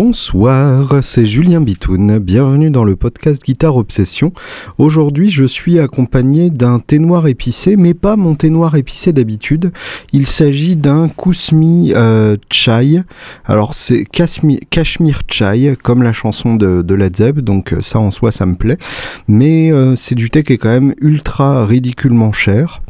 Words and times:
Bonsoir, 0.00 1.02
c'est 1.02 1.26
Julien 1.26 1.60
Bitoun, 1.60 2.20
bienvenue 2.20 2.70
dans 2.70 2.84
le 2.84 2.94
podcast 2.94 3.42
Guitare 3.44 3.74
Obsession. 3.74 4.32
Aujourd'hui 4.78 5.28
je 5.28 5.42
suis 5.42 5.80
accompagné 5.80 6.50
d'un 6.50 6.78
thé 6.78 7.00
noir 7.00 7.26
épicé, 7.26 7.74
mais 7.74 7.94
pas 7.94 8.14
mon 8.14 8.36
thé 8.36 8.48
noir 8.48 8.76
épicé 8.76 9.12
d'habitude. 9.12 9.72
Il 10.12 10.28
s'agit 10.28 10.76
d'un 10.76 11.08
Kousmi 11.08 11.94
euh, 11.96 12.36
Chai. 12.48 13.02
Alors 13.44 13.74
c'est 13.74 14.04
Kashmir 14.04 15.22
Chai, 15.26 15.76
comme 15.82 16.04
la 16.04 16.12
chanson 16.12 16.54
de, 16.54 16.82
de 16.82 16.94
Led 16.94 17.16
Zepp, 17.16 17.40
donc 17.40 17.72
euh, 17.72 17.82
ça 17.82 17.98
en 17.98 18.12
soi 18.12 18.30
ça 18.30 18.46
me 18.46 18.54
plaît. 18.54 18.78
Mais 19.26 19.72
euh, 19.72 19.96
c'est 19.96 20.14
du 20.14 20.30
thé 20.30 20.44
qui 20.44 20.52
est 20.52 20.58
quand 20.58 20.68
même 20.68 20.94
ultra 21.00 21.66
ridiculement 21.66 22.32
cher. 22.32 22.82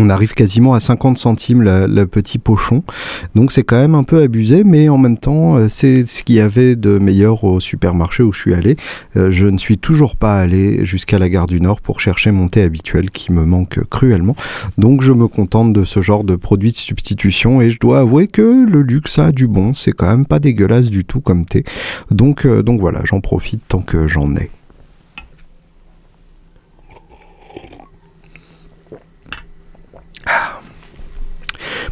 On 0.00 0.10
arrive 0.10 0.32
quasiment 0.32 0.74
à 0.74 0.80
50 0.80 1.18
centimes 1.18 1.62
le 1.64 2.04
petit 2.06 2.38
pochon. 2.38 2.84
Donc 3.34 3.50
c'est 3.50 3.64
quand 3.64 3.76
même 3.76 3.96
un 3.96 4.04
peu 4.04 4.22
abusé, 4.22 4.62
mais 4.62 4.88
en 4.88 4.96
même 4.96 5.18
temps, 5.18 5.56
euh, 5.56 5.66
c'est 5.68 6.06
ce 6.06 6.22
qu'il 6.22 6.36
y 6.36 6.40
avait 6.40 6.76
de 6.76 7.00
meilleur 7.00 7.42
au 7.42 7.58
supermarché 7.58 8.22
où 8.22 8.32
je 8.32 8.38
suis 8.38 8.54
allé. 8.54 8.76
Euh, 9.16 9.32
je 9.32 9.46
ne 9.46 9.58
suis 9.58 9.76
toujours 9.76 10.14
pas 10.14 10.36
allé 10.36 10.84
jusqu'à 10.84 11.18
la 11.18 11.28
gare 11.28 11.48
du 11.48 11.60
Nord 11.60 11.80
pour 11.80 12.00
chercher 12.00 12.30
mon 12.30 12.46
thé 12.46 12.62
habituel 12.62 13.10
qui 13.10 13.32
me 13.32 13.44
manque 13.44 13.80
cruellement. 13.90 14.36
Donc 14.78 15.02
je 15.02 15.12
me 15.12 15.26
contente 15.26 15.72
de 15.72 15.84
ce 15.84 16.00
genre 16.00 16.22
de 16.22 16.36
produit 16.36 16.70
de 16.70 16.76
substitution 16.76 17.60
et 17.60 17.72
je 17.72 17.80
dois 17.80 17.98
avouer 17.98 18.28
que 18.28 18.66
le 18.70 18.82
luxe 18.82 19.18
a 19.18 19.32
du 19.32 19.48
bon. 19.48 19.74
C'est 19.74 19.92
quand 19.92 20.08
même 20.08 20.26
pas 20.26 20.38
dégueulasse 20.38 20.90
du 20.90 21.04
tout 21.04 21.20
comme 21.20 21.44
thé. 21.44 21.64
Donc, 22.12 22.46
euh, 22.46 22.62
donc 22.62 22.80
voilà, 22.80 23.00
j'en 23.04 23.20
profite 23.20 23.62
tant 23.66 23.80
que 23.80 24.06
j'en 24.06 24.36
ai. 24.36 24.48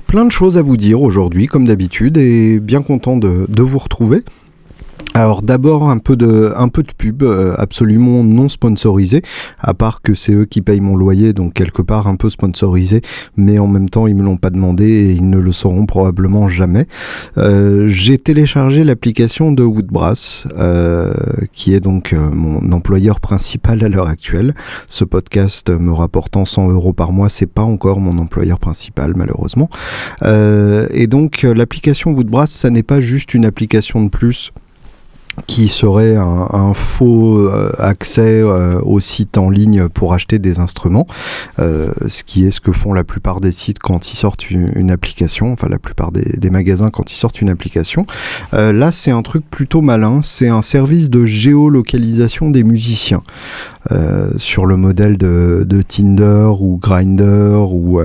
Plein 0.06 0.24
de 0.24 0.32
choses 0.32 0.56
à 0.56 0.62
vous 0.62 0.76
dire 0.76 1.02
aujourd'hui, 1.02 1.46
comme 1.46 1.66
d'habitude, 1.66 2.16
et 2.16 2.58
bien 2.58 2.82
content 2.82 3.16
de, 3.16 3.62
vous 3.62 3.78
retrouver. 3.78 4.22
Alors 5.16 5.40
d'abord 5.40 5.88
un 5.88 5.96
peu 5.96 6.14
de 6.14 6.52
un 6.58 6.68
peu 6.68 6.82
de 6.82 6.92
pub 6.92 7.22
euh, 7.22 7.54
absolument 7.56 8.22
non 8.22 8.50
sponsorisé 8.50 9.22
à 9.58 9.72
part 9.72 10.02
que 10.02 10.14
c'est 10.14 10.34
eux 10.34 10.44
qui 10.44 10.60
payent 10.60 10.82
mon 10.82 10.94
loyer 10.94 11.32
donc 11.32 11.54
quelque 11.54 11.80
part 11.80 12.06
un 12.06 12.16
peu 12.16 12.28
sponsorisé 12.28 13.00
mais 13.34 13.58
en 13.58 13.66
même 13.66 13.88
temps 13.88 14.06
ils 14.06 14.14
me 14.14 14.22
l'ont 14.22 14.36
pas 14.36 14.50
demandé 14.50 14.84
et 14.84 15.12
ils 15.12 15.26
ne 15.26 15.38
le 15.38 15.52
sauront 15.52 15.86
probablement 15.86 16.50
jamais. 16.50 16.86
Euh, 17.38 17.88
j'ai 17.88 18.18
téléchargé 18.18 18.84
l'application 18.84 19.52
de 19.52 19.62
Woodbrass 19.62 20.48
euh, 20.58 21.14
qui 21.54 21.72
est 21.72 21.80
donc 21.80 22.12
mon 22.12 22.70
employeur 22.72 23.18
principal 23.18 23.82
à 23.82 23.88
l'heure 23.88 24.08
actuelle. 24.08 24.54
Ce 24.86 25.04
podcast 25.04 25.70
me 25.70 25.92
rapportant 25.92 26.44
100 26.44 26.72
euros 26.72 26.92
par 26.92 27.12
mois 27.12 27.30
c'est 27.30 27.50
pas 27.50 27.62
encore 27.62 28.00
mon 28.00 28.18
employeur 28.18 28.58
principal 28.58 29.14
malheureusement. 29.16 29.70
et 30.22 31.06
donc 31.06 31.40
l'application 31.40 32.10
Woodbrass 32.10 32.50
ça 32.50 32.68
n'est 32.68 32.82
pas 32.82 33.00
juste 33.00 33.32
une 33.32 33.46
application 33.46 34.04
de 34.04 34.10
plus 34.10 34.52
qui 35.46 35.68
serait 35.68 36.16
un, 36.16 36.72
faux 36.74 37.38
euh, 37.38 37.72
accès 37.78 38.40
euh, 38.40 38.80
au 38.82 39.00
site 39.00 39.38
en 39.38 39.50
ligne 39.50 39.88
pour 39.88 40.14
acheter 40.14 40.38
des 40.38 40.58
instruments, 40.58 41.06
euh, 41.58 41.92
ce 42.08 42.24
qui 42.24 42.46
est 42.46 42.50
ce 42.50 42.60
que 42.60 42.72
font 42.72 42.92
la 42.92 43.04
plupart 43.04 43.40
des 43.40 43.52
sites 43.52 43.78
quand 43.78 44.12
ils 44.12 44.16
sortent 44.16 44.50
une, 44.50 44.90
application, 44.90 45.52
enfin 45.52 45.68
la 45.68 45.78
plupart 45.78 46.12
des, 46.12 46.50
magasins 46.50 46.90
quand 46.90 47.12
ils 47.12 47.16
sortent 47.16 47.40
une 47.40 47.50
application. 47.50 48.06
là, 48.52 48.92
c'est 48.92 49.10
un 49.10 49.22
truc 49.22 49.44
plutôt 49.50 49.82
malin, 49.82 50.22
c'est 50.22 50.48
un 50.48 50.62
service 50.62 51.10
de 51.10 51.26
géolocalisation 51.26 52.50
des 52.50 52.62
musiciens. 52.62 53.22
sur 54.36 54.66
le 54.66 54.76
modèle 54.76 55.18
de, 55.18 55.64
de 55.66 55.82
Tinder 55.82 56.52
ou 56.60 56.78
Grinder 56.78 57.66
ou 57.68 58.00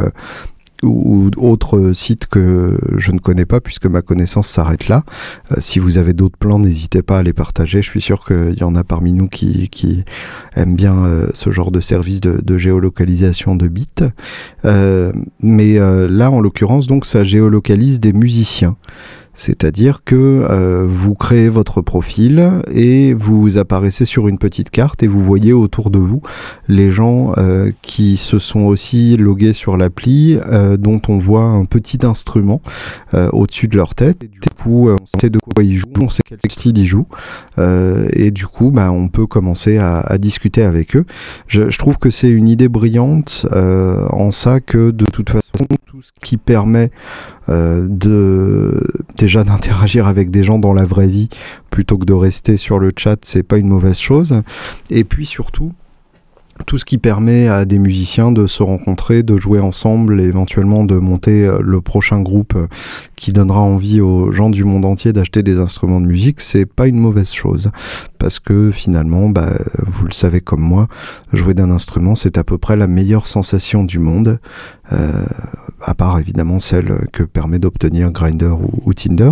ou 0.84 1.30
autres 1.38 1.94
sites 1.94 2.28
que 2.28 2.78
je 2.98 3.12
ne 3.12 3.20
connais 3.20 3.46
pas 3.46 3.61
puisque 3.61 3.86
ma 3.86 4.02
connaissance 4.02 4.48
s'arrête 4.48 4.88
là. 4.88 5.04
Euh, 5.52 5.55
si 5.60 5.80
vous 5.80 5.98
avez 5.98 6.14
d'autres 6.14 6.38
plans, 6.38 6.60
n'hésitez 6.60 7.02
pas 7.02 7.20
à 7.20 7.23
les 7.23 7.33
partager. 7.33 7.82
Je 7.82 7.89
suis 7.89 8.02
sûr 8.02 8.26
qu'il 8.26 8.58
y 8.60 8.64
en 8.64 8.76
a 8.76 8.83
parmi 8.83 9.14
nous 9.14 9.28
qui, 9.28 10.04
aiment 10.55 10.76
bien 10.76 11.05
euh, 11.05 11.30
ce 11.33 11.52
genre 11.52 11.72
de 11.72 11.80
service 11.80 12.22
de, 12.22 12.42
de 12.42 12.58
géolocalisation 12.58 13.55
de 13.55 13.67
bits. 13.67 13.88
Euh, 14.66 15.11
mais 15.42 15.80
là, 15.80 16.32
en 16.32 16.39
l'occurrence, 16.42 16.88
donc 16.88 17.05
ça 17.05 17.23
géolocalise 17.23 18.00
des 18.00 18.14
musiciens. 18.14 18.76
C'est-à-dire 19.33 20.02
que 20.03 20.15
euh, 20.15 20.86
vous 20.87 21.15
créez 21.15 21.49
votre 21.49 21.81
profil 21.81 22.61
et 22.71 23.14
vous 23.14 23.58
apparaissez 23.58 24.05
sur 24.05 24.27
une 24.27 24.37
petite 24.37 24.69
carte 24.69 25.03
et 25.03 25.08
vous 25.08 25.21
voyez 25.21 25.53
autour 25.53 25.89
de 25.89 25.99
vous 25.99 26.21
les 26.67 26.92
gens 26.92 27.33
euh, 27.37 27.71
qui 27.81 28.17
se 28.17 28.39
sont 28.39 28.61
aussi 28.61 29.17
logués 29.17 29.53
sur 29.53 29.77
l'appli 29.77 30.37
euh, 30.47 30.77
dont 30.77 31.02
on 31.08 31.17
voit 31.17 31.43
un 31.43 31.65
petit 31.65 32.05
instrument 32.05 32.61
au-dessus 33.33 33.67
de 33.67 33.75
leur 33.75 33.95
tête. 33.95 34.23
Et 34.23 34.27
du 34.27 34.39
coup, 34.61 34.89
on 34.89 35.19
sait 35.19 35.30
de 35.30 35.39
quoi 35.39 35.63
ils 35.63 35.77
jouent, 35.77 35.87
on 35.99 36.09
sait 36.09 36.21
quel 36.25 36.39
style 36.49 36.77
ils 36.77 36.87
jouent 36.87 37.08
et 37.58 38.31
du 38.31 38.48
coup, 38.48 38.71
bah, 38.71 38.92
on 38.92 39.08
peut 39.08 39.27
commencer 39.27 39.77
à, 39.77 39.99
à 39.99 40.17
discuter 40.17 40.63
avec 40.63 40.95
eux. 40.95 41.05
Je, 41.48 41.69
je 41.69 41.77
trouve 41.77 41.98
que 41.98 42.09
c'est 42.09 42.30
une 42.30 42.48
idée 42.48 42.69
brillante 42.69 43.45
en 43.52 44.31
ça 44.31 44.59
que 44.59 44.92
de 44.92 45.05
toute 45.05 45.30
façon, 45.30 45.65
tout 45.86 46.02
ce 46.02 46.11
qui 46.23 46.37
permet 46.37 46.89
euh, 47.50 47.88
de 47.90 48.82
déjà 49.18 49.44
d'interagir 49.46 50.08
avec 50.08 50.32
des 50.32 50.44
gens 50.44 50.60
dans 50.60 50.74
la 50.74 50.86
vraie 50.86 51.08
vie 51.08 51.30
plutôt 51.70 51.98
que 51.98 52.06
de 52.06 52.14
rester 52.14 52.58
sur 52.58 52.80
le 52.80 52.92
chat, 52.96 53.18
c'est 53.24 53.44
pas 53.44 53.58
une 53.58 53.70
mauvaise 53.70 53.98
chose. 53.98 54.42
Et 54.90 55.04
puis 55.04 55.26
surtout, 55.26 55.72
tout 56.66 56.78
ce 56.78 56.86
qui 56.86 56.98
permet 56.98 57.48
à 57.48 57.66
des 57.66 57.80
musiciens 57.80 58.32
de 58.32 58.48
se 58.48 58.64
rencontrer, 58.64 59.24
de 59.24 59.38
jouer 59.38 59.60
ensemble 59.60 60.20
et 60.20 60.26
éventuellement 60.26 60.84
de 60.84 60.96
monter 60.96 61.46
euh, 61.46 61.60
le 61.62 61.82
prochain 61.82 62.22
groupe 62.22 62.54
euh, 62.56 62.68
qui 63.16 63.34
donnera 63.34 63.62
envie 63.62 64.02
aux 64.02 64.32
gens 64.32 64.50
du 64.50 64.64
monde 64.64 64.86
entier 64.86 65.14
d'acheter 65.14 65.44
des 65.44 65.60
instruments 65.60 66.02
de 66.02 66.06
musique, 66.06 66.42
c'est 66.42 66.66
pas 66.66 66.88
une 66.88 67.00
mauvaise 67.00 67.32
chose. 67.32 67.72
Parce 68.18 68.40
que 68.40 68.72
finalement, 68.72 69.30
bah, 69.30 69.54
vous 69.86 70.06
le 70.06 70.14
savez 70.14 70.42
comme 70.42 70.62
moi, 70.62 70.88
jouer 71.34 71.54
d'un 71.54 71.72
instrument, 71.72 72.16
c'est 72.16 72.38
à 72.38 72.44
peu 72.44 72.58
près 72.58 72.76
la 72.76 72.88
meilleure 72.88 73.28
sensation 73.28 73.84
du 73.84 74.00
monde. 74.00 74.40
Euh, 74.92 75.26
à 75.84 75.94
part 75.94 76.20
évidemment 76.20 76.60
celle 76.60 77.08
que 77.12 77.24
permet 77.24 77.60
d'obtenir 77.60 78.12
Grinder 78.12 78.54
ou, 78.86 78.94
Tinder. 78.94 79.32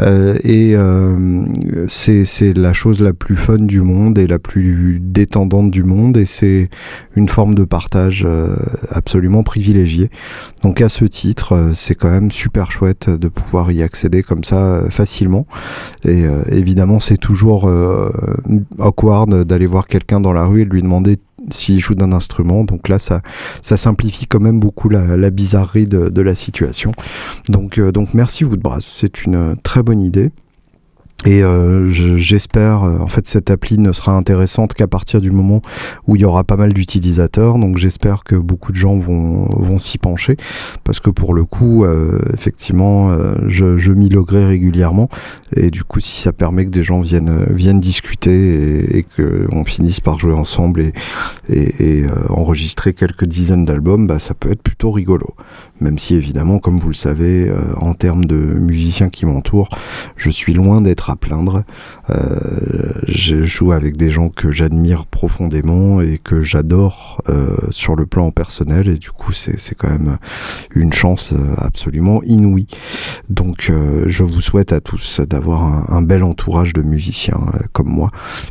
Euh, 0.00 0.36
et 0.42 0.74
euh, 0.74 1.44
c'est 1.88 2.56
la 2.56 2.72
chose 2.72 3.00
la 3.00 3.12
plus 3.12 3.36
fun 3.36 3.58
du 3.58 3.80
monde 3.80 4.18
et 4.18 4.26
la 4.26 4.38
plus 4.38 4.98
détendante 5.00 5.70
du 5.70 5.84
monde 5.84 6.16
et 6.16 6.24
c'est 6.24 6.68
une 7.16 7.28
forme 7.28 7.54
de 7.54 7.64
partage 7.64 8.24
euh, 8.26 8.56
absolument 8.90 9.42
privilégiée. 9.42 10.10
Donc 10.62 10.80
à 10.80 10.88
ce 10.88 11.04
titre, 11.04 11.52
euh, 11.52 11.70
c'est 11.74 11.94
quand 11.94 12.10
même 12.10 12.30
super 12.30 12.72
chouette 12.72 13.10
de 13.10 13.28
pouvoir 13.28 13.70
y 13.70 13.82
accéder 13.82 14.22
comme 14.22 14.44
ça 14.44 14.84
facilement. 14.90 15.46
Et 16.04 16.24
évidemment, 16.48 17.00
c'est 17.00 17.16
toujours 17.16 17.70
awkward 18.78 19.44
d'aller 19.44 19.66
voir 19.66 19.86
quelqu'un 19.86 20.20
dans 20.20 20.32
la 20.32 20.44
rue 20.44 20.62
et 20.62 20.64
de 20.64 20.70
lui 20.70 20.82
demander 20.82 21.18
s'il 21.50 21.80
joue 21.80 21.94
d'un 21.94 22.12
instrument. 22.12 22.64
Donc 22.64 22.88
là, 22.88 22.98
ça, 22.98 23.22
ça 23.62 23.76
simplifie 23.76 24.26
quand 24.26 24.40
même 24.40 24.60
beaucoup 24.60 24.88
la, 24.88 25.30
bizarrerie 25.30 25.86
de, 25.86 26.22
la 26.22 26.34
situation. 26.34 26.92
Donc, 27.48 27.80
donc 27.80 28.14
merci 28.14 28.44
Woodbrass, 28.44 28.84
c'est 28.84 29.24
une 29.24 29.56
très 29.62 29.82
bonne 29.82 30.00
idée. 30.00 30.30
Et 31.24 31.42
euh, 31.42 31.88
j'espère, 32.18 32.84
euh, 32.84 32.98
en 32.98 33.06
fait, 33.06 33.26
cette 33.26 33.50
appli 33.50 33.78
ne 33.78 33.92
sera 33.92 34.12
intéressante 34.12 34.74
qu'à 34.74 34.86
partir 34.86 35.22
du 35.22 35.30
moment 35.30 35.62
où 36.06 36.16
il 36.16 36.22
y 36.22 36.24
aura 36.24 36.44
pas 36.44 36.56
mal 36.56 36.74
d'utilisateurs. 36.74 37.58
Donc 37.58 37.78
j'espère 37.78 38.24
que 38.24 38.36
beaucoup 38.36 38.72
de 38.72 38.76
gens 38.76 38.98
vont, 38.98 39.46
vont 39.46 39.78
s'y 39.78 39.96
pencher, 39.96 40.36
parce 40.84 41.00
que 41.00 41.08
pour 41.08 41.32
le 41.32 41.44
coup, 41.44 41.84
euh, 41.84 42.18
effectivement, 42.34 43.10
euh, 43.10 43.34
je, 43.46 43.78
je 43.78 43.92
m'y 43.92 44.10
loguerai 44.10 44.44
régulièrement. 44.44 45.08
Et 45.56 45.70
du 45.70 45.82
coup, 45.82 46.00
si 46.00 46.20
ça 46.20 46.32
permet 46.32 46.66
que 46.66 46.70
des 46.70 46.84
gens 46.84 47.00
viennent, 47.00 47.46
viennent 47.48 47.80
discuter 47.80 48.32
et, 48.34 48.98
et 48.98 49.02
qu'on 49.04 49.64
finisse 49.64 50.00
par 50.00 50.18
jouer 50.18 50.34
ensemble 50.34 50.82
et, 50.82 50.92
et, 51.48 52.00
et 52.00 52.06
enregistrer 52.28 52.92
quelques 52.92 53.24
dizaines 53.24 53.64
d'albums, 53.64 54.06
bah, 54.06 54.18
ça 54.18 54.34
peut 54.34 54.50
être 54.50 54.62
plutôt 54.62 54.90
rigolo. 54.90 55.34
Même 55.80 55.98
si 55.98 56.14
évidemment, 56.14 56.58
comme 56.58 56.78
vous 56.78 56.88
le 56.88 56.94
savez, 56.94 57.50
en 57.76 57.94
termes 57.94 58.24
de 58.24 58.36
musiciens 58.36 59.08
qui 59.08 59.26
m'entourent, 59.26 59.70
je 60.16 60.30
suis 60.30 60.52
loin 60.52 60.80
d'être 60.80 61.10
à 61.14 61.16
plaindre. 61.16 61.62
Euh, 62.10 62.92
je 63.06 63.44
joue 63.44 63.72
avec 63.72 63.96
des 63.96 64.10
gens 64.10 64.28
que 64.28 64.50
j'admire 64.50 65.06
profondément 65.06 66.00
et 66.00 66.18
que 66.18 66.42
j'adore 66.42 67.22
euh, 67.28 67.56
sur 67.70 67.94
le 67.94 68.04
plan 68.04 68.30
personnel 68.30 68.88
et 68.88 68.98
du 68.98 69.10
coup 69.10 69.32
c'est 69.32 69.74
quand 69.74 69.88
même 69.88 70.16
une 70.74 70.92
chance 70.92 71.32
euh, 71.32 71.54
absolument 71.58 72.22
inouïe. 72.24 72.66
Donc 73.30 73.70
je 74.06 74.22
vous 74.22 74.40
souhaite 74.40 74.72
à 74.72 74.80
tous 74.80 75.20
d'avoir 75.20 75.92
un, 75.92 76.02
bel 76.02 76.22
entourage 76.22 76.72
de 76.72 76.82
musiciens 76.82 77.40
comme 77.72 77.88
moi 77.88 78.10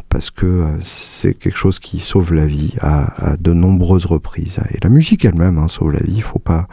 parce 0.10 0.32
que 0.32 0.64
c'est 0.82 1.34
quelque 1.34 1.58
chose 1.58 1.80
qui 1.80 2.00
sauve 2.00 2.34
la 2.34 2.46
vie 2.46 2.74
à, 2.80 3.36
de 3.40 3.54
nombreuses 3.54 4.06
reprises. 4.06 4.60
Et 4.72 4.78
la 4.82 4.90
musique 4.90 5.26
elle-même 5.26 5.58
hein, 5.58 5.68
sauve 5.68 5.92
la 5.92 6.00
vie, 6.00 6.16
il 6.16 6.24
faut 6.24 6.40
pas, 6.40 6.68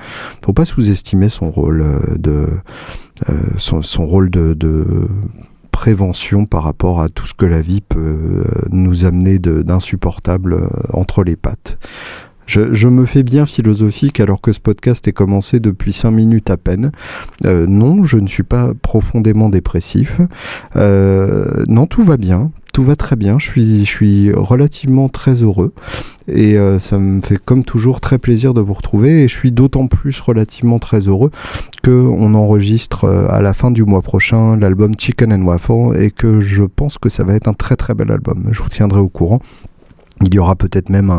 faut 0.44 0.52
pas 0.52 0.64
sous-estimer 0.64 1.28
son 1.28 1.50
rôle 1.50 1.84
de 2.16 2.48
son, 3.58 4.06
rôle 4.06 4.30
de 4.30 4.56
prévention 5.80 6.44
par 6.44 6.64
rapport 6.64 7.00
à 7.00 7.08
tout 7.08 7.26
ce 7.26 7.32
que 7.32 7.46
la 7.46 7.62
vie 7.62 7.80
peut 7.80 8.44
euh, 8.44 8.44
nous 8.70 9.06
amener 9.06 9.38
d'insupportable 9.38 10.52
euh, 10.52 10.68
entre 10.92 11.24
les 11.24 11.36
pattes. 11.36 11.78
Je, 12.50 12.88
me 12.88 13.06
fais 13.06 13.22
bien 13.22 13.46
philosophique 13.46 14.18
alors 14.18 14.40
que 14.40 14.52
ce 14.52 14.58
podcast 14.58 15.06
est 15.06 15.12
commencé 15.12 15.60
depuis 15.60 15.92
5 15.92 16.10
minutes 16.10 16.50
à 16.50 16.56
peine. 16.56 16.90
Euh, 17.46 17.68
non, 17.68 18.02
je 18.02 18.16
ne 18.16 18.26
suis 18.26 18.42
pas 18.42 18.72
profondément 18.82 19.50
dépressif. 19.50 20.20
Euh, 20.74 21.64
non, 21.68 21.86
tout 21.86 22.02
va 22.02 22.16
bien 22.16 22.50
tout 22.72 22.84
va 22.84 22.94
très 22.94 23.16
bien, 23.16 23.40
je 23.40 23.82
suis, 23.84 24.32
relativement 24.32 25.08
très 25.08 25.42
heureux 25.42 25.72
et 26.28 26.56
euh, 26.56 26.78
ça 26.78 27.00
me 27.00 27.20
fait 27.20 27.36
comme 27.36 27.64
toujours 27.64 28.00
très 28.00 28.18
plaisir 28.18 28.54
de 28.54 28.60
vous 28.60 28.74
retrouver 28.74 29.24
et 29.24 29.28
je 29.28 29.34
suis 29.34 29.50
d'autant 29.50 29.88
plus 29.88 30.20
relativement 30.20 30.78
très 30.78 31.00
heureux 31.00 31.32
que 31.82 31.90
on 31.90 32.32
enregistre 32.34 33.08
à 33.08 33.42
la 33.42 33.54
fin 33.54 33.72
du 33.72 33.82
mois 33.82 34.02
prochain 34.02 34.56
l'album 34.56 34.94
Chicken 34.96 35.32
and 35.32 35.42
Waffle 35.42 36.00
et 36.00 36.12
que 36.12 36.40
je 36.40 36.62
pense 36.62 36.96
que 36.96 37.08
ça 37.08 37.24
va 37.24 37.34
être 37.34 37.48
un 37.48 37.54
très 37.54 37.74
très 37.74 37.94
bel 37.94 38.12
album. 38.12 38.48
Je 38.52 38.62
vous 38.62 38.68
tiendrai 38.68 39.00
au 39.00 39.08
courant. 39.08 39.40
Il 40.22 40.34
y 40.34 40.38
aura 40.38 40.54
peut-être 40.54 40.90
même 40.90 41.10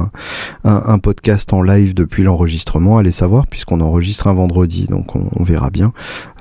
un, 0.64 1.00
podcast 1.00 1.54
en 1.54 1.64
live 1.64 1.96
depuis 1.96 2.22
l'enregistrement, 2.22 3.00
allez 3.00 3.12
savoir, 3.12 3.48
puisqu'on 3.48 3.82
enregistre 3.82 4.28
un 4.28 4.34
vendredi, 4.34 4.86
donc 4.86 5.16
on, 5.16 5.44
verra 5.44 5.72
bien 5.72 5.92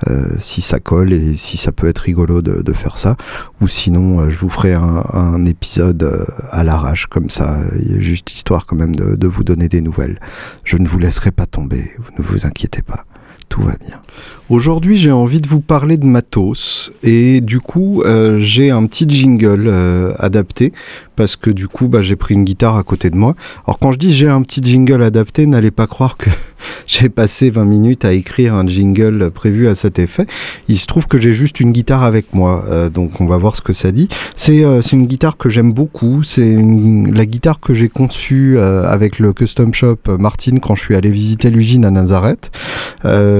euh, 0.07 0.35
si 0.37 0.61
ça 0.61 0.79
colle 0.79 1.11
et 1.11 1.33
si 1.33 1.57
ça 1.57 1.71
peut 1.71 1.87
être 1.87 1.99
rigolo 1.99 2.43
de, 2.43 2.73
faire 2.73 2.99
ça, 2.99 3.17
ou 3.61 3.67
sinon 3.67 4.19
euh, 4.19 4.29
je 4.29 4.37
vous 4.37 4.49
ferai 4.49 4.73
un, 4.75 5.45
épisode 5.45 6.03
euh, 6.03 6.25
à 6.51 6.63
l'arrache, 6.63 7.07
comme 7.07 7.31
ça, 7.31 7.61
a 7.61 7.99
juste 7.99 8.31
histoire 8.31 8.67
quand 8.67 8.75
même 8.75 8.95
de, 8.95 9.15
de 9.15 9.27
vous 9.27 9.43
donner 9.43 9.67
des 9.67 9.81
nouvelles. 9.81 10.19
Je 10.63 10.77
ne 10.77 10.87
vous 10.87 10.99
laisserai 10.99 11.31
pas 11.31 11.47
tomber, 11.47 11.91
ne 12.19 12.23
vous 12.23 12.45
inquiétez 12.45 12.83
pas 12.83 13.05
tout 13.51 13.61
va 13.61 13.75
bien. 13.85 14.01
Aujourd'hui, 14.49 14.97
j'ai 14.97 15.11
envie 15.11 15.39
de 15.39 15.47
vous 15.47 15.61
parler 15.61 15.95
de 15.95 16.05
matos 16.05 16.91
et 17.03 17.39
du 17.39 17.61
coup, 17.61 18.01
euh, 18.01 18.39
j'ai 18.41 18.69
un 18.69 18.85
petit 18.85 19.05
jingle 19.07 19.67
euh, 19.67 20.13
adapté 20.19 20.73
parce 21.15 21.37
que 21.37 21.49
du 21.49 21.69
coup, 21.69 21.87
bah, 21.87 22.01
j'ai 22.01 22.17
pris 22.17 22.33
une 22.33 22.43
guitare 22.43 22.75
à 22.75 22.83
côté 22.83 23.09
de 23.09 23.15
moi. 23.15 23.35
Alors 23.65 23.79
quand 23.79 23.93
je 23.93 23.97
dis 23.97 24.11
j'ai 24.11 24.27
un 24.27 24.41
petit 24.41 24.61
jingle 24.61 25.03
adapté, 25.03 25.45
n'allez 25.45 25.71
pas 25.71 25.87
croire 25.87 26.17
que 26.17 26.29
j'ai 26.87 27.07
passé 27.07 27.49
20 27.49 27.63
minutes 27.63 28.03
à 28.03 28.11
écrire 28.11 28.53
un 28.53 28.67
jingle 28.67 29.31
prévu 29.31 29.69
à 29.69 29.75
cet 29.75 29.99
effet. 29.99 30.27
Il 30.67 30.77
se 30.77 30.85
trouve 30.85 31.07
que 31.07 31.17
j'ai 31.17 31.31
juste 31.31 31.61
une 31.61 31.71
guitare 31.71 32.03
avec 32.03 32.33
moi, 32.33 32.65
euh, 32.67 32.89
donc 32.89 33.21
on 33.21 33.27
va 33.27 33.37
voir 33.37 33.55
ce 33.55 33.61
que 33.61 33.71
ça 33.71 33.93
dit. 33.93 34.09
C'est 34.35 34.63
une 34.91 35.07
guitare 35.07 35.37
que 35.37 35.47
j'aime 35.47 35.71
beaucoup. 35.71 36.23
C'est 36.23 36.57
la 36.57 37.25
guitare 37.25 37.61
que 37.61 37.73
j'ai 37.73 37.87
conçue 37.87 38.57
avec 38.59 39.19
le 39.19 39.31
custom 39.31 39.73
shop 39.73 39.99
Martin 40.19 40.57
quand 40.59 40.75
je 40.75 40.81
suis 40.81 40.95
allé 40.95 41.09
visiter 41.09 41.49
l'usine 41.49 41.85
à 41.85 41.91
Nazareth. 41.91 42.51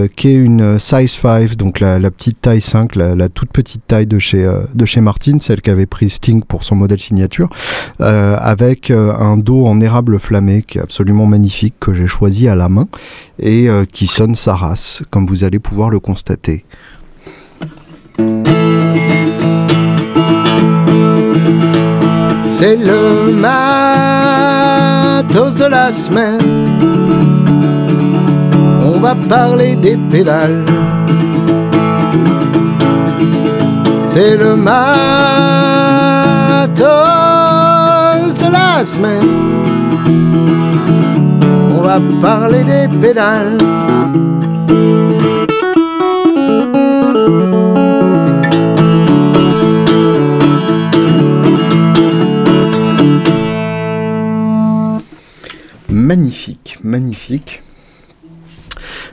Qui 0.07 0.29
est 0.29 0.35
une 0.35 0.79
size 0.79 1.11
5, 1.11 1.55
donc 1.55 1.79
la, 1.79 1.99
petite 2.11 2.41
taille 2.41 2.61
5, 2.61 2.95
la, 2.95 3.29
toute 3.29 3.51
petite 3.51 3.85
taille 3.87 4.07
de 4.07 4.19
chez, 4.19 4.45
euh, 4.45 4.61
de 4.73 4.85
chez 4.85 5.01
Martin, 5.01 5.37
celle 5.39 5.61
qu'avait 5.61 5.85
pris 5.85 6.09
Sting 6.09 6.43
pour 6.43 6.63
son 6.63 6.75
modèle 6.75 6.99
signature, 6.99 7.49
euh, 8.01 8.35
avec 8.39 8.91
un 8.91 9.37
dos 9.37 9.65
en 9.65 9.79
érable 9.81 10.19
flammé 10.19 10.63
qui 10.63 10.77
est 10.77 10.81
absolument 10.81 11.25
magnifique, 11.25 11.75
que 11.79 11.93
j'ai 11.93 12.07
choisi 12.07 12.47
à 12.47 12.55
la 12.55 12.69
main 12.69 12.87
et 13.39 13.67
qui 13.91 14.07
sonne 14.07 14.35
sa 14.35 14.55
race, 14.55 15.03
comme 15.09 15.25
vous 15.25 15.43
allez 15.43 15.59
pouvoir 15.59 15.89
le 15.89 15.99
constater. 15.99 16.65
C'est 22.45 22.75
le 22.75 23.31
matos 23.33 23.55
de 25.55 25.65
la 25.65 25.91
semaine 25.91 27.30
va 29.01 29.15
parler 29.15 29.75
des 29.75 29.97
pédales. 30.11 30.63
C'est 34.05 34.37
le 34.37 34.55
matos 34.55 34.77
de 38.37 38.51
la 38.51 38.85
semaine. 38.85 39.27
On 41.71 41.81
va 41.81 41.99
parler 42.21 42.63
des 42.63 42.87
pédales. 42.99 43.57
Magnifique, 55.89 56.77
magnifique. 56.83 57.63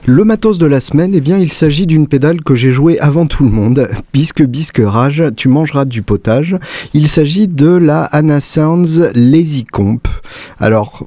Le 0.07 0.25
matos 0.25 0.59
de 0.59 0.67
la 0.67 0.81
semaine, 0.81 1.13
eh 1.15 1.21
bien, 1.21 1.39
il 1.39 1.53
s'agit 1.53 1.87
d'une 1.87 2.07
pédale 2.07 2.43
que 2.43 2.55
j'ai 2.55 2.71
jouée 2.71 2.99
avant 2.99 3.27
tout 3.27 3.45
le 3.45 3.51
monde. 3.51 3.89
Bisque, 4.13 4.43
bisque, 4.43 4.81
rage, 4.83 5.23
tu 5.37 5.49
mangeras 5.49 5.85
du 5.85 6.03
potage. 6.03 6.57
Il 6.95 7.09
s'agit 7.09 7.49
de 7.49 7.69
la 7.69 8.05
Anna 8.05 8.41
Sounds 8.41 9.11
Lazy 9.15 9.65
Comp. 9.65 10.09
Alors, 10.59 11.07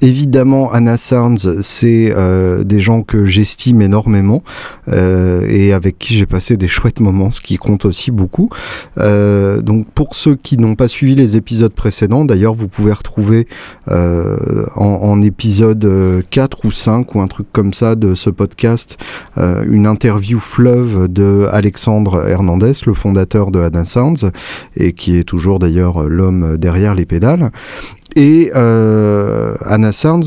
Évidemment, 0.00 0.72
Anna 0.72 0.96
Sounds, 0.96 1.60
c'est 1.60 2.10
euh, 2.16 2.64
des 2.64 2.80
gens 2.80 3.02
que 3.02 3.26
j'estime 3.26 3.82
énormément 3.82 4.42
euh, 4.88 5.46
et 5.46 5.74
avec 5.74 5.98
qui 5.98 6.14
j'ai 6.14 6.24
passé 6.24 6.56
des 6.56 6.68
chouettes 6.68 7.00
moments, 7.00 7.30
ce 7.30 7.42
qui 7.42 7.56
compte 7.56 7.84
aussi 7.84 8.10
beaucoup. 8.10 8.48
Euh, 8.96 9.60
donc, 9.60 9.86
pour 9.90 10.14
ceux 10.14 10.36
qui 10.36 10.56
n'ont 10.56 10.74
pas 10.74 10.88
suivi 10.88 11.14
les 11.14 11.36
épisodes 11.36 11.72
précédents, 11.72 12.24
d'ailleurs, 12.24 12.54
vous 12.54 12.68
pouvez 12.68 12.92
retrouver 12.92 13.46
en, 13.86 15.20
épisode 15.22 16.24
4 16.30 16.64
ou 16.64 16.70
5 16.70 17.14
ou 17.14 17.20
un 17.20 17.26
truc 17.26 17.48
comme 17.52 17.72
ça 17.72 17.96
de 17.96 18.14
ce 18.14 18.30
podcast 18.30 18.96
une 19.36 19.86
interview 19.86 20.38
fleuve 20.38 21.08
de 21.08 21.48
Alexandre 21.50 22.28
Hernandez, 22.28 22.72
le 22.86 22.94
fondateur 22.94 23.50
de 23.50 23.60
Anna 23.60 23.84
Sounds 23.84 24.30
et 24.76 24.92
qui 24.92 25.16
est 25.16 25.24
toujours 25.24 25.58
d'ailleurs 25.58 26.08
l'homme 26.08 26.56
derrière 26.56 26.94
les 26.94 27.04
pédales. 27.04 27.50
Et 28.16 28.50
euh, 28.54 29.54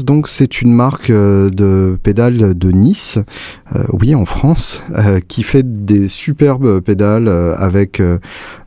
donc, 0.04 0.28
c'est 0.28 0.62
une 0.62 0.74
marque 0.74 1.10
euh, 1.10 1.50
de 1.50 1.98
pédales 2.02 2.58
de 2.58 2.72
Nice, 2.72 3.20
euh, 3.76 3.84
oui, 3.92 4.16
en 4.16 4.26
France, 4.26 4.82
euh, 4.98 5.20
qui 5.28 5.44
fait 5.44 5.84
des 5.86 6.08
superbes 6.08 6.80
pédales 6.80 7.30
avec 7.58 8.02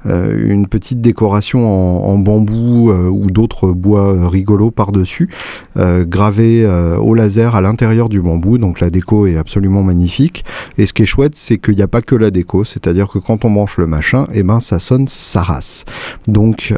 une 0.05 0.67
petite 0.67 1.01
décoration 1.01 2.07
en, 2.07 2.19
bambou 2.19 2.93
ou 2.93 3.31
d'autres 3.31 3.73
bois 3.73 4.29
rigolos 4.29 4.71
par-dessus, 4.71 5.31
gravés 5.77 6.67
au 6.99 7.15
laser 7.15 7.55
à 7.55 7.61
l'intérieur 7.61 8.09
du 8.09 8.21
bambou. 8.21 8.59
Donc, 8.59 8.81
la 8.81 8.91
déco 8.91 9.27
est 9.27 9.37
absolument 9.37 9.83
magnifique. 9.83 10.45
Et 10.77 10.87
ce 10.87 10.93
qui 10.93 11.03
est 11.03 11.07
chouette, 11.07 11.37
c'est 11.37 11.59
qu'il 11.59 11.77
n'y 11.77 11.83
a 11.83 11.89
pas 11.89 12.03
que 12.03 12.15
la 12.15 12.31
déco, 12.31 12.65
c'est-à-dire 12.65 13.09
que 13.09 13.19
quand 13.19 13.45
on 13.45 13.51
branche 13.51 13.79
le 13.79 13.87
machin, 13.87 14.27
eh 14.33 14.43
ben, 14.43 14.61
ça 14.61 14.79
sonne 14.79 15.09
sa 15.09 15.43
race. 15.43 15.85
Donc, 16.29 16.75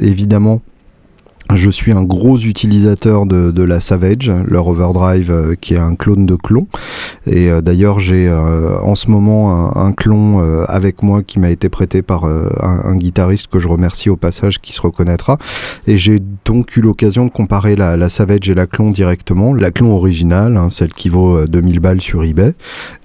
évidemment, 0.00 0.62
je 1.52 1.70
suis 1.70 1.92
un 1.92 2.02
gros 2.02 2.38
utilisateur 2.38 3.26
de, 3.26 3.62
la 3.62 3.80
Savage, 3.80 4.30
leur 4.46 4.66
Overdrive 4.66 5.30
euh, 5.30 5.54
qui 5.58 5.74
est 5.74 5.78
un 5.78 5.94
clone 5.94 6.26
de 6.26 6.34
clon. 6.36 6.66
Et 7.26 7.50
euh, 7.50 7.60
d'ailleurs, 7.60 8.00
j'ai 8.00 8.28
euh, 8.28 8.78
en 8.80 8.94
ce 8.94 9.10
moment 9.10 9.76
un, 9.76 9.92
clon 9.92 10.40
avec 10.66 11.02
moi 11.02 11.22
qui 11.22 11.38
m'a 11.38 11.50
été 11.50 11.68
prêté 11.68 12.02
par 12.02 12.24
un, 12.24 12.96
guitariste 12.96 13.46
que 13.46 13.58
je 13.58 13.68
remercie 13.68 14.10
au 14.10 14.16
passage 14.16 14.60
qui 14.60 14.72
se 14.72 14.80
reconnaîtra. 14.80 15.38
Et 15.86 15.98
j'ai 15.98 16.20
donc 16.44 16.76
eu 16.76 16.80
l'occasion 16.80 17.26
de 17.26 17.30
comparer 17.30 17.76
la, 17.76 18.08
Savage 18.08 18.48
et 18.48 18.54
la 18.54 18.66
clon 18.66 18.90
directement. 18.90 19.54
La 19.54 19.70
clon 19.70 19.92
originale, 19.94 20.56
hein, 20.56 20.68
celle 20.68 20.92
qui 20.92 21.08
vaut 21.08 21.46
2000 21.46 21.80
balles 21.80 22.00
sur 22.00 22.24
eBay. 22.24 22.54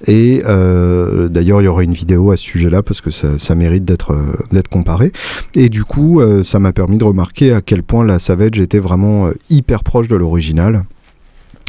Et 0.08 0.41
d'ailleurs, 0.43 1.62
il 1.62 1.65
y 1.65 1.67
aura 1.67 1.84
une 1.84 1.93
vidéo 1.93 2.31
à 2.31 2.38
ce 2.38 2.43
sujet-là 2.43 2.81
parce 2.81 3.01
que 3.01 3.12
ça, 3.12 3.38
ça 3.38 3.53
mérite 3.55 3.86
d'être 3.86 4.15
d'être 4.51 4.69
comparé. 4.69 5.12
Et 5.53 5.69
du 5.69 5.84
coup, 5.84 6.22
ça 6.43 6.60
m'a 6.60 6.74
permis 6.74 6.98
de 6.98 7.03
remarquer 7.03 7.53
à 7.53 7.62
quel 7.62 7.84
point 7.84 8.03
la 8.03 8.17
Savage 8.17 8.28
était 8.62 8.79
vraiment 8.79 9.27
euh, 9.27 9.33
hyper 9.50 9.83
proche 9.83 10.07
de 10.07 10.15
l'original 10.15 10.86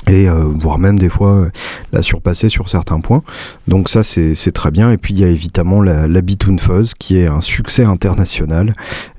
et 0.09 0.29
euh, 0.29 0.45
voire 0.55 0.79
même 0.79 0.99
des 0.99 1.09
fois 1.09 1.33
euh, 1.33 1.51
la 1.93 2.03
surpasser 2.03 2.49
sur 2.49 2.69
certains 2.69 3.01
points. 3.01 3.23
Donc 3.69 3.89
ça 3.89 4.03
c'est 4.05 4.53
très 4.53 4.71
bien. 4.71 4.91
Et 4.91 4.97
puis 4.97 5.15
il 5.15 5.21
y 5.21 5.25
a 5.25 5.29
évidemment 5.29 5.83
la, 5.83 6.09
la 6.09 6.21
Fuzz 6.59 6.95
qui 6.95 7.19
est 7.19 7.27
un 7.27 7.41
succès 7.41 7.85
international 7.85 8.75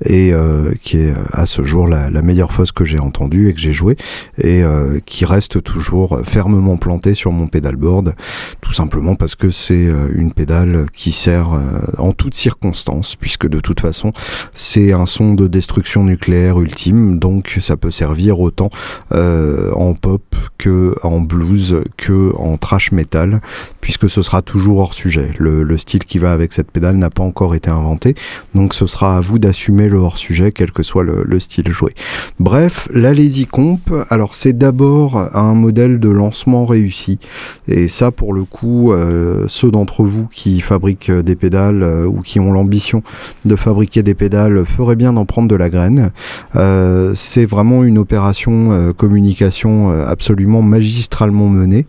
et 0.05 0.33
euh, 0.33 0.73
qui 0.81 0.97
est 0.97 1.13
à 1.31 1.45
ce 1.45 1.63
jour 1.63 1.87
la, 1.87 2.09
la 2.09 2.21
meilleure 2.21 2.53
fuzz 2.53 2.71
que 2.71 2.85
j'ai 2.85 2.99
entendue 2.99 3.49
et 3.49 3.53
que 3.53 3.59
j'ai 3.59 3.73
joué 3.73 3.95
et 4.37 4.63
qui 5.05 5.25
reste 5.25 5.61
toujours 5.63 6.21
fermement 6.23 6.77
plantée 6.77 7.13
sur 7.13 7.31
mon 7.31 7.47
pédalboard 7.47 8.15
tout 8.61 8.73
simplement 8.73 9.15
parce 9.15 9.35
que 9.35 9.49
c'est 9.49 9.89
une 10.13 10.31
pédale 10.31 10.85
qui 10.93 11.11
sert 11.11 11.59
en 11.97 12.13
toutes 12.13 12.33
circonstances 12.33 13.15
puisque 13.15 13.47
de 13.47 13.59
toute 13.59 13.81
façon 13.81 14.11
c'est 14.53 14.93
un 14.93 15.05
son 15.05 15.33
de 15.33 15.47
destruction 15.47 16.03
nucléaire 16.03 16.59
ultime 16.59 17.19
donc 17.19 17.57
ça 17.59 17.77
peut 17.77 17.91
servir 17.91 18.39
autant 18.39 18.69
en 19.11 19.93
pop 19.93 20.23
que 20.57 20.70
en 21.03 21.19
blues, 21.21 21.83
que 21.97 22.33
en 22.37 22.57
thrash 22.57 22.91
metal, 22.91 23.41
puisque 23.81 24.09
ce 24.09 24.21
sera 24.21 24.41
toujours 24.41 24.79
hors 24.79 24.93
sujet. 24.93 25.31
Le, 25.37 25.77
style 25.77 26.03
qui 26.03 26.19
va 26.19 26.31
avec 26.33 26.53
cette 26.53 26.69
pédale 26.69 26.97
n'a 26.97 27.09
pas 27.09 27.23
encore 27.23 27.55
été 27.55 27.69
inventé, 27.69 28.15
donc 28.53 28.73
ce 28.73 28.85
sera 28.87 29.17
à 29.17 29.21
vous 29.21 29.39
d'assumer 29.39 29.87
le 29.87 29.97
hors 29.97 30.17
sujet, 30.17 30.51
quel 30.51 30.71
que 30.71 30.83
soit 30.83 31.03
le, 31.03 31.39
style 31.39 31.69
joué. 31.71 31.95
Bref, 32.39 32.87
la 32.93 33.13
Comp, 33.49 33.91
alors 34.09 34.35
c'est 34.35 34.53
d'abord 34.53 35.35
un 35.35 35.53
modèle 35.53 35.99
de 35.99 36.09
lancement 36.09 36.65
réussi, 36.65 37.19
et 37.67 37.87
ça 37.87 38.11
pour 38.11 38.33
le 38.33 38.43
coup, 38.43 38.91
euh, 38.91 39.45
ceux 39.47 39.71
d'entre 39.71 40.03
vous 40.03 40.27
qui 40.27 40.61
fabriquent 40.61 41.11
des 41.11 41.35
pédales 41.35 41.83
euh, 41.83 42.05
ou 42.05 42.21
qui 42.21 42.39
ont 42.39 42.51
l'ambition 42.51 43.03
de 43.45 43.55
fabriquer 43.55 44.03
des 44.03 44.13
pédales 44.13 44.65
feraient 44.65 44.95
bien 44.95 45.13
d'en 45.13 45.25
prendre 45.25 45.47
de 45.47 45.55
la 45.55 45.69
graine. 45.69 46.11
Euh, 46.55 47.13
c'est 47.15 47.45
vraiment 47.45 47.83
une 47.83 47.97
opération 47.97 48.93
communication 48.97 49.91
absolument 49.91 50.60
magistralement 50.61 51.47
menée, 51.49 51.87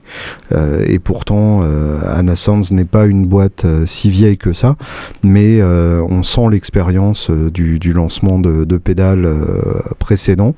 et 0.87 0.99
pourtant 0.99 1.63
Anna 2.07 2.37
Sands 2.37 2.71
n'est 2.71 2.85
pas 2.85 3.07
une 3.07 3.27
boîte 3.27 3.67
si 3.87 4.11
vieille 4.11 4.39
que 4.39 4.53
ça, 4.53 4.77
mais 5.23 5.63
on 5.63 6.23
sent 6.23 6.49
l'expérience 6.51 7.31
du, 7.31 7.93
lancement 7.93 8.39
de, 8.39 8.65
de 8.65 8.77
pédales 8.77 9.29
précédent, 9.99 10.55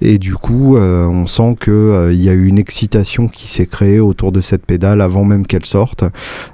et 0.00 0.18
du 0.18 0.34
coup 0.34 0.76
on 0.76 1.26
sent 1.26 1.56
qu'il 1.62 2.18
il 2.18 2.22
y 2.22 2.28
a 2.28 2.32
eu 2.32 2.46
une 2.46 2.58
excitation 2.58 3.28
qui 3.28 3.48
s'est 3.48 3.66
créée 3.66 4.00
autour 4.00 4.32
de 4.32 4.40
cette 4.40 4.66
pédale 4.66 5.00
avant 5.00 5.24
même 5.24 5.46
qu'elle 5.46 5.66
sorte. 5.66 6.04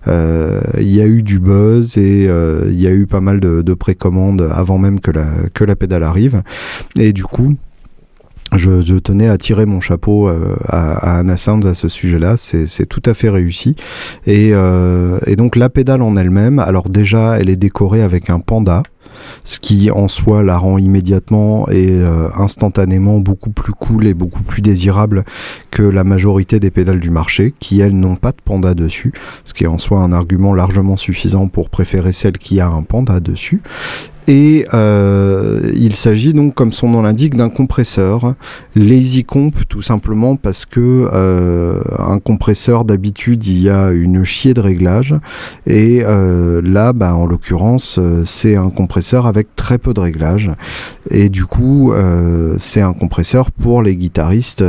Euh, 0.07 0.61
il 0.79 0.95
y 0.95 1.01
a 1.01 1.07
eu 1.07 1.23
du 1.23 1.39
buzz 1.39 1.97
et 1.99 2.27
euh, 2.29 2.67
il 2.69 2.81
y 2.81 2.87
a 2.87 2.93
eu 2.93 3.07
pas 3.07 3.21
mal 3.21 3.41
de, 3.41 3.75
précommandes 3.75 4.49
avant 4.53 4.79
même 4.79 5.01
que 5.01 5.11
la, 5.11 5.27
que 5.53 5.65
la 5.65 5.77
pédale 5.77 6.03
arrive. 6.03 6.43
Et 6.99 7.13
du 7.13 7.25
coup, 7.25 7.57
je, 8.57 8.99
tenais 8.99 9.29
à 9.29 9.39
tirer 9.39 9.67
mon 9.67 9.81
chapeau 9.81 10.29
euh, 10.29 10.57
à, 10.69 11.19
Anna 11.19 11.37
Sounds 11.37 11.67
à 11.67 11.75
ce 11.75 11.89
sujet-là, 11.89 12.37
c'est 12.37 12.87
tout 12.87 13.03
à 13.05 13.15
fait 13.15 13.31
réussi. 13.31 13.77
Et, 14.27 14.51
et, 15.27 15.37
donc 15.37 15.57
la 15.57 15.69
pédale 15.69 16.03
en 16.03 16.17
elle-même, 16.17 16.59
alors 16.59 16.89
déjà 16.89 17.39
elle 17.39 17.49
est 17.49 17.57
décorée 17.57 18.03
avec 18.03 18.31
un 18.31 18.41
panda, 18.41 18.83
ce 19.45 19.61
qui 19.61 19.91
en 19.91 20.09
soi 20.09 20.43
la 20.43 20.57
rend 20.59 20.79
immédiatement 20.79 21.69
et 21.69 21.91
euh, 21.91 22.29
instantanément 22.37 23.19
beaucoup 23.21 23.51
plus 23.51 23.73
cool 23.73 24.07
et 24.07 24.15
beaucoup 24.15 24.43
plus 24.43 24.63
désirable 24.63 25.25
que 25.71 25.83
la 25.83 26.05
majorité 26.05 26.61
des 26.61 26.71
pédales 26.71 27.01
du 27.01 27.11
marché, 27.11 27.55
qui 27.59 27.81
elles 27.81 27.97
n'ont 27.97 28.17
pas 28.17 28.33
de 28.33 28.41
panda 28.45 28.75
dessus, 28.75 29.13
ce 29.45 29.55
qui 29.55 29.65
est 29.65 29.69
en 29.69 29.79
soi 29.79 30.01
un 30.01 30.13
argument 30.13 30.55
largement 30.55 30.97
suffisant 30.97 31.49
pour 31.49 31.71
préférer 31.71 32.13
celle 32.13 32.39
qui 32.39 32.61
a 32.61 32.69
un 32.69 32.83
panda 32.83 33.21
dessus. 33.21 33.63
Et 34.27 34.67
euh, 34.73 35.73
il 35.77 35.95
s'agit 35.95 36.33
donc, 36.33 36.55
comme 36.55 36.73
son 36.73 36.89
nom 36.89 37.03
l'indique, 37.03 37.37
d'un 37.37 37.51
compresseur 37.51 38.35
lazy 38.75 39.25
comp, 39.25 39.55
tout 39.69 39.83
simplement 39.83 40.37
parce 40.37 40.65
que 40.65 41.09
euh, 41.13 41.81
un 41.99 42.19
compresseur 42.19 42.85
d'habitude 42.85 43.47
il 43.47 43.61
y 43.61 43.69
a 43.69 43.91
une 43.91 44.25
chier 44.25 44.55
de 44.55 44.61
réglage 44.61 45.15
et 45.67 46.03
euh, 46.05 46.63
là, 46.65 46.93
bah, 46.93 47.15
en 47.15 47.27
l'occurrence, 47.27 48.01
c'est 48.25 48.57
un 48.57 48.71
compresseur 48.71 49.27
avec 49.27 49.55
très 49.57 49.79
peu 49.79 49.93
de 49.93 50.01
réglage 50.01 50.51
et 51.11 51.29
du 51.29 51.45
coup, 51.45 51.93
c'est 52.59 52.81
un 52.81 52.93
compresseur 52.93 53.51
pour 53.51 53.83
les 53.83 53.97
guitaristes 53.97 54.65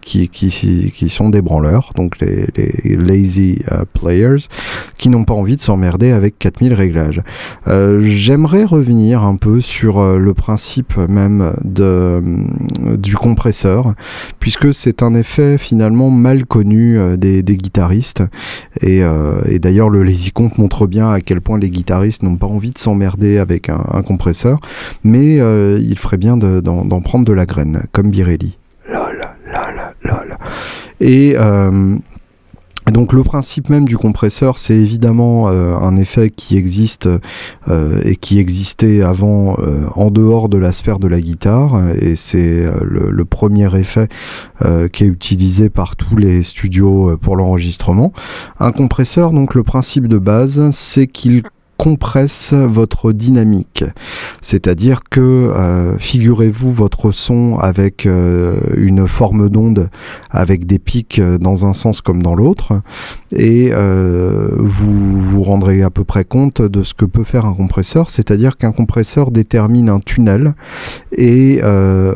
qui, 0.00 0.28
qui, 0.28 0.92
qui, 0.94 1.08
sont 1.08 1.30
des 1.30 1.42
branleurs, 1.42 1.92
donc 1.96 2.20
les, 2.20 2.46
les 2.54 2.96
lazy 2.96 3.62
players, 3.92 4.46
qui 4.98 5.08
n'ont 5.08 5.24
pas 5.24 5.34
envie 5.34 5.56
de 5.56 5.62
s'emmerder 5.62 6.12
avec 6.12 6.38
4000 6.38 6.74
réglages. 6.74 7.22
J'aimerais 7.66 8.51
revenir 8.60 9.22
un 9.22 9.36
peu 9.36 9.60
sur 9.60 9.98
euh, 9.98 10.18
le 10.18 10.34
principe 10.34 10.96
même 10.96 11.54
de, 11.64 11.82
euh, 11.82 12.96
du 12.96 13.16
compresseur, 13.16 13.94
puisque 14.38 14.74
c'est 14.74 15.02
un 15.02 15.14
effet 15.14 15.56
finalement 15.58 16.10
mal 16.10 16.44
connu 16.44 16.98
euh, 16.98 17.16
des, 17.16 17.42
guitaristes. 17.42 18.22
Et, 18.80 19.02
d'ailleurs, 19.58 19.88
le 19.88 20.02
Lazy 20.02 20.32
Comp 20.32 20.56
montre 20.58 20.86
bien 20.86 21.10
à 21.10 21.20
quel 21.20 21.40
point 21.40 21.58
les 21.58 21.70
guitaristes 21.70 22.22
n'ont 22.22 22.36
pas 22.36 22.46
envie 22.46 22.70
de 22.70 22.78
s'emmerder 22.78 23.38
avec 23.38 23.68
un, 23.68 24.02
compresseur, 24.02 24.58
mais 25.04 25.36
il 25.36 25.98
ferait 25.98 26.16
bien 26.16 26.36
d'en 26.36 27.00
prendre 27.00 27.24
de 27.24 27.32
la 27.32 27.46
graine, 27.46 27.84
comme 27.92 28.10
Birelli. 28.10 28.58
Lol, 28.88 29.20
lol, 29.46 29.94
lol. 30.04 30.38
Et 31.00 31.36
donc 32.90 33.12
le 33.12 33.22
principe 33.22 33.68
même 33.68 33.84
du 33.84 33.96
compresseur, 33.96 34.58
c'est 34.58 34.74
évidemment 34.74 35.48
euh, 35.48 35.76
un 35.76 35.96
effet 35.96 36.30
qui 36.30 36.56
existe 36.56 37.08
euh, 37.68 38.02
et 38.04 38.16
qui 38.16 38.40
existait 38.40 39.02
avant 39.02 39.56
euh, 39.60 39.86
en 39.94 40.10
dehors 40.10 40.48
de 40.48 40.58
la 40.58 40.72
sphère 40.72 40.98
de 40.98 41.06
la 41.06 41.20
guitare, 41.20 41.80
et 42.00 42.16
c'est 42.16 42.66
le, 42.82 43.24
premier 43.24 43.74
effet 43.78 44.08
qui 44.92 45.04
est 45.04 45.06
utilisé 45.06 45.70
par 45.70 45.96
tous 45.96 46.16
les 46.16 46.42
studios 46.42 47.16
pour 47.18 47.36
l'enregistrement. 47.36 48.12
Un 48.58 48.72
compresseur, 48.72 49.30
donc 49.30 49.54
le 49.54 49.62
principe 49.62 50.08
de 50.08 50.18
base, 50.18 50.70
c'est 50.72 51.06
qu'il 51.06 51.42
compresse 51.82 52.52
votre 52.52 53.10
dynamique. 53.10 53.84
C'est-à-dire 54.40 55.00
que 55.10 55.20
euh, 55.20 55.98
figurez-vous 55.98 56.70
votre 56.70 57.10
son 57.10 57.58
avec 57.58 58.06
euh, 58.06 58.54
une 58.76 59.08
forme 59.08 59.48
d'onde 59.48 59.90
avec 60.30 60.64
des 60.64 60.78
pics 60.78 61.18
euh, 61.18 61.38
dans 61.38 61.66
un 61.66 61.72
sens 61.72 62.00
comme 62.00 62.22
dans 62.22 62.36
l'autre 62.36 62.82
et 63.34 63.72
vous 63.72 65.20
vous 65.20 65.42
rendrez 65.42 65.82
à 65.82 65.90
peu 65.90 66.04
près 66.04 66.24
compte 66.24 66.60
de 66.60 66.82
ce 66.82 66.92
que 66.92 67.06
peut 67.06 67.24
faire 67.24 67.46
un 67.46 67.54
compresseur, 67.54 68.10
c'est-à-dire 68.10 68.58
qu'un 68.58 68.72
compresseur 68.72 69.30
détermine 69.30 69.88
un 69.88 70.00
tunnel 70.00 70.54
et 71.16 71.62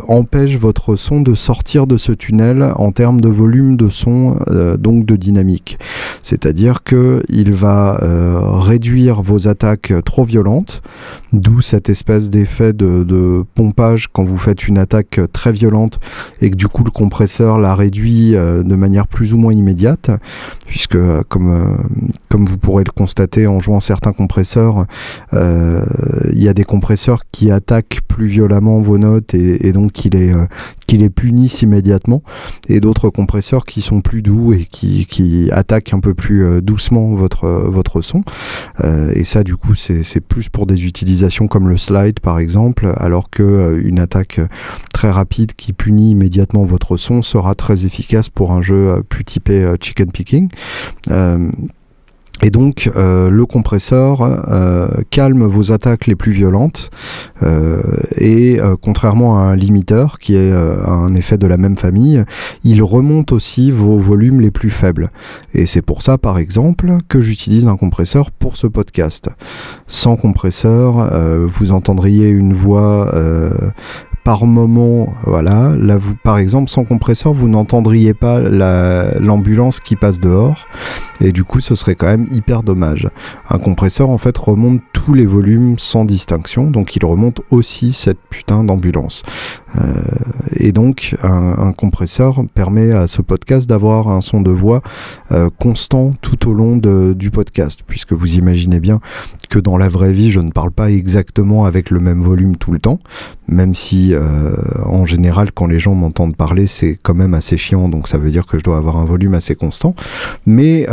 empêche 0.08 0.56
votre 0.58 0.96
son 0.96 1.22
de 1.22 1.34
sortir 1.34 1.86
de 1.86 1.96
ce 1.96 2.12
tunnel 2.12 2.70
en 2.76 2.92
termes 2.92 3.22
de 3.22 3.30
volume 3.30 3.76
de 3.76 3.88
son, 3.88 4.38
donc 4.78 5.06
de 5.06 5.16
dynamique. 5.16 5.78
C'est-à-dire 6.20 6.82
qu'il 6.84 7.52
va 7.54 7.98
réduire 8.60 9.22
vos 9.22 9.48
attaque 9.56 9.90
trop 10.04 10.24
violente, 10.24 10.82
d'où 11.32 11.62
cette 11.62 11.88
espèce 11.88 12.28
d'effet 12.28 12.74
de, 12.74 13.42
pompage 13.54 14.08
quand 14.12 14.24
vous 14.24 14.36
faites 14.36 14.68
une 14.68 14.76
attaque 14.76 15.18
très 15.32 15.50
violente 15.50 15.98
et 16.42 16.50
que 16.50 16.56
du 16.56 16.68
coup 16.68 16.84
le 16.84 16.90
compresseur 16.90 17.58
la 17.58 17.74
réduit 17.74 18.34
euh, 18.34 18.62
de 18.62 18.76
manière 18.76 19.06
plus 19.06 19.32
ou 19.32 19.38
moins 19.38 19.54
immédiate, 19.54 20.10
puisque 20.66 20.96
euh, 20.96 21.22
comme, 21.28 21.50
euh, 21.50 21.74
comme 22.28 22.44
vous 22.44 22.58
pourrez 22.58 22.84
le 22.84 22.90
constater 22.90 23.46
en 23.46 23.60
jouant 23.60 23.80
certains 23.80 24.12
compresseurs, 24.12 24.84
il 25.32 26.42
y 26.42 26.48
a 26.48 26.54
des 26.54 26.64
compresseurs 26.64 27.22
qui 27.32 27.50
attaquent 27.50 28.00
plus 28.06 28.26
violemment 28.26 28.82
vos 28.82 28.98
notes 28.98 29.32
et, 29.34 29.72
donc 29.72 29.92
qui 29.92 30.10
les, 30.10 30.34
qui 30.86 30.98
les 30.98 31.10
punissent 31.10 31.62
immédiatement, 31.62 32.22
et 32.68 32.80
d'autres 32.80 33.08
compresseurs 33.08 33.64
qui 33.64 33.80
sont 33.80 34.00
plus 34.00 34.22
doux 34.22 34.52
et 34.52 34.64
qui, 34.64 35.06
qui 35.06 35.50
attaquent 35.50 35.94
un 35.94 36.00
peu 36.00 36.14
plus 36.14 36.60
doucement 36.62 37.14
votre, 37.14 37.48
votre 37.48 38.00
son. 38.02 38.22
et 39.14 39.24
ça 39.24 39.44
du 39.46 39.56
coup 39.56 39.76
c'est 39.76 40.20
plus 40.20 40.48
pour 40.48 40.66
des 40.66 40.84
utilisations 40.84 41.46
comme 41.46 41.68
le 41.68 41.76
slide 41.76 42.18
par 42.18 42.40
exemple, 42.40 42.92
alors 42.96 43.30
que 43.30 43.44
euh, 43.44 43.80
une 43.82 44.00
attaque 44.00 44.40
très 44.92 45.10
rapide 45.10 45.54
qui 45.54 45.72
punit 45.72 46.10
immédiatement 46.10 46.64
votre 46.64 46.96
son 46.96 47.22
sera 47.22 47.54
très 47.54 47.86
efficace 47.86 48.28
pour 48.28 48.52
un 48.52 48.60
jeu 48.60 48.90
euh, 48.90 49.00
plus 49.08 49.24
typé 49.24 49.62
euh, 49.62 49.76
chicken 49.80 50.10
picking. 50.10 50.48
Et 52.42 52.50
donc 52.50 52.90
euh, 52.94 53.30
le 53.30 53.46
compresseur 53.46 54.20
euh, 54.20 54.88
calme 55.10 55.44
vos 55.46 55.72
attaques 55.72 56.06
les 56.06 56.16
plus 56.16 56.32
violentes 56.32 56.90
euh, 57.42 57.80
et 58.16 58.58
contrairement 58.82 59.38
à 59.38 59.42
un 59.42 59.56
limiteur 59.56 60.18
qui 60.18 60.36
est 60.36 60.52
un 60.52 61.14
effet 61.14 61.38
de 61.38 61.46
la 61.46 61.56
même 61.56 61.76
famille, 61.76 62.24
il 62.64 62.82
remonte 62.82 63.32
aussi 63.32 63.70
vos 63.70 63.98
volumes 63.98 64.40
les 64.40 64.50
plus 64.50 64.70
faibles. 64.70 65.10
Et 65.54 65.66
c'est 65.66 65.82
pour 65.82 66.02
ça 66.02 66.18
par 66.18 66.38
exemple 66.38 66.98
que 67.08 67.20
j'utilise 67.20 67.68
un 67.68 67.76
compresseur 67.76 68.30
pour 68.30 68.56
ce 68.56 68.66
podcast. 68.66 69.30
Sans 69.86 70.16
compresseur, 70.16 71.10
vous 71.46 71.72
entendriez 71.72 72.28
une 72.28 72.52
voix 72.52 73.10
par 74.26 74.44
moment, 74.44 75.14
voilà, 75.22 75.76
là 75.78 75.96
vous, 75.96 76.16
par 76.16 76.38
exemple, 76.38 76.68
sans 76.68 76.84
compresseur, 76.84 77.32
vous 77.32 77.46
n'entendriez 77.46 78.12
pas 78.12 78.40
l'ambulance 79.20 79.78
qui 79.78 79.94
passe 79.94 80.18
dehors, 80.18 80.66
et 81.20 81.30
du 81.30 81.44
coup, 81.44 81.60
ce 81.60 81.76
serait 81.76 81.94
quand 81.94 82.08
même 82.08 82.26
hyper 82.32 82.64
dommage. 82.64 83.08
Un 83.48 83.58
compresseur, 83.58 84.10
en 84.10 84.18
fait, 84.18 84.36
remonte 84.36 84.80
tous 84.92 85.14
les 85.14 85.26
volumes 85.26 85.78
sans 85.78 86.04
distinction, 86.04 86.68
donc 86.72 86.96
il 86.96 87.04
remonte 87.04 87.40
aussi 87.50 87.92
cette 87.92 88.18
putain 88.28 88.64
d'ambulance. 88.64 89.22
Euh, 89.76 89.94
et 90.56 90.72
donc, 90.72 91.14
un, 91.22 91.72
compresseur 91.72 92.42
permet 92.52 92.90
à 92.90 93.06
ce 93.06 93.22
podcast 93.22 93.68
d'avoir 93.68 94.08
un 94.08 94.20
son 94.20 94.40
de 94.40 94.50
voix 94.50 94.82
euh, 95.30 95.50
constant 95.60 96.14
tout 96.20 96.48
au 96.48 96.52
long 96.52 96.76
du 96.76 97.30
podcast, 97.30 97.80
puisque 97.86 98.12
vous 98.12 98.38
imaginez 98.38 98.80
bien 98.80 99.00
que 99.50 99.60
dans 99.60 99.76
la 99.76 99.88
vraie 99.88 100.12
vie, 100.12 100.32
je 100.32 100.40
ne 100.40 100.50
parle 100.50 100.72
pas 100.72 100.90
exactement 100.90 101.64
avec 101.64 101.90
le 101.90 102.00
même 102.00 102.22
volume 102.22 102.56
tout 102.56 102.72
le 102.72 102.80
temps, 102.80 102.98
même 103.46 103.74
si 103.74 104.15
en 104.84 105.06
général, 105.06 105.52
quand 105.52 105.66
les 105.66 105.78
gens 105.78 105.94
m'entendent 105.94 106.36
parler, 106.36 106.66
c'est 106.66 106.98
quand 107.02 107.14
même 107.14 107.34
assez 107.34 107.56
chiant, 107.56 107.88
donc 107.88 108.08
ça 108.08 108.18
veut 108.18 108.30
dire 108.30 108.46
que 108.46 108.58
je 108.58 108.64
dois 108.64 108.76
avoir 108.76 108.96
un 108.96 109.04
volume 109.04 109.34
assez 109.34 109.54
constant. 109.54 109.94
Mais 110.46 110.86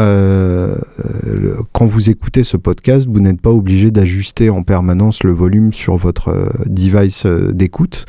quand 1.72 1.86
vous 1.86 2.10
écoutez 2.10 2.44
ce 2.44 2.58
podcast, 2.58 3.08
vous 3.10 3.20
n'êtes 3.20 3.42
pas 3.42 3.52
obligé 3.52 3.92
d'ajuster 3.92 4.50
en 4.50 4.64
permanence 4.64 5.24
le 5.24 5.34
volume 5.34 5.74
sur 5.74 5.98
votre 5.98 6.52
device 6.66 7.26
d'écoute. 7.26 8.06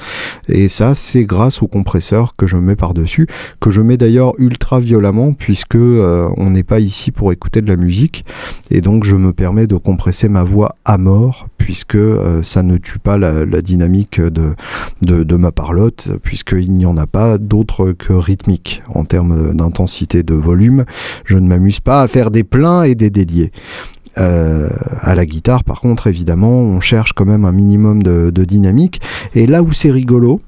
Et 0.48 0.68
ça, 0.68 0.94
c'est 0.94 1.24
grâce 1.24 1.62
au 1.62 1.66
compresseur 1.66 2.36
que 2.36 2.46
je 2.46 2.56
mets 2.56 2.76
par-dessus, 2.76 3.26
que 3.60 3.70
je 3.70 3.80
mets 3.80 3.96
d'ailleurs 3.96 4.32
ultra 4.38 4.80
violemment, 4.80 5.32
puisque 5.32 5.76
on 5.76 6.50
n'est 6.50 6.62
pas 6.62 6.80
ici 6.80 7.10
pour 7.10 7.32
écouter 7.32 7.60
de 7.60 7.68
la 7.68 7.76
musique. 7.76 8.24
Et 8.70 8.80
donc, 8.80 9.04
je 9.04 9.16
me 9.16 9.32
permets 9.32 9.66
de 9.66 9.76
compresser 9.76 10.28
ma 10.28 10.44
voix 10.44 10.76
à 10.84 10.98
mort, 10.98 11.48
puisque 11.58 11.98
ça 12.42 12.62
ne 12.62 12.76
tue 12.76 12.98
pas 12.98 13.16
la, 13.18 13.62
dynamique 13.62 14.20
de, 14.20 14.54
de, 15.04 15.36
ma 15.36 15.52
parlotte, 15.52 16.08
puisqu'il 16.22 16.72
n'y 16.72 16.86
en 16.86 16.96
a 16.96 17.06
pas 17.06 17.38
d'autre 17.38 17.92
que 17.92 18.12
rythmique 18.12 18.82
en 18.92 19.04
termes 19.04 19.54
d'intensité 19.54 20.22
de 20.22 20.34
volume. 20.34 20.84
Je 21.24 21.38
ne 21.38 21.46
m'amuse 21.46 21.80
pas 21.80 22.02
à 22.02 22.08
faire 22.08 22.30
des 22.30 22.44
pleins 22.44 22.82
et 22.82 22.94
des 22.94 23.10
déliés. 23.10 23.52
Euh, 24.16 24.68
à 25.00 25.14
la 25.14 25.26
guitare, 25.26 25.64
par 25.64 25.80
contre, 25.80 26.06
évidemment, 26.06 26.60
on 26.60 26.80
cherche 26.80 27.12
quand 27.12 27.24
même 27.24 27.44
un 27.44 27.52
minimum 27.52 28.02
de, 28.02 28.30
de 28.30 28.44
dynamique. 28.44 29.00
Et 29.34 29.46
là 29.46 29.62
où 29.62 29.72
c'est 29.72 29.90
rigolo, 29.90 30.40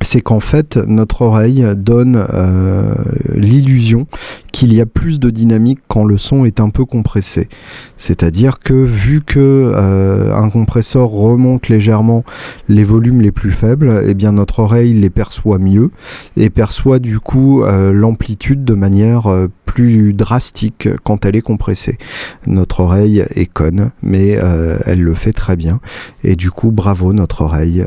c'est 0.00 0.20
qu'en 0.20 0.40
fait 0.40 0.76
notre 0.76 1.22
oreille 1.22 1.66
donne 1.76 2.24
euh, 2.32 2.94
l'illusion 3.34 4.06
qu'il 4.52 4.72
y 4.72 4.80
a 4.80 4.86
plus 4.86 5.20
de 5.20 5.30
dynamique 5.30 5.80
quand 5.88 6.04
le 6.04 6.18
son 6.18 6.44
est 6.44 6.60
un 6.60 6.70
peu 6.70 6.84
compressé. 6.84 7.48
C'est-à-dire 7.96 8.60
que 8.60 8.74
vu 8.74 9.22
que 9.22 9.72
euh, 9.74 10.34
un 10.34 10.50
compresseur 10.50 11.08
remonte 11.08 11.68
légèrement 11.68 12.24
les 12.68 12.84
volumes 12.84 13.20
les 13.20 13.32
plus 13.32 13.50
faibles, 13.50 14.02
eh 14.06 14.14
bien 14.14 14.32
notre 14.32 14.60
oreille 14.60 14.94
les 14.94 15.10
perçoit 15.10 15.58
mieux 15.58 15.90
et 16.36 16.50
perçoit 16.50 16.98
du 16.98 17.20
coup 17.20 17.62
euh, 17.62 17.92
l'amplitude 17.92 18.64
de 18.64 18.74
manière 18.74 19.48
plus 19.68 20.14
drastique 20.14 20.88
quand 21.04 21.26
elle 21.26 21.36
est 21.36 21.42
compressée. 21.42 21.98
Notre 22.46 22.80
oreille 22.80 23.24
est 23.34 23.46
conne, 23.46 23.92
mais 24.02 24.38
elle 24.86 25.02
le 25.02 25.14
fait 25.14 25.32
très 25.32 25.56
bien 25.56 25.80
et 26.24 26.36
du 26.36 26.50
coup 26.50 26.70
bravo 26.70 27.12
notre 27.12 27.42
oreille. 27.42 27.84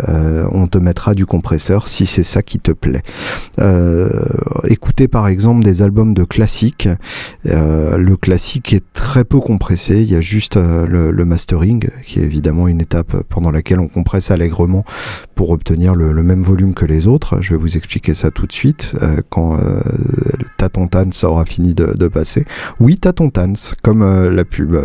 on 0.52 0.68
te 0.68 0.78
mettra 0.78 1.16
du 1.16 1.26
compresseur 1.26 1.88
si 1.88 2.06
c'est 2.06 2.24
ça 2.24 2.42
qui 2.42 2.60
te 2.60 2.72
plaît. 2.72 3.02
Euh, 3.60 4.10
écoutez 4.68 5.08
par 5.08 5.28
exemple 5.28 5.64
des 5.64 5.82
albums 5.82 6.14
de 6.14 6.24
classiques. 6.24 6.88
Euh, 7.46 7.98
le 7.98 8.18
classique 8.18 8.74
est 8.74 8.84
très 8.94 9.24
peu 9.24 9.40
compressé. 9.40 10.02
Il 10.02 10.12
y 10.12 10.16
a 10.16 10.22
juste 10.22 10.58
euh, 10.58 10.86
le, 10.86 11.26
mastering, 11.26 11.88
qui 12.04 12.20
est 12.20 12.24
évidemment 12.24 12.68
une 12.68 12.82
étape 12.82 13.16
pendant 13.30 13.52
laquelle 13.52 13.80
on 13.80 13.88
compresse 13.88 14.32
allègrement 14.32 14.86
pour 15.36 15.50
obtenir 15.52 15.96
le, 15.96 16.12
même 16.22 16.44
volume 16.44 16.74
que 16.74 16.86
les 16.86 17.08
autres. 17.08 17.42
Je 17.42 17.54
vais 17.54 17.60
vous 17.60 17.78
expliquer 17.78 18.14
ça 18.14 18.32
tout 18.32 18.46
de 18.46 18.52
suite 18.52 18.96
quand 19.30 19.58
Tatontans 20.58 21.12
aura 21.24 21.46
fini 21.46 21.71
de, 21.74 22.08
passer. 22.08 22.46
Oui, 22.80 22.98
Tatontans, 22.98 23.76
comme 23.82 24.04
la 24.30 24.46
pub 24.46 24.76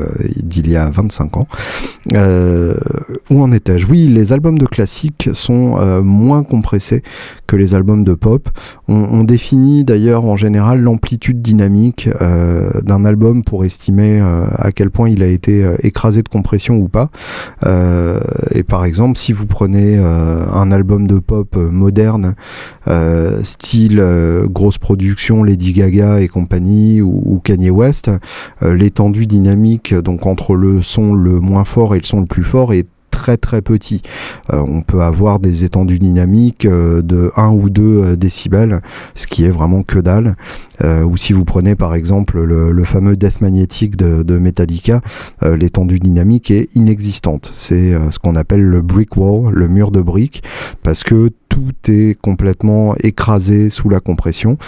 d'il 0.42 0.70
y 0.70 0.76
a 0.76 0.90
25 0.90 1.36
ans. 1.36 1.48
où 3.30 3.42
en 3.42 3.52
étais-je? 3.52 3.86
Oui, 3.86 4.06
les 4.08 4.32
albums 4.32 4.58
de 4.58 4.66
classiques 4.66 5.30
sont 5.32 6.02
moins 6.02 6.42
compressés 6.42 7.02
que 7.46 7.56
les 7.56 7.74
albums 7.74 8.04
de 8.04 8.14
pop. 8.14 8.48
On, 8.88 9.24
définit 9.24 9.84
d'ailleurs 9.84 10.24
en 10.24 10.36
général 10.36 10.80
l'amplitude 10.80 11.42
dynamique 11.42 12.08
euh, 12.20 12.70
d'un 12.82 13.04
album 13.04 13.42
pour 13.42 13.64
estimer 13.64 14.20
euh, 14.20 14.46
à 14.56 14.70
quel 14.72 14.90
point 14.90 15.08
il 15.08 15.22
a 15.22 15.26
été 15.26 15.64
euh, 15.64 15.76
écrasé 15.82 16.22
de 16.22 16.28
compression 16.28 16.76
ou 16.76 16.88
pas. 16.88 17.10
et 18.54 18.62
par 18.62 18.84
exemple, 18.84 19.18
si 19.18 19.32
vous 19.32 19.46
prenez 19.46 19.96
un 19.98 20.70
album 20.72 21.06
de 21.06 21.18
pop 21.18 21.56
moderne, 21.56 22.34
style 23.42 24.02
grosse 24.46 24.78
production, 24.78 25.42
Lady 25.42 25.72
Gaga 25.72 26.20
et 26.20 26.28
compagnie, 26.28 26.75
ou, 27.02 27.22
ou 27.24 27.40
Kanye 27.40 27.70
West, 27.70 28.10
l'étendue 28.62 29.26
dynamique, 29.26 29.94
donc 29.94 30.26
entre 30.26 30.54
le 30.54 30.82
son 30.82 31.14
le 31.14 31.40
moins 31.40 31.64
fort 31.64 31.94
et 31.94 31.98
le 31.98 32.04
son 32.04 32.20
le 32.20 32.26
plus 32.26 32.44
fort, 32.44 32.72
est 32.72 32.86
très 33.16 33.38
très 33.38 33.62
petit. 33.62 34.02
Euh, 34.52 34.58
on 34.58 34.82
peut 34.82 35.00
avoir 35.00 35.40
des 35.40 35.64
étendues 35.64 35.98
dynamiques 35.98 36.66
euh, 36.66 37.00
de 37.00 37.32
1 37.36 37.48
ou 37.48 37.70
2 37.70 37.82
euh, 37.82 38.16
décibels, 38.16 38.80
ce 39.14 39.26
qui 39.26 39.44
est 39.44 39.50
vraiment 39.50 39.82
que 39.82 39.98
dalle. 39.98 40.36
ou 40.84 41.16
si 41.16 41.32
vous 41.32 41.46
prenez 41.46 41.74
par 41.74 41.94
exemple 41.94 42.42
le, 42.42 42.84
fameux 42.84 43.16
Death 43.16 43.40
Magnetic 43.40 43.96
de, 43.96 44.38
Metallica, 44.38 45.00
l'étendue 45.42 45.98
dynamique 45.98 46.50
est 46.50 46.68
inexistante. 46.74 47.50
C'est 47.54 47.92
ce 48.10 48.18
qu'on 48.18 48.36
appelle 48.36 48.62
le 48.62 48.82
brick 48.82 49.16
wall, 49.16 49.54
le 49.54 49.68
mur 49.68 49.90
de 49.90 50.02
briques, 50.02 50.42
parce 50.82 51.02
que 51.02 51.30
tout 51.48 51.72
est 51.88 52.18
complètement 52.20 52.94
écrasé 52.96 53.70
sous 53.70 53.88
la 53.88 54.00
compression, 54.00 54.58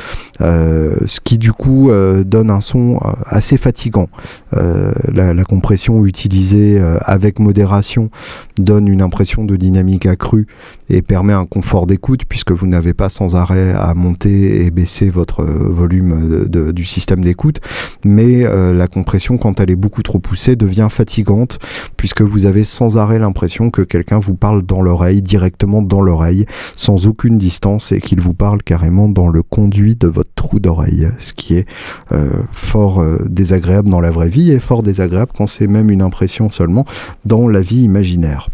ce 0.40 1.20
qui 1.20 1.38
du 1.38 1.52
coup 1.52 1.90
donne 2.24 2.50
un 2.50 2.60
son 2.60 2.98
assez 3.26 3.56
fatigant. 3.56 4.08
La, 4.52 5.44
compression 5.44 6.04
utilisée 6.04 6.80
avec 7.00 7.38
modération 7.38 8.10
donne 8.56 8.88
une 8.88 9.02
impression 9.02 9.44
de 9.44 9.56
dynamique 9.56 10.06
accrue 10.06 10.46
et 10.90 11.02
permet 11.02 11.32
un 11.32 11.46
confort 11.46 11.86
d'écoute 11.86 12.24
puisque 12.28 12.52
vous 12.52 12.66
n'avez 12.66 12.94
pas 12.94 13.08
sans 13.08 13.36
arrêt 13.36 13.72
à 13.72 13.94
monter 13.94 14.64
et 14.64 14.70
baisser 14.70 15.10
votre 15.10 15.40
euh, 15.40 15.68
volume 15.68 16.46
du 16.48 16.84
système 16.84 17.20
d'écoute. 17.20 17.60
Mais 18.04 18.44
euh, 18.44 18.72
la 18.72 18.86
compression, 18.86 19.38
quand 19.38 19.60
elle 19.60 19.70
est 19.70 19.76
beaucoup 19.76 20.02
trop 20.02 20.18
poussée, 20.18 20.56
devient 20.56 20.88
fatigante 20.90 21.58
puisque 21.96 22.22
vous 22.22 22.46
avez 22.46 22.64
sans 22.64 22.96
arrêt 22.96 23.18
l'impression 23.18 23.70
que 23.70 23.82
quelqu'un 23.82 24.18
vous 24.18 24.34
parle 24.34 24.62
dans 24.62 24.82
l'oreille, 24.82 25.22
directement 25.22 25.82
dans 25.82 26.00
l'oreille, 26.00 26.46
sans 26.76 27.06
aucune 27.06 27.38
distance 27.38 27.92
et 27.92 28.00
qu'il 28.00 28.20
vous 28.20 28.34
parle 28.34 28.62
carrément 28.62 29.08
dans 29.08 29.28
le 29.28 29.42
conduit 29.42 29.96
de 29.96 30.08
votre 30.08 30.30
trou 30.34 30.60
d'oreille, 30.60 31.08
ce 31.18 31.32
qui 31.32 31.54
est 31.54 31.66
euh, 32.12 32.30
fort 32.52 33.04
désagréable 33.26 33.88
dans 33.88 34.00
la 34.00 34.10
vraie 34.10 34.28
vie 34.28 34.50
et 34.50 34.58
fort 34.58 34.82
désagréable 34.82 35.32
quand 35.36 35.46
c'est 35.46 35.66
même 35.66 35.90
une 35.90 36.02
impression 36.02 36.50
seulement 36.50 36.84
dans 37.24 37.48
la 37.48 37.60
vie 37.60 37.82
imaginaire. 37.82 38.48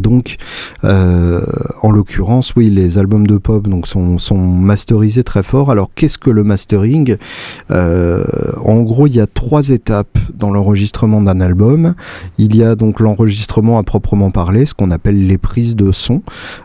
Donc, 0.00 0.36
euh, 0.84 1.40
en 1.82 1.90
l'occurrence, 1.90 2.54
oui, 2.54 2.68
les 2.68 2.98
albums 2.98 3.26
de 3.26 3.38
pop 3.38 3.66
donc 3.66 3.86
sont, 3.86 4.36
masterisés 4.36 5.24
très 5.24 5.42
fort. 5.42 5.70
Alors, 5.70 5.90
qu'est-ce 5.94 6.18
que 6.18 6.30
le 6.30 6.44
mastering? 6.44 7.16
Euh, 7.70 8.24
En 8.62 8.82
gros, 8.82 9.06
il 9.06 9.16
y 9.16 9.20
a 9.20 9.26
trois 9.26 9.68
étapes 9.70 10.18
dans 10.34 10.50
l'enregistrement 10.50 11.20
d'un 11.22 11.40
album. 11.40 11.94
Il 12.38 12.54
y 12.56 12.62
a 12.62 12.74
donc 12.74 13.00
l'enregistrement 13.00 13.78
à 13.78 13.82
proprement 13.82 14.30
parler, 14.30 14.66
ce 14.66 14.74
qu'on 14.74 14.90
appelle 14.90 15.26
les 15.26 15.38
prises 15.38 15.76
de 15.76 15.92
son. 15.92 16.22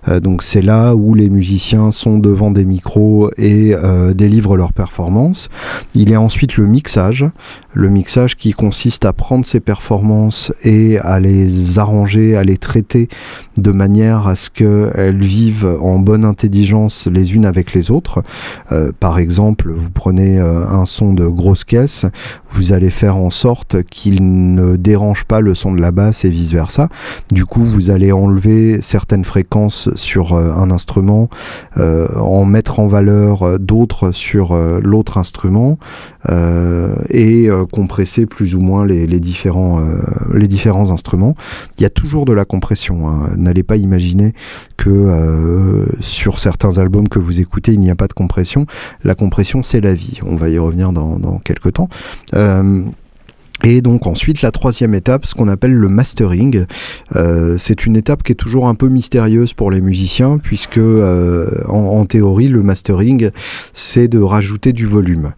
Euh, 0.07 0.19
donc, 0.19 0.43
c'est 0.43 0.61
là 0.61 0.93
où 0.95 1.13
les 1.13 1.29
musiciens 1.29 1.91
sont 1.91 2.17
devant 2.17 2.51
des 2.51 2.65
micros 2.65 3.31
et 3.37 3.73
délivrent 4.13 4.57
leur 4.57 4.73
performance. 4.73 5.49
Il 5.95 6.09
y 6.09 6.15
a 6.15 6.21
ensuite 6.21 6.57
le 6.57 6.65
mixage, 6.65 7.25
le 7.73 7.89
mixage 7.89 8.35
qui 8.35 8.51
consiste 8.51 9.05
à 9.05 9.13
prendre 9.13 9.45
ces 9.45 9.59
performances 9.59 10.51
et 10.63 10.97
à 10.99 11.19
les 11.19 11.79
arranger, 11.79 12.35
à 12.35 12.43
les 12.43 12.57
traiter 12.57 13.07
de 13.57 13.71
manière 13.71 14.27
à 14.27 14.35
ce 14.35 14.49
qu'elles 14.49 15.21
vivent 15.21 15.77
en 15.81 15.99
bonne 15.99 16.25
intelligence 16.25 17.07
les 17.11 17.33
unes 17.33 17.45
avec 17.45 17.73
les 17.73 17.91
autres. 17.91 18.23
Euh, 18.71 18.91
par 18.99 19.19
exemple, 19.19 19.71
vous 19.71 19.89
prenez 19.89 20.39
euh, 20.39 20.65
un 20.67 20.85
son 20.85 21.13
de 21.13 21.25
grosse 21.27 21.63
caisse, 21.63 22.05
vous 22.51 22.73
allez 22.73 22.89
faire 22.89 23.17
en 23.17 23.29
sorte 23.29 23.83
qu'il 23.83 24.53
ne 24.55 24.75
dérange 24.75 25.25
pas 25.25 25.41
le 25.41 25.55
son 25.55 25.73
de 25.73 25.81
la 25.81 25.91
basse 25.91 26.25
et 26.25 26.29
vice 26.29 26.51
versa. 26.51 26.89
Du 27.31 27.45
coup, 27.45 27.63
vous 27.63 27.89
allez 27.89 28.11
enlever 28.11 28.81
certaines 28.81 29.25
fréquences 29.25 29.89
sur 29.95 30.33
euh, 30.33 30.53
un 30.53 30.71
instrument, 30.71 31.29
en 31.77 32.45
mettre 32.45 32.79
en 32.79 32.87
valeur 32.87 33.59
d'autres 33.59 34.11
sur 34.11 34.55
l'autre 34.55 35.17
instrument 35.17 35.77
et 37.09 37.49
compresser 37.71 38.25
plus 38.25 38.55
ou 38.55 38.61
moins 38.61 38.85
les, 38.85 39.19
différents, 39.19 39.81
les 40.33 40.47
différents 40.47 40.91
instruments. 40.91 41.35
Il 41.77 41.83
y 41.83 41.85
a 41.85 41.89
toujours 41.89 42.25
de 42.25 42.33
la 42.33 42.45
compression. 42.45 43.10
Hein. 43.11 43.35
N'allez 43.37 43.63
pas 43.63 43.77
imaginer 43.77 44.33
que 44.77 44.89
euh, 44.89 45.85
sur 45.99 46.39
certains 46.39 46.77
albums 46.77 47.09
que 47.09 47.19
vous 47.19 47.41
écoutez, 47.41 47.73
il 47.73 47.79
n'y 47.79 47.91
a 47.91 47.95
pas 47.95 48.07
de 48.07 48.13
compression. 48.13 48.65
La 49.03 49.15
compression, 49.15 49.63
c'est 49.63 49.81
la 49.81 49.93
vie. 49.93 50.19
On 50.25 50.35
va 50.35 50.49
y 50.49 50.57
revenir 50.57 50.91
dans, 50.91 51.39
quelques 51.43 51.73
temps. 51.73 51.89
Euh, 52.35 52.83
et 53.63 53.81
donc 53.81 54.07
ensuite 54.07 54.41
la 54.41 54.51
troisième 54.51 54.95
étape, 54.95 55.25
ce 55.25 55.35
qu'on 55.35 55.47
appelle 55.47 55.73
le 55.73 55.87
mastering, 55.87 56.65
euh, 57.15 57.55
c'est 57.59 57.85
une 57.85 57.95
étape 57.95 58.23
qui 58.23 58.31
est 58.31 58.35
toujours 58.35 58.67
un 58.67 58.73
peu 58.73 58.87
mystérieuse 58.87 59.53
pour 59.53 59.69
les 59.69 59.81
musiciens 59.81 60.39
puisque 60.39 60.79
euh, 60.79 61.49
en, 61.67 62.05
théorie 62.05 62.47
le 62.47 62.63
mastering 62.63 63.29
c'est 63.73 64.07
de 64.07 64.19
rajouter 64.19 64.73
du 64.73 64.85
volume. 64.87 65.33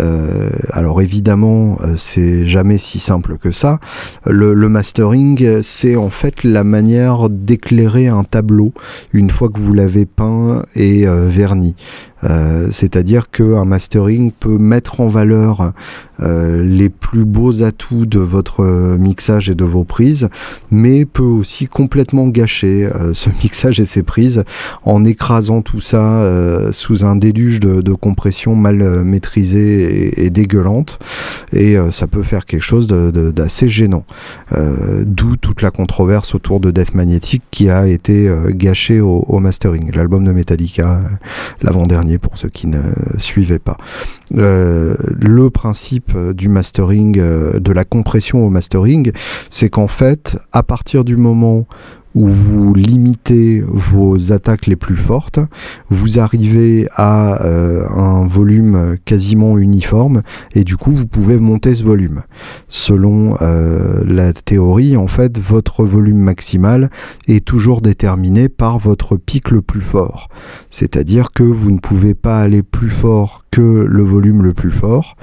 Euh, 0.00 0.48
alors 0.70 1.02
évidemment 1.02 1.76
c'est 1.96 2.46
jamais 2.46 2.78
si 2.78 2.98
simple 2.98 3.36
que 3.36 3.50
ça. 3.50 3.78
Le, 4.24 4.54
le 4.54 4.68
mastering 4.68 5.60
c'est 5.62 5.96
en 5.96 6.10
fait 6.10 6.44
la 6.44 6.64
manière 6.64 7.28
d'éclairer 7.28 8.08
un 8.08 8.24
tableau 8.24 8.72
une 9.12 9.30
fois 9.30 9.50
que 9.50 9.60
vous 9.60 9.74
l'avez 9.74 10.06
peint 10.06 10.62
et 10.74 11.04
verni. 11.06 11.76
C'est-à-dire 12.70 13.30
qu'un 13.30 13.64
mastering 13.64 14.32
peut 14.32 14.58
mettre 14.58 15.00
en 15.00 15.06
valeur 15.06 15.72
les 16.18 16.88
plus 16.88 17.24
beaux 17.24 17.62
atouts 17.66 18.06
de 18.06 18.18
votre 18.18 18.64
mixage 18.96 19.50
et 19.50 19.54
de 19.54 19.64
vos 19.64 19.84
prises, 19.84 20.28
mais 20.70 21.04
peut 21.04 21.22
aussi 21.22 21.66
complètement 21.66 22.28
gâcher 22.28 22.88
ce 23.12 23.28
mixage 23.42 23.80
et 23.80 23.84
ses 23.84 24.02
prises 24.02 24.44
en 24.84 25.04
écrasant 25.04 25.62
tout 25.62 25.80
ça 25.80 26.72
sous 26.72 27.04
un 27.04 27.16
déluge 27.16 27.60
de, 27.60 27.92
compression 27.92 28.54
mal 28.54 29.04
maîtrisée 29.04 30.24
et, 30.24 30.30
dégueulante. 30.30 30.98
Et 31.52 31.76
ça 31.90 32.06
peut 32.06 32.22
faire 32.22 32.46
quelque 32.46 32.62
chose 32.62 32.86
d'assez 32.88 33.68
gênant. 33.68 34.04
D'où 35.04 35.36
toute 35.36 35.62
la 35.62 35.70
controverse 35.70 36.34
autour 36.34 36.60
de 36.60 36.70
Death 36.70 36.94
Magnetic 36.94 37.42
qui 37.50 37.68
a 37.68 37.86
été 37.86 38.30
gâché 38.50 39.00
au, 39.00 39.38
mastering. 39.38 39.90
L'album 39.94 40.24
de 40.24 40.32
Metallica, 40.32 41.00
l'avant-dernier 41.62 42.18
pour 42.18 42.38
ceux 42.38 42.48
qui 42.48 42.66
ne 42.66 42.80
suivaient 43.18 43.58
pas. 43.58 43.76
Euh, 44.36 44.96
le 45.18 45.50
principe 45.50 46.12
euh, 46.14 46.32
du 46.32 46.48
mastering, 46.48 47.18
euh, 47.18 47.55
de 47.58 47.72
la 47.72 47.84
compression 47.84 48.44
au 48.46 48.50
mastering, 48.50 49.12
c'est 49.50 49.68
qu'en 49.68 49.88
fait, 49.88 50.38
à 50.52 50.62
partir 50.62 51.04
du 51.04 51.16
moment 51.16 51.66
où 52.16 52.28
vous 52.28 52.72
limitez 52.72 53.62
vos 53.66 54.32
attaques 54.32 54.66
les 54.66 54.74
plus 54.74 54.96
fortes, 54.96 55.38
vous 55.90 56.18
arrivez 56.18 56.88
à 56.96 57.44
euh, 57.44 57.86
un 57.90 58.26
volume 58.26 58.96
quasiment 59.04 59.58
uniforme 59.58 60.22
et 60.54 60.64
du 60.64 60.78
coup 60.78 60.92
vous 60.92 61.06
pouvez 61.06 61.36
monter 61.38 61.74
ce 61.74 61.84
volume. 61.84 62.22
Selon 62.68 63.36
euh, 63.42 64.02
la 64.06 64.32
théorie, 64.32 64.96
en 64.96 65.08
fait, 65.08 65.38
votre 65.38 65.84
volume 65.84 66.18
maximal 66.18 66.90
est 67.28 67.44
toujours 67.44 67.82
déterminé 67.82 68.48
par 68.48 68.78
votre 68.78 69.16
pic 69.16 69.50
le 69.50 69.60
plus 69.60 69.82
fort. 69.82 70.28
C'est-à-dire 70.70 71.32
que 71.32 71.42
vous 71.42 71.70
ne 71.70 71.78
pouvez 71.78 72.14
pas 72.14 72.40
aller 72.40 72.62
plus 72.62 72.90
fort 72.90 73.44
que 73.50 73.86
le 73.88 74.02
volume 74.02 74.42
le 74.42 74.52
plus 74.52 74.70
fort, 74.70 75.16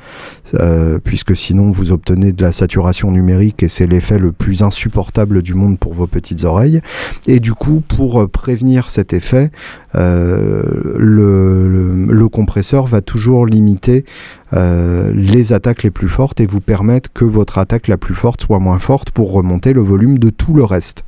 euh, 0.55 0.97
puisque 1.03 1.37
sinon 1.37 1.69
vous 1.69 1.91
obtenez 1.91 2.31
de 2.31 2.41
la 2.41 2.51
saturation 2.51 3.11
numérique 3.11 3.61
et 3.61 3.67
c'est 3.67 3.85
l'effet 3.85 4.17
le 4.17 4.31
plus 4.31 4.63
insupportable 4.63 5.43
du 5.43 5.53
monde 5.53 5.77
pour 5.77 5.93
vos 5.93 6.07
petites 6.07 6.43
oreilles. 6.43 6.81
Et 7.27 7.39
du 7.39 7.53
coup, 7.53 7.81
pour 7.87 8.29
prévenir 8.29 8.89
cet 8.89 9.13
effet, 9.13 9.51
euh, 9.95 10.63
le, 10.97 12.27
compresseur 12.31 12.87
va 12.87 13.01
toujours 13.01 13.45
limiter 13.45 14.05
euh, 14.53 15.11
les 15.13 15.53
attaques 15.53 15.83
les 15.83 15.91
plus 15.91 16.07
fortes 16.07 16.39
et 16.39 16.47
vous 16.47 16.61
permettre 16.61 17.11
que 17.13 17.25
votre 17.25 17.59
attaque 17.59 17.87
la 17.87 17.97
plus 17.97 18.15
forte 18.15 18.41
soit 18.41 18.59
moins 18.59 18.79
forte 18.79 19.11
pour 19.11 19.31
remonter 19.31 19.71
le 19.71 19.81
volume 19.81 20.17
de 20.17 20.31
tout 20.31 20.53
le 20.53 20.63
reste. 20.63 21.03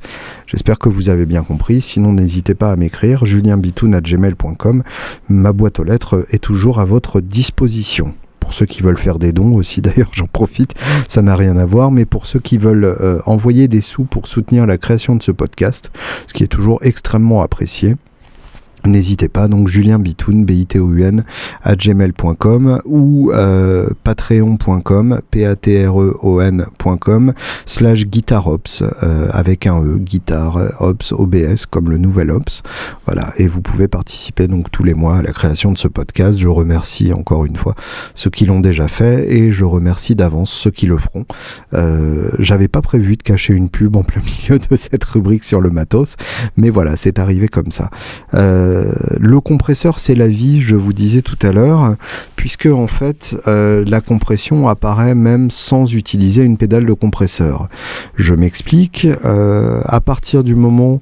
J'espère 0.46 0.78
que 0.78 0.88
vous 0.88 1.08
avez 1.08 1.26
bien 1.26 1.42
compris. 1.42 1.80
Sinon, 1.80 2.12
n'hésitez 2.12 2.54
pas 2.54 2.70
à 2.70 2.76
m'écrire 2.76 3.24
julienbitoun.gmail.com. 3.24 4.84
Ma 5.28 5.52
boîte 5.52 5.80
aux 5.80 5.84
lettres 5.84 6.26
est 6.30 6.42
toujours 6.42 6.78
à 6.78 6.84
votre 6.84 7.20
disposition 7.20 8.14
pour 8.46 8.54
ceux 8.54 8.66
qui 8.66 8.80
veulent 8.80 8.96
faire 8.96 9.18
des 9.18 9.32
dons 9.32 9.56
aussi 9.56 9.80
d'ailleurs 9.82 10.10
j'en 10.12 10.28
profite 10.28 10.72
ça 11.08 11.20
n'a 11.20 11.34
rien 11.34 11.56
à 11.56 11.64
voir 11.64 11.90
mais 11.90 12.04
pour 12.04 12.28
ceux 12.28 12.38
qui 12.38 12.58
veulent 12.58 12.84
euh, 12.84 13.18
envoyer 13.26 13.66
des 13.66 13.80
sous 13.80 14.04
pour 14.04 14.28
soutenir 14.28 14.66
la 14.66 14.78
création 14.78 15.16
de 15.16 15.22
ce 15.24 15.32
podcast 15.32 15.90
ce 16.28 16.32
qui 16.32 16.44
est 16.44 16.46
toujours 16.46 16.78
extrêmement 16.82 17.42
apprécié 17.42 17.96
N'hésitez 18.86 19.28
pas, 19.28 19.48
donc 19.48 19.68
Julien 19.68 19.98
Bitoun, 19.98 20.44
b 20.44 20.50
i 20.52 20.66
t 20.66 20.78
o 20.78 20.92
u 20.92 21.02
n 21.02 21.24
à 21.62 21.74
gmail.com 21.74 22.80
ou 22.84 23.32
euh, 23.32 23.88
patreon.com, 24.04 25.20
p-a-t-r-e-o-n.com, 25.30 27.32
slash 27.66 28.06
guitarops, 28.06 28.82
euh, 29.02 29.28
avec 29.32 29.66
un 29.66 29.82
E, 29.82 29.98
guitare, 29.98 30.58
ops, 30.80 31.12
OBS, 31.12 31.66
comme 31.68 31.90
le 31.90 31.98
nouvel 31.98 32.30
ops. 32.30 32.62
Voilà, 33.06 33.32
et 33.36 33.46
vous 33.46 33.60
pouvez 33.60 33.88
participer 33.88 34.48
donc 34.48 34.70
tous 34.70 34.84
les 34.84 34.94
mois 34.94 35.16
à 35.16 35.22
la 35.22 35.32
création 35.32 35.72
de 35.72 35.78
ce 35.78 35.88
podcast. 35.88 36.38
Je 36.38 36.48
remercie 36.48 37.12
encore 37.12 37.44
une 37.44 37.56
fois 37.56 37.74
ceux 38.14 38.30
qui 38.30 38.46
l'ont 38.46 38.60
déjà 38.60 38.88
fait 38.88 39.32
et 39.32 39.52
je 39.52 39.64
remercie 39.64 40.14
d'avance 40.14 40.50
ceux 40.50 40.70
qui 40.70 40.86
le 40.86 40.98
feront. 40.98 41.24
Euh, 41.74 42.30
J'avais 42.38 42.68
pas 42.68 42.82
prévu 42.82 43.16
de 43.16 43.22
cacher 43.22 43.54
une 43.54 43.68
pub 43.68 43.96
en 43.96 44.02
plein 44.02 44.22
milieu 44.48 44.58
de 44.58 44.76
cette 44.76 45.04
rubrique 45.04 45.44
sur 45.44 45.60
le 45.60 45.70
matos, 45.70 46.16
mais 46.56 46.70
voilà, 46.70 46.96
c'est 46.96 47.18
arrivé 47.18 47.48
comme 47.48 47.70
ça. 47.70 47.90
Euh, 48.34 48.75
euh, 48.76 48.92
le 49.18 49.40
compresseur, 49.40 50.00
c'est 50.00 50.14
la 50.14 50.28
vie, 50.28 50.62
je 50.62 50.76
vous 50.76 50.92
disais 50.92 51.22
tout 51.22 51.38
à 51.42 51.52
l'heure, 51.52 51.96
puisque 52.36 52.66
en 52.66 52.86
fait, 52.86 53.36
euh, 53.46 53.84
la 53.86 54.00
compression 54.00 54.68
apparaît 54.68 55.14
même 55.14 55.50
sans 55.50 55.92
utiliser 55.94 56.42
une 56.42 56.56
pédale 56.56 56.86
de 56.86 56.92
compresseur. 56.92 57.68
Je 58.16 58.34
m'explique. 58.34 59.06
Euh, 59.24 59.80
à 59.84 60.00
partir 60.00 60.44
du 60.44 60.54
moment 60.54 61.00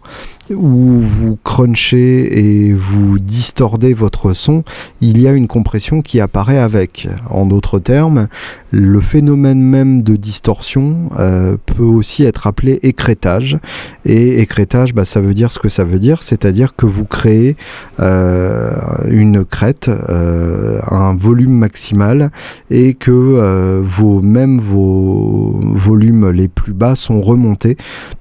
où 0.50 1.00
vous 1.00 1.38
crunchez 1.42 2.38
et 2.38 2.72
vous 2.72 3.18
distordez 3.18 3.94
votre 3.94 4.35
son, 4.35 4.64
il 5.00 5.20
y 5.20 5.28
a 5.28 5.33
une 5.33 5.48
compression 5.48 6.02
qui 6.02 6.20
apparaît 6.20 6.59
avec. 6.59 7.09
En 7.30 7.46
d'autres 7.46 7.78
termes, 7.78 8.28
le 8.70 9.00
phénomène 9.00 9.61
même 9.61 10.02
de 10.02 10.16
distorsion 10.16 11.11
euh, 11.18 11.57
peut 11.66 11.85
aussi 11.85 12.24
être 12.24 12.46
appelé 12.46 12.80
écrétage. 12.83 13.59
Et 14.04 14.40
écrétage, 14.40 14.94
bah, 14.94 15.04
ça 15.04 15.20
veut 15.20 15.35
dire 15.35 15.52
ce 15.52 15.59
que 15.59 15.68
ça 15.68 15.85
veut 15.85 15.98
dire, 15.98 16.22
c'est-à-dire 16.22 16.74
que 16.76 16.87
vous 16.87 17.04
créez 17.04 17.57
euh, 18.00 18.72
une 19.09 19.44
crête, 19.44 19.88
euh, 19.88 20.80
un 20.90 21.14
volume 21.14 21.52
maximal, 21.52 22.30
et 22.70 22.94
que 22.94 23.80
vos, 23.85 24.20
même 24.20 24.59
vos 24.59 25.61
volumes 25.74 26.30
les 26.30 26.48
plus 26.48 26.72
bas 26.72 26.96
sont 26.96 27.20
remontés 27.20 27.76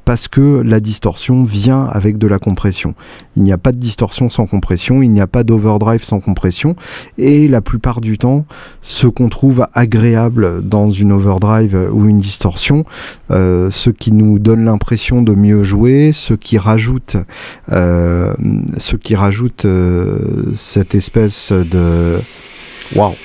parce 0.05 0.27
que 0.27 0.61
la 0.61 0.79
distorsion 0.79 1.43
vient 1.43 1.85
avec 1.85 2.12
de 2.17 2.27
la 2.27 2.39
compression. 2.39 2.95
Il 3.35 3.43
n'y 3.43 3.51
a 3.51 3.57
pas 3.57 3.71
de 3.71 3.79
distorsion 3.79 4.29
sans 4.29 4.45
compression, 4.45 5.01
il 5.01 5.11
n'y 5.11 5.21
a 5.21 5.27
pas 5.27 5.43
d'overdrive 5.43 6.03
sans 6.03 6.19
compression, 6.19 6.75
et 7.17 7.47
la 7.47 7.61
plupart 7.61 8.01
du 8.01 8.17
temps, 8.17 8.45
ce 8.81 9.07
qu'on 9.07 9.29
trouve 9.29 9.65
agréable 9.73 10.67
dans 10.67 10.91
une 10.91 11.11
overdrive 11.11 11.89
ou 11.91 12.07
une 12.07 12.19
distorsion, 12.19 12.85
euh, 13.31 13.69
ce 13.71 13.89
qui 13.89 14.11
nous 14.11 14.39
donne 14.39 14.65
l'impression 14.65 15.21
de 15.21 15.33
mieux 15.33 15.63
jouer, 15.63 16.11
ce 16.13 16.33
qui 16.33 16.57
rajoute, 16.57 17.17
euh, 17.71 18.33
euh, 19.65 20.51
cette 20.55 20.95
espèce 20.95 21.51
de 21.51 22.19
waouh, 22.95 23.15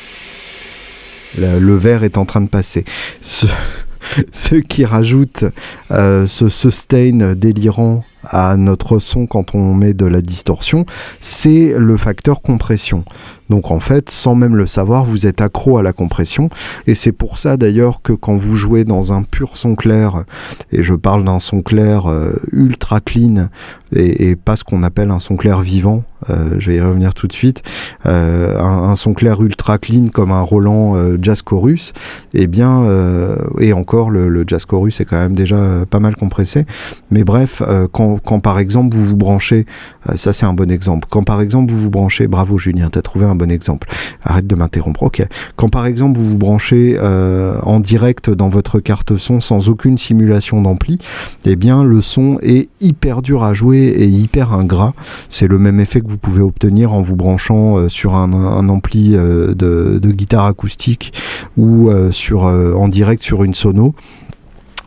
le, 1.36 1.74
verre 1.76 2.04
est 2.04 2.18
en 2.18 2.24
train 2.24 2.40
de 2.40 2.48
passer. 2.48 2.84
Ce, 3.20 3.46
ce 4.32 4.54
qui 4.56 4.84
rajoute 4.84 5.44
ce 5.90 6.48
sustain 6.48 7.34
délirant 7.34 8.04
à 8.30 8.56
notre 8.56 8.98
son 8.98 9.26
quand 9.26 9.54
on 9.54 9.74
met 9.74 9.94
de 9.94 10.06
la 10.06 10.20
distorsion, 10.20 10.86
c'est 11.20 11.74
le 11.78 11.96
facteur 11.96 12.42
compression. 12.42 13.04
Donc 13.48 13.70
en 13.70 13.80
fait, 13.80 14.10
sans 14.10 14.34
même 14.34 14.56
le 14.56 14.66
savoir, 14.66 15.04
vous 15.04 15.26
êtes 15.26 15.40
accro 15.40 15.78
à 15.78 15.82
la 15.82 15.92
compression. 15.92 16.50
Et 16.86 16.94
c'est 16.94 17.12
pour 17.12 17.38
ça 17.38 17.56
d'ailleurs 17.56 18.02
que 18.02 18.12
quand 18.12 18.36
vous 18.36 18.56
jouez 18.56 18.84
dans 18.84 19.12
un 19.12 19.22
pur 19.22 19.56
son 19.56 19.74
clair, 19.74 20.24
et 20.72 20.82
je 20.82 20.94
parle 20.94 21.24
d'un 21.24 21.40
son 21.40 21.62
clair 21.62 22.06
euh, 22.06 22.32
ultra 22.52 23.00
clean, 23.00 23.48
et, 23.94 24.36
pas 24.36 24.56
ce 24.56 24.64
qu'on 24.64 24.82
appelle 24.82 25.10
un 25.10 25.20
son 25.20 25.36
clair 25.36 25.62
vivant, 25.62 26.04
euh, 26.28 26.56
je 26.58 26.70
vais 26.70 26.76
y 26.76 26.80
revenir 26.80 27.14
tout 27.14 27.26
de 27.26 27.32
suite, 27.32 27.62
euh, 28.04 28.60
un, 28.60 28.96
son 28.96 29.14
clair 29.14 29.40
ultra 29.40 29.78
clean 29.78 30.08
comme 30.12 30.30
un 30.30 30.42
Roland 30.42 30.94
Jazz 31.22 31.40
Chorus, 31.40 31.94
et 32.34 32.42
eh 32.42 32.46
bien, 32.46 32.84
et 33.58 33.72
encore 33.72 34.10
le, 34.10 34.28
le, 34.28 34.44
Jazz 34.46 34.66
Chorus 34.66 35.00
est 35.00 35.06
quand 35.06 35.18
même 35.18 35.34
déjà 35.34 35.86
pas 35.88 36.00
mal 36.00 36.16
compressé. 36.16 36.66
Mais 37.10 37.24
bref, 37.24 37.62
quand, 37.92 38.17
quand, 38.24 38.40
par 38.40 38.58
exemple 38.58 38.96
vous 38.96 39.04
vous 39.04 39.16
branchez, 39.16 39.66
ça 40.16 40.32
c'est 40.32 40.46
un 40.46 40.54
bon 40.54 40.70
exemple, 40.70 41.06
quand 41.10 41.22
par 41.22 41.40
exemple 41.40 41.72
vous 41.72 41.78
vous 41.78 41.90
branchez, 41.90 42.26
bravo 42.26 42.58
Julien, 42.58 42.88
t'as 42.90 43.02
trouvé 43.02 43.26
un 43.26 43.34
bon 43.34 43.50
exemple. 43.50 43.88
Arrête 44.22 44.46
de 44.46 44.54
m'interrompre. 44.54 45.02
Ok. 45.02 45.24
Quand 45.56 45.68
par 45.68 45.86
exemple 45.86 46.18
vous 46.18 46.30
vous 46.30 46.38
branchez 46.38 46.96
euh, 46.98 47.58
en 47.62 47.80
direct 47.80 48.30
dans 48.30 48.48
votre 48.48 48.80
carte 48.80 49.16
son 49.16 49.40
sans 49.40 49.68
aucune 49.68 49.98
simulation 49.98 50.62
d'ampli, 50.62 50.98
eh 51.44 51.56
bien 51.56 51.84
le 51.84 52.02
son 52.02 52.38
est 52.42 52.68
hyper 52.80 53.22
dur 53.22 53.42
à 53.44 53.54
jouer 53.54 53.78
et 53.78 54.06
hyper 54.06 54.52
ingrat. 54.52 54.94
C'est 55.28 55.46
le 55.46 55.58
même 55.58 55.80
effet 55.80 56.00
que 56.00 56.08
vous 56.08 56.18
pouvez 56.18 56.42
obtenir 56.42 56.92
en 56.92 57.02
vous 57.02 57.16
branchant 57.16 57.78
euh, 57.78 57.88
sur 57.88 58.14
un, 58.14 58.68
ampli 58.68 59.12
euh, 59.14 59.54
de, 59.54 60.00
guitare 60.12 60.46
acoustique 60.46 61.12
ou 61.56 61.90
en 61.90 62.88
direct 62.88 63.22
sur 63.22 63.44
une 63.44 63.54
sono. 63.54 63.94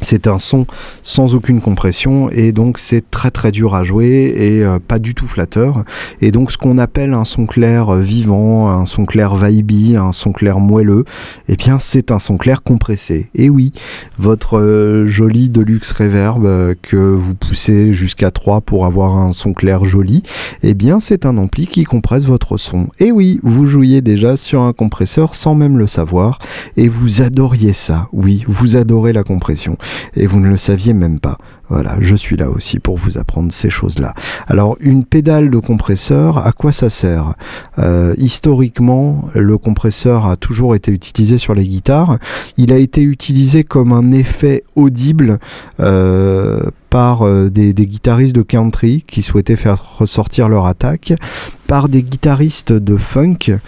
C'est 0.03 0.25
un 0.25 0.39
son 0.39 0.65
sans 1.03 1.35
aucune 1.35 1.61
compression 1.61 2.29
et 2.31 2.51
donc 2.51 2.79
c'est 2.79 3.09
très 3.11 3.29
très 3.29 3.51
dur 3.51 3.75
à 3.75 3.83
jouer 3.83 4.33
et 4.35 4.65
euh, 4.65 4.79
pas 4.79 4.97
du 4.97 5.13
tout 5.13 5.27
flatteur. 5.27 5.83
Et 6.21 6.31
donc 6.31 6.51
ce 6.51 6.57
qu'on 6.57 6.79
appelle 6.79 7.13
un 7.13 7.23
son 7.23 7.45
clair 7.45 7.89
euh, 7.89 8.01
vivant, 8.01 8.71
un 8.71 8.87
son 8.87 9.05
clair 9.05 9.35
vibey, 9.35 9.95
un 9.95 10.11
son 10.11 10.31
clair 10.31 10.59
moelleux, 10.59 11.05
eh 11.47 11.55
bien 11.55 11.77
c'est 11.77 12.09
un 12.09 12.17
son 12.17 12.37
clair 12.37 12.63
compressé. 12.63 13.29
Et 13.35 13.51
oui, 13.51 13.73
votre 14.17 14.59
euh, 14.59 15.05
joli 15.05 15.49
Deluxe 15.49 15.91
Reverb 15.91 16.75
que 16.81 16.97
vous 16.97 17.35
poussez 17.35 17.93
jusqu'à 17.93 18.31
3 18.31 18.61
pour 18.61 18.87
avoir 18.87 19.17
un 19.17 19.33
son 19.33 19.53
clair 19.53 19.85
joli, 19.85 20.23
eh 20.63 20.73
bien 20.73 20.99
c'est 20.99 21.27
un 21.27 21.37
ampli 21.37 21.67
qui 21.67 21.83
compresse 21.83 22.25
votre 22.25 22.57
son. 22.57 22.87
Et 22.99 23.11
oui, 23.11 23.39
vous 23.43 23.67
jouiez 23.67 24.01
déjà 24.01 24.35
sur 24.35 24.63
un 24.63 24.73
compresseur 24.73 25.35
sans 25.35 25.53
même 25.53 25.77
le 25.77 25.85
savoir 25.85 26.39
et 26.75 26.87
vous 26.87 27.21
adoriez 27.21 27.73
ça. 27.73 28.07
Oui, 28.11 28.43
vous 28.47 28.75
adorez 28.75 29.13
la 29.13 29.23
compression. 29.23 29.77
Et 30.15 30.27
vous 30.27 30.39
ne 30.39 30.49
le 30.49 30.57
saviez 30.57 30.93
même 30.93 31.19
pas. 31.19 31.37
Voilà, 31.71 31.95
je 32.01 32.15
suis 32.15 32.35
là 32.35 32.49
aussi 32.49 32.79
pour 32.79 32.97
vous 32.97 33.17
apprendre 33.17 33.49
ces 33.49 33.69
choses-là. 33.69 34.13
Alors, 34.47 34.75
une 34.81 35.05
pédale 35.05 35.49
de 35.49 35.57
compresseur, 35.57 36.45
à 36.45 36.51
quoi 36.51 36.73
ça 36.73 36.89
sert? 36.89 37.35
Euh, 37.79 38.13
Historiquement, 38.17 39.29
le 39.33 39.57
compresseur 39.57 40.25
a 40.25 40.35
toujours 40.35 40.75
été 40.75 40.91
utilisé 40.91 41.37
sur 41.37 41.53
les 41.53 41.63
guitares. 41.63 42.17
Il 42.57 42.73
a 42.73 42.77
été 42.77 43.01
utilisé 43.01 43.63
comme 43.63 43.93
un 43.93 44.11
effet 44.11 44.65
audible 44.75 45.39
euh, 45.79 46.59
par 46.89 47.21
euh, 47.21 47.49
des, 47.49 47.71
des, 47.71 47.87
guitaristes 47.87 48.35
de 48.35 48.41
country 48.41 49.05
qui 49.07 49.21
souhaitaient 49.21 49.55
faire 49.55 49.97
ressortir 49.97 50.49
leur 50.49 50.65
attaque, 50.65 51.13
par 51.67 51.87
des 51.87 52.03
guitaristes 52.03 52.73
de 52.73 52.97
funk 52.97 53.59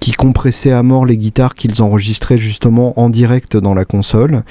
qui 0.00 0.12
compressaient 0.12 0.72
à 0.72 0.82
mort 0.82 1.06
les 1.06 1.16
guitares 1.16 1.54
qu'ils 1.54 1.82
enregistraient 1.82 2.38
justement 2.38 2.98
en 2.98 3.10
direct 3.10 3.56
dans 3.56 3.74
la 3.74 3.84
console. 3.84 4.42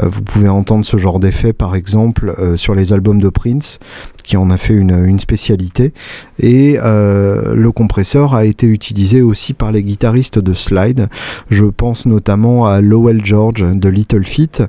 Euh, 0.00 0.08
vous 0.08 0.22
pouvez 0.22 0.48
entendre 0.48 0.84
ce 0.84 0.96
genre 0.96 1.20
d'effet 1.20 1.52
par 1.52 1.74
exemple 1.74 2.34
euh, 2.38 2.56
sur 2.56 2.74
les 2.74 2.92
albums 2.92 3.20
de 3.20 3.28
Prince 3.28 3.78
qui 4.26 4.36
en 4.36 4.50
a 4.50 4.58
fait 4.58 4.74
une, 4.74 5.18
spécialité. 5.20 5.94
Et 6.38 6.78
euh, 6.82 7.54
le 7.54 7.72
compresseur 7.72 8.34
a 8.34 8.44
été 8.44 8.66
utilisé 8.66 9.22
aussi 9.22 9.54
par 9.54 9.72
les 9.72 9.82
guitaristes 9.82 10.38
de 10.38 10.52
slide. 10.52 11.08
Je 11.48 11.64
pense 11.64 12.04
notamment 12.06 12.66
à 12.66 12.80
Lowell 12.80 13.24
George 13.24 13.64
de 13.64 13.88
Little 13.88 14.24
Feat 14.24 14.62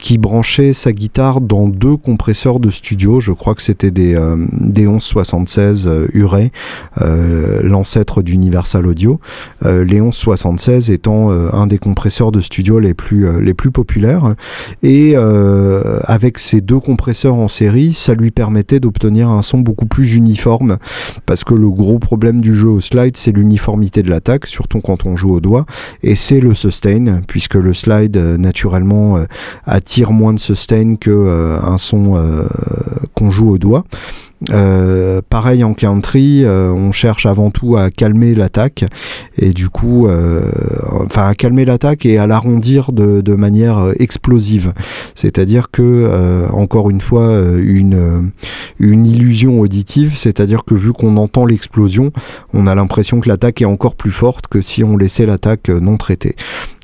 qui 0.00 0.18
branchait 0.18 0.72
sa 0.72 0.92
guitare 0.92 1.40
dans 1.40 1.68
deux 1.68 1.96
compresseurs 1.96 2.58
de 2.58 2.70
studio. 2.70 3.20
Je 3.20 3.32
crois 3.32 3.54
que 3.54 3.62
c'était 3.62 3.90
des, 3.90 4.14
euh, 4.14 4.36
des 4.52 4.86
1176 4.86 5.86
euh, 5.86 6.06
Uray, 6.14 6.50
euh, 7.00 7.60
l'ancêtre 7.62 8.22
d'Universal 8.22 8.86
Audio. 8.86 9.20
les 9.64 10.00
1176 10.00 10.90
étant 10.90 11.30
un 11.30 11.66
des 11.66 11.78
compresseurs 11.78 12.32
de 12.32 12.40
studio 12.40 12.78
les 12.78 12.94
plus, 12.94 13.40
les 13.40 13.54
plus 13.54 13.70
populaires. 13.70 14.34
Et 14.82 15.16
avec 15.16 16.38
ces 16.38 16.60
deux 16.60 16.80
compresseurs 16.80 17.34
en 17.34 17.48
série, 17.48 17.92
ça 17.92 18.14
lui 18.14 18.30
permettait 18.30 18.80
d'obtenir 18.80 18.99
un 19.04 19.42
son 19.42 19.58
beaucoup 19.58 19.86
plus 19.86 20.14
uniforme. 20.14 20.78
Parce 21.26 21.44
que 21.44 21.54
le 21.54 21.70
gros 21.70 21.98
problème 21.98 22.40
du 22.40 22.54
jeu 22.54 22.68
au 22.68 22.80
slide, 22.80 23.16
c'est 23.16 23.32
l'uniformité 23.32 24.02
de 24.02 24.10
l'attaque, 24.10 24.46
surtout 24.46 24.80
quand 24.80 25.06
on 25.06 25.16
joue 25.16 25.32
au 25.32 25.40
doigt. 25.40 25.66
Et 26.02 26.16
c'est 26.16 26.40
le 26.40 26.54
sustain, 26.54 27.20
puisque 27.26 27.54
le 27.54 27.72
slide, 27.72 28.16
naturellement, 28.16 29.18
a 29.64 29.80
tire 29.80 30.12
moins 30.12 30.34
de 30.34 30.38
sustain 30.38 30.96
que 30.96 31.10
euh, 31.10 31.58
un 31.62 31.78
son 31.78 32.16
euh, 32.16 32.44
qu'on 33.14 33.30
joue 33.30 33.50
au 33.50 33.58
doigt. 33.58 33.84
Euh, 34.50 35.20
pareil 35.28 35.62
en 35.64 35.74
country, 35.74 36.44
euh, 36.44 36.72
on 36.72 36.92
cherche 36.92 37.26
avant 37.26 37.50
tout 37.50 37.76
à 37.76 37.90
calmer 37.90 38.34
l'attaque 38.34 38.84
et 39.36 39.50
du 39.50 39.68
coup, 39.68 40.06
euh, 40.06 40.50
enfin 41.04 41.28
à 41.28 41.34
calmer 41.34 41.66
l'attaque 41.66 42.06
et 42.06 42.16
à 42.18 42.26
l'arrondir 42.26 42.92
de, 42.92 43.34
manière 43.34 43.92
explosive. 43.98 44.72
C'est-à-dire 45.14 45.70
que, 45.70 46.48
encore 46.52 46.90
une 46.90 47.00
fois, 47.00 47.40
une 47.58 48.12
illusion 48.80 49.60
auditive, 49.60 50.14
c'est-à-dire 50.16 50.64
que 50.64 50.74
vu 50.74 50.92
qu'on 50.92 51.16
entend 51.16 51.46
l'explosion, 51.46 52.12
on 52.52 52.66
a 52.66 52.74
l'impression 52.74 53.20
que 53.20 53.28
l'attaque 53.28 53.62
est 53.62 53.66
encore 53.66 53.94
plus 53.94 54.10
forte 54.10 54.46
que 54.48 54.60
si 54.60 54.82
on 54.84 54.96
laissait 54.96 55.26
l'attaque 55.26 55.68
non 55.68 55.96
traitée. 55.96 56.34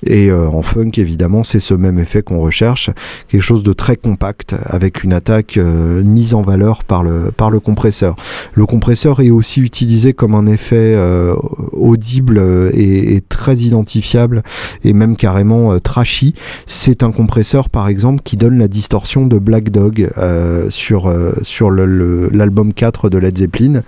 Et 0.04 0.30
en 0.32 0.62
funk, 0.62 0.92
évidemment, 0.96 1.44
c'est 1.44 1.60
ce 1.60 1.74
même 1.74 1.98
effet 1.98 2.22
qu'on 2.22 2.40
recherche, 2.40 2.90
quelque 3.28 3.42
chose 3.42 3.62
de 3.62 3.72
très 3.72 3.96
compact 3.96 4.54
avec 4.64 5.04
une 5.04 5.12
attaque 5.12 5.56
mise 5.56 6.34
en 6.34 6.42
valeur 6.42 6.84
par 6.84 7.02
le 7.02 7.30
par 7.36 7.50
le 7.50 7.60
compresseur. 7.60 8.16
Le 8.54 8.66
compresseur 8.66 9.20
est 9.20 9.30
aussi 9.30 9.60
utilisé 9.60 10.12
comme 10.12 10.34
un 10.34 10.46
effet 10.46 10.94
euh, 10.96 11.34
audible 11.72 12.40
et, 12.74 13.22
très 13.28 13.56
identifiable 13.56 14.42
et 14.84 14.92
même 14.92 15.16
carrément 15.16 15.72
euh, 15.72 15.78
trashy. 15.78 16.34
C'est 16.66 17.02
un 17.02 17.12
compresseur 17.12 17.68
par 17.68 17.88
exemple 17.88 18.22
qui 18.22 18.36
donne 18.36 18.58
la 18.58 18.68
distorsion 18.68 19.26
de 19.26 19.38
Black 19.38 19.70
Dog 19.70 20.10
euh, 20.18 20.70
sur, 20.70 21.12
sur 21.42 21.70
l'album 21.70 22.72
4 22.72 23.08
de 23.08 23.18
Led 23.18 23.38
Zeppelin. 23.38 23.82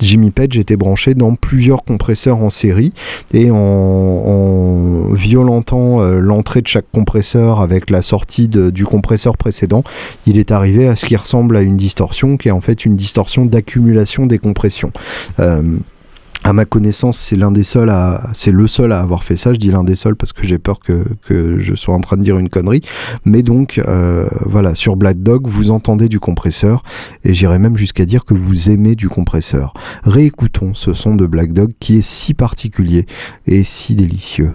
Jimmy 0.00 0.30
Page 0.30 0.58
était 0.58 0.76
branché 0.76 1.14
dans 1.14 1.34
plusieurs 1.34 1.84
compresseurs 1.84 2.38
en 2.38 2.50
série 2.50 2.92
et 3.32 3.50
en, 3.50 3.56
en 3.56 5.14
violentant 5.42 6.00
l'entrée 6.02 6.62
de 6.62 6.68
chaque 6.68 6.90
compresseur 6.92 7.60
avec 7.60 7.90
la 7.90 8.02
sortie 8.02 8.48
du 8.48 8.84
compresseur 8.84 9.36
précédent, 9.36 9.82
il 10.26 10.38
est 10.38 10.52
arrivé 10.52 10.86
à 10.86 10.94
ce 10.94 11.04
qui 11.04 11.16
ressemble 11.16 11.56
à 11.56 11.62
une 11.62 11.76
distorsion 11.76 12.36
qui 12.36 12.48
est 12.48 12.52
en 12.52 12.60
fait 12.60 12.84
une 12.84 12.96
distorsion 12.96 13.44
d'accumulation 13.44 14.26
des 14.26 14.38
compressions. 14.38 14.92
Euh, 15.40 15.78
à 16.44 16.52
ma 16.52 16.64
connaissance, 16.64 17.18
c'est 17.18 17.36
l'un 17.36 17.52
des 17.52 17.62
seuls 17.62 17.90
à, 17.90 18.30
le 18.48 18.66
seul 18.66 18.90
à 18.90 19.00
avoir 19.00 19.22
fait 19.22 19.36
ça. 19.36 19.52
Je 19.52 19.58
dis 19.58 19.70
l'un 19.70 19.84
des 19.84 19.94
seuls 19.94 20.16
parce 20.16 20.32
que 20.32 20.44
j'ai 20.44 20.58
peur 20.58 20.80
que, 20.80 21.04
que, 21.24 21.60
je 21.60 21.74
sois 21.76 21.94
en 21.94 22.00
train 22.00 22.16
de 22.16 22.22
dire 22.22 22.36
une 22.36 22.48
connerie. 22.48 22.80
Mais 23.24 23.42
donc, 23.42 23.78
euh, 23.78 24.28
voilà, 24.46 24.74
sur 24.74 24.96
Black 24.96 25.22
Dog, 25.22 25.46
vous 25.46 25.70
entendez 25.70 26.08
du 26.08 26.18
compresseur 26.18 26.82
et 27.22 27.32
j'irais 27.32 27.60
même 27.60 27.76
jusqu'à 27.76 28.06
dire 28.06 28.24
que 28.24 28.34
vous 28.34 28.70
aimez 28.70 28.96
du 28.96 29.08
compresseur. 29.08 29.72
Réécoutons 30.02 30.74
ce 30.74 30.94
son 30.94 31.14
de 31.14 31.26
Black 31.26 31.52
Dog 31.52 31.72
qui 31.78 31.98
est 31.98 32.02
si 32.02 32.34
particulier 32.34 33.06
et 33.46 33.62
si 33.62 33.94
délicieux. 33.94 34.52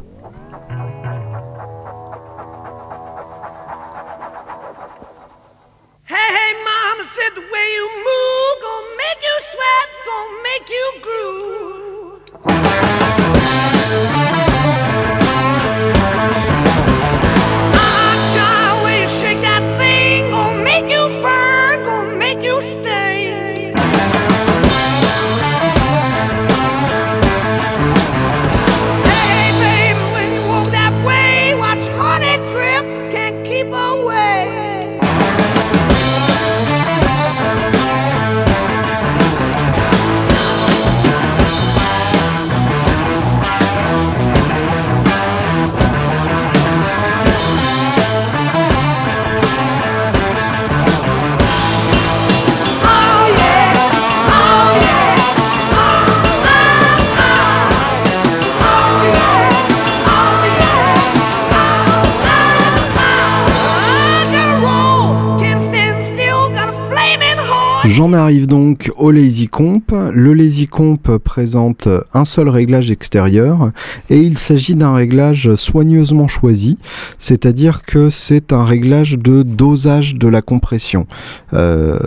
Arrive 68.27 68.45
donc 68.45 68.91
au 68.97 69.11
Lazy 69.11 69.47
Comp. 69.47 69.93
Le 70.13 70.33
Lazy 70.33 70.67
Comp 70.67 71.15
présente 71.19 71.87
un 72.13 72.25
seul 72.25 72.49
réglage 72.49 72.91
extérieur 72.91 73.71
et 74.09 74.17
il 74.17 74.37
s'agit 74.37 74.75
d'un 74.75 74.93
réglage 74.93 75.55
soigneusement 75.55 76.27
choisi, 76.27 76.77
c'est-à-dire 77.19 77.83
que 77.85 78.09
c'est 78.09 78.51
un 78.51 78.65
réglage 78.65 79.17
de 79.17 79.43
dosage 79.43 80.15
de 80.15 80.27
la 80.27 80.41
compression. 80.41 81.07
Euh, 81.53 81.97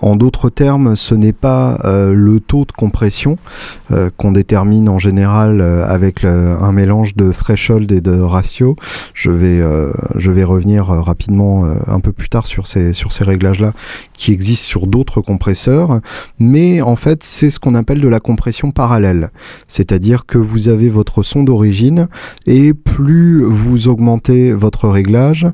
en 0.00 0.16
d'autres 0.16 0.48
termes, 0.48 0.96
ce 0.96 1.14
n'est 1.14 1.34
pas 1.34 1.78
euh, 1.84 2.14
le 2.14 2.40
taux 2.40 2.64
de 2.64 2.72
compression 2.72 3.36
euh, 3.90 4.08
qu'on 4.16 4.32
détermine 4.32 4.88
en 4.88 4.98
général 4.98 5.60
avec 5.60 6.24
un 6.24 6.72
mélange 6.72 7.14
de 7.14 7.30
threshold 7.30 7.92
et 7.92 8.00
de 8.00 8.18
ratio. 8.18 8.74
Je 9.12 9.30
vais, 9.30 9.62
je 10.16 10.30
vais 10.30 10.44
revenir 10.44 10.86
rapidement 10.86 11.66
un 11.86 12.00
peu 12.00 12.12
plus 12.12 12.30
tard 12.30 12.46
sur 12.46 12.66
ces, 12.66 12.94
sur 12.94 13.12
ces 13.12 13.24
réglages-là 13.24 13.74
qui 14.14 14.32
existent 14.32 14.66
sur 14.66 14.86
d'autres 14.86 15.20
mais 16.38 16.80
en 16.82 16.96
fait 16.96 17.22
c'est 17.22 17.50
ce 17.50 17.58
qu'on 17.58 17.74
appelle 17.74 18.00
de 18.00 18.08
la 18.08 18.20
compression 18.20 18.70
parallèle. 18.70 19.30
C'est-à-dire 19.66 20.26
que 20.26 20.38
vous 20.38 20.68
avez 20.68 20.88
votre 20.88 21.22
son 21.22 21.42
d'origine 21.42 22.08
et 22.46 22.74
plus 22.74 23.42
vous 23.42 23.88
augmentez 23.88 24.52
votre 24.52 24.88
réglage, 24.88 25.46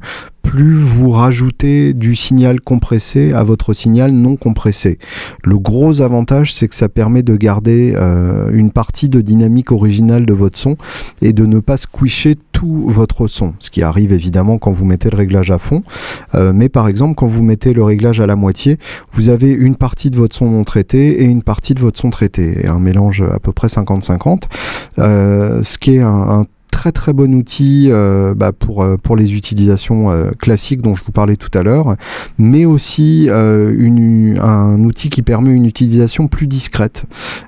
plus 0.44 0.74
vous 0.74 1.11
rajoutez 1.11 1.94
du 1.94 2.14
signal 2.14 2.61
compressé 2.61 3.33
à 3.33 3.42
votre 3.42 3.74
signal 3.74 4.12
non 4.12 4.37
compressé. 4.37 4.98
Le 5.42 5.59
gros 5.59 6.02
avantage, 6.02 6.54
c'est 6.54 6.68
que 6.68 6.74
ça 6.74 6.88
permet 6.88 7.22
de 7.22 7.35
garder 7.35 7.94
euh, 7.96 8.50
une 8.52 8.70
partie 8.70 9.09
de 9.09 9.20
dynamique 9.20 9.72
originale 9.72 10.26
de 10.26 10.35
votre 10.35 10.57
son 10.57 10.76
et 11.22 11.33
de 11.33 11.46
ne 11.46 11.59
pas 11.59 11.76
squisher 11.76 12.37
tout 12.52 12.85
votre 12.87 13.26
son, 13.26 13.54
ce 13.59 13.70
qui 13.70 13.83
arrive 13.83 14.12
évidemment 14.12 14.59
quand 14.59 14.70
vous 14.70 14.85
mettez 14.85 15.11
le 15.11 15.16
réglage 15.16 15.50
à 15.50 15.59
fond. 15.59 15.83
Euh, 16.35 16.52
mais 16.54 16.68
par 16.68 16.87
exemple, 16.87 17.14
quand 17.16 17.26
vous 17.26 17.42
mettez 17.42 17.72
le 17.72 17.83
réglage 17.83 18.20
à 18.20 18.26
la 18.26 18.37
moitié, 18.37 18.78
vous 19.14 19.30
avez 19.30 19.50
une 19.50 19.74
partie 19.74 20.11
de 20.11 20.16
votre 20.16 20.37
son 20.37 20.48
non 20.50 20.62
traité 20.62 21.22
et 21.22 21.24
une 21.24 21.42
partie 21.42 21.74
de 21.74 21.80
votre 21.80 21.98
son 21.98 22.11
traité, 22.11 22.64
et 22.64 22.68
un 22.68 22.78
mélange 22.78 23.22
à 23.22 23.40
peu 23.40 23.52
près 23.52 23.68
50-50, 23.68 24.42
euh, 24.98 25.62
ce 25.62 25.78
qui 25.78 25.96
est 25.96 26.04
très 26.75 26.91
très 26.93 27.13
bon 27.13 27.33
outil 27.35 27.89
bah, 28.37 28.53
pour, 28.53 28.85
pour 29.03 29.17
les 29.17 29.35
utilisations 29.35 30.09
classiques 30.39 30.83
dont 30.83 30.95
je 30.95 31.05
vous 31.05 31.13
parlais 31.13 31.37
tout 31.37 31.57
à 31.57 31.63
l'heure, 31.63 31.97
mais 32.37 32.65
aussi 32.65 33.29
une, 33.29 34.39
un 34.43 34.83
outil 34.83 35.09
qui 35.09 35.23
permet 35.23 35.51
une 35.51 35.67
utilisation 35.67 36.27
plus 36.27 36.49
discrète. 36.49 37.05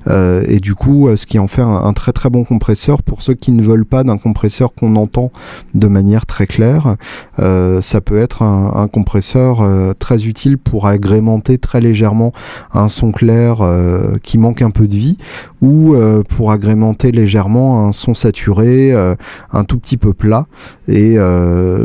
et 0.08 0.60
du 0.60 0.74
coup, 0.74 1.08
ce 1.16 1.26
qui 1.26 1.38
en 1.38 1.48
fait 1.48 1.62
un, 1.62 1.92
très 1.92 2.12
très 2.12 2.30
bon 2.30 2.44
compresseur 2.44 3.02
pour 3.02 3.22
ceux 3.22 3.34
qui 3.34 3.50
ne 3.50 3.62
veulent 3.62 3.84
pas 3.84 4.04
d'un 4.04 4.18
compresseur 4.18 4.72
qu'on 4.72 4.94
entend 4.94 5.32
de 5.74 5.88
manière 5.88 6.24
très 6.26 6.46
claire. 6.46 6.96
ça 7.36 8.00
peut 8.00 8.18
être 8.18 8.42
un, 8.42 8.88
compresseur 8.88 9.94
très 9.98 10.24
utile 10.24 10.56
pour 10.56 10.86
agrémenter 10.86 11.58
très 11.58 11.80
légèrement 11.80 12.32
un 12.72 12.88
son 12.88 13.10
clair 13.10 13.60
euh, 13.60 14.18
qui 14.22 14.38
manque 14.38 14.62
un 14.62 14.70
peu 14.70 14.86
de 14.86 14.94
vie 14.94 15.18
ou 15.60 15.94
euh, 15.94 16.22
pour 16.22 16.52
agrémenter 16.52 17.10
légèrement 17.12 17.86
un 17.86 17.92
son 17.92 18.14
saturé 18.14 18.92
euh, 18.92 19.14
un 19.52 19.64
tout 19.64 19.78
petit 19.78 19.96
peu 19.96 20.12
plat. 20.12 20.46
Et 20.88 21.16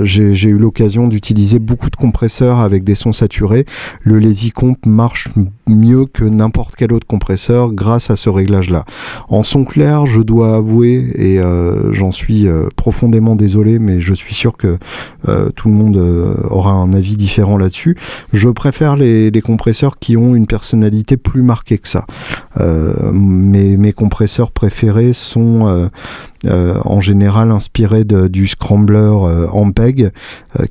j'ai 0.03 0.49
eu 0.49 0.57
l'occasion 0.57 1.07
d'utiliser 1.07 1.59
beaucoup 1.59 1.89
de 1.89 1.95
compresseurs 1.95 2.59
avec 2.59 2.83
des 2.83 2.95
sons 2.95 3.13
saturés. 3.13 3.65
Le 4.01 4.19
Lazy 4.19 4.51
Comp 4.51 4.77
marche 4.85 5.29
mieux 5.67 6.05
que 6.05 6.23
n'importe 6.23 6.75
quel 6.75 6.93
autre 6.93 7.07
compresseur 7.07 7.71
grâce 7.71 8.09
à 8.09 8.17
ce 8.17 8.29
réglage 8.29 8.69
là 8.69 8.83
en 9.29 9.43
son 9.43 9.63
clair 9.63 10.05
je 10.05 10.19
dois 10.19 10.55
avouer 10.55 11.11
et 11.15 11.39
j'en 11.91 12.11
suis 12.11 12.47
profondément 12.75 13.35
désolé 13.35 13.79
mais 13.79 14.01
je 14.01 14.13
suis 14.13 14.33
sûr 14.35 14.57
que 14.57 14.77
tout 15.55 15.69
le 15.69 15.73
monde 15.73 15.97
aura 16.49 16.71
un 16.71 16.93
avis 16.93 17.15
différent 17.15 17.57
là-dessus. 17.57 17.95
Je 18.33 18.49
préfère 18.49 18.95
les, 18.95 19.31
compresseurs 19.41 19.97
qui 19.97 20.17
ont 20.17 20.35
une 20.35 20.45
personnalité 20.45 21.17
plus 21.17 21.41
marquée 21.41 21.77
que 21.77 21.87
ça. 21.87 22.05
Euh, 22.59 23.11
mes, 23.11 23.93
compresseurs 23.93 24.51
préférés 24.51 25.13
sont 25.13 25.67
euh, 25.67 25.71
euh, 25.71 25.89
en 26.47 27.01
général 27.01 27.51
inspirés 27.51 28.03
de, 28.03 28.27
du 28.27 28.47
Scrambler 28.47 29.13
Ampeg, 29.51 30.11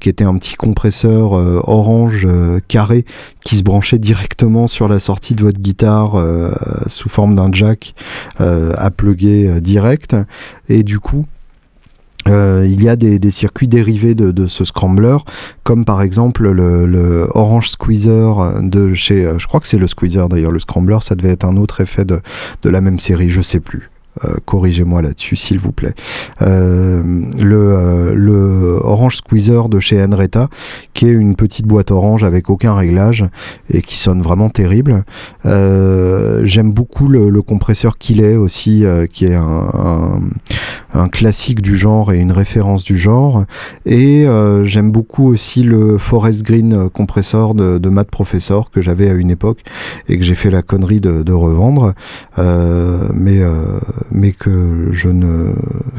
qui 0.00 0.08
était 0.08 0.24
un 0.24 0.36
petit 0.36 0.54
compresseur 0.54 1.32
orange 1.68 2.26
carré 2.66 3.04
qui 3.44 3.56
se 3.56 3.62
branchait 3.62 3.98
directement 3.98 4.66
sur 4.66 4.88
la 4.88 4.98
sortie 4.98 5.34
de 5.34 5.42
votre 5.42 5.60
guitare 5.60 6.22
sous 6.88 7.08
forme 7.08 7.36
d'un 7.36 7.52
jack 7.52 7.94
à 8.38 8.90
plugger 8.90 9.60
direct. 9.60 10.16
Et 10.68 10.82
du 10.82 10.98
coup, 10.98 11.24
euh, 12.28 12.66
il 12.68 12.82
y 12.82 12.88
a 12.88 12.96
des, 12.96 13.30
circuits 13.30 13.68
dérivés 13.68 14.14
de, 14.14 14.46
ce 14.46 14.64
scrambler, 14.64 15.16
comme 15.62 15.84
par 15.84 16.02
exemple 16.02 16.48
le, 16.50 17.28
Orange 17.34 17.70
Squeezer 17.70 18.62
de 18.62 18.94
chez, 18.94 19.24
euh, 19.24 19.38
je 19.38 19.46
crois 19.46 19.60
que 19.60 19.66
c'est 19.66 19.78
le 19.78 19.86
Squeezer 19.86 20.28
d'ailleurs, 20.28 20.52
le 20.52 20.58
scrambler, 20.58 20.98
ça 21.00 21.14
devait 21.14 21.30
être 21.30 21.44
un 21.44 21.56
autre 21.56 21.80
effet 21.80 22.04
de 22.04 22.20
la 22.64 22.80
même 22.80 23.00
série, 23.00 23.30
je 23.30 23.40
sais 23.40 23.60
plus. 23.60 23.90
Euh, 24.24 24.34
corrigez-moi 24.44 25.02
là-dessus, 25.02 25.36
s'il 25.36 25.60
vous 25.60 25.70
plaît. 25.70 25.94
Euh, 26.42 27.02
le, 27.38 27.56
euh, 27.56 28.12
le, 28.14 28.80
Orange 28.82 29.16
Squeezer 29.16 29.68
de 29.68 29.78
chez 29.78 30.02
Enreta, 30.02 30.48
qui 30.94 31.06
est 31.06 31.12
une 31.12 31.36
petite 31.36 31.66
boîte 31.66 31.92
orange 31.92 32.24
avec 32.24 32.50
aucun 32.50 32.74
réglage 32.74 33.24
et 33.72 33.82
qui 33.82 33.96
sonne 33.96 34.20
vraiment 34.20 34.50
terrible. 34.50 35.04
J'aime 35.44 36.72
beaucoup 36.72 37.08
le, 37.08 37.40
compresseur 37.42 37.98
qu'il 37.98 38.20
est 38.20 38.36
aussi, 38.36 38.84
qui 39.12 39.26
est 39.26 39.34
un, 39.34 40.20
classique 41.10 41.62
du 41.62 41.76
genre 41.76 42.12
et 42.12 42.18
une 42.18 42.32
référence 42.32 42.84
du 42.84 42.98
genre. 42.98 43.44
Et 43.86 44.26
j'aime 44.64 44.90
beaucoup 44.90 45.28
aussi 45.28 45.62
le 45.62 45.98
Forest 45.98 46.42
Green 46.42 46.88
compresseur 46.90 47.54
de, 47.54 47.78
de 47.78 47.88
Matt 47.88 48.10
Professor 48.10 48.70
que 48.70 48.82
j'avais 48.82 49.08
à 49.08 49.14
une 49.14 49.30
époque 49.30 49.60
et 50.08 50.16
que 50.16 50.24
j'ai 50.24 50.34
fait 50.34 50.50
la 50.50 50.62
connerie 50.62 51.00
de, 51.00 51.22
de 51.22 51.32
revendre. 51.32 51.94
mais 52.38 53.40
mais 54.10 54.32
que 54.32 54.88
je 54.92 55.08
ne, 55.08 55.52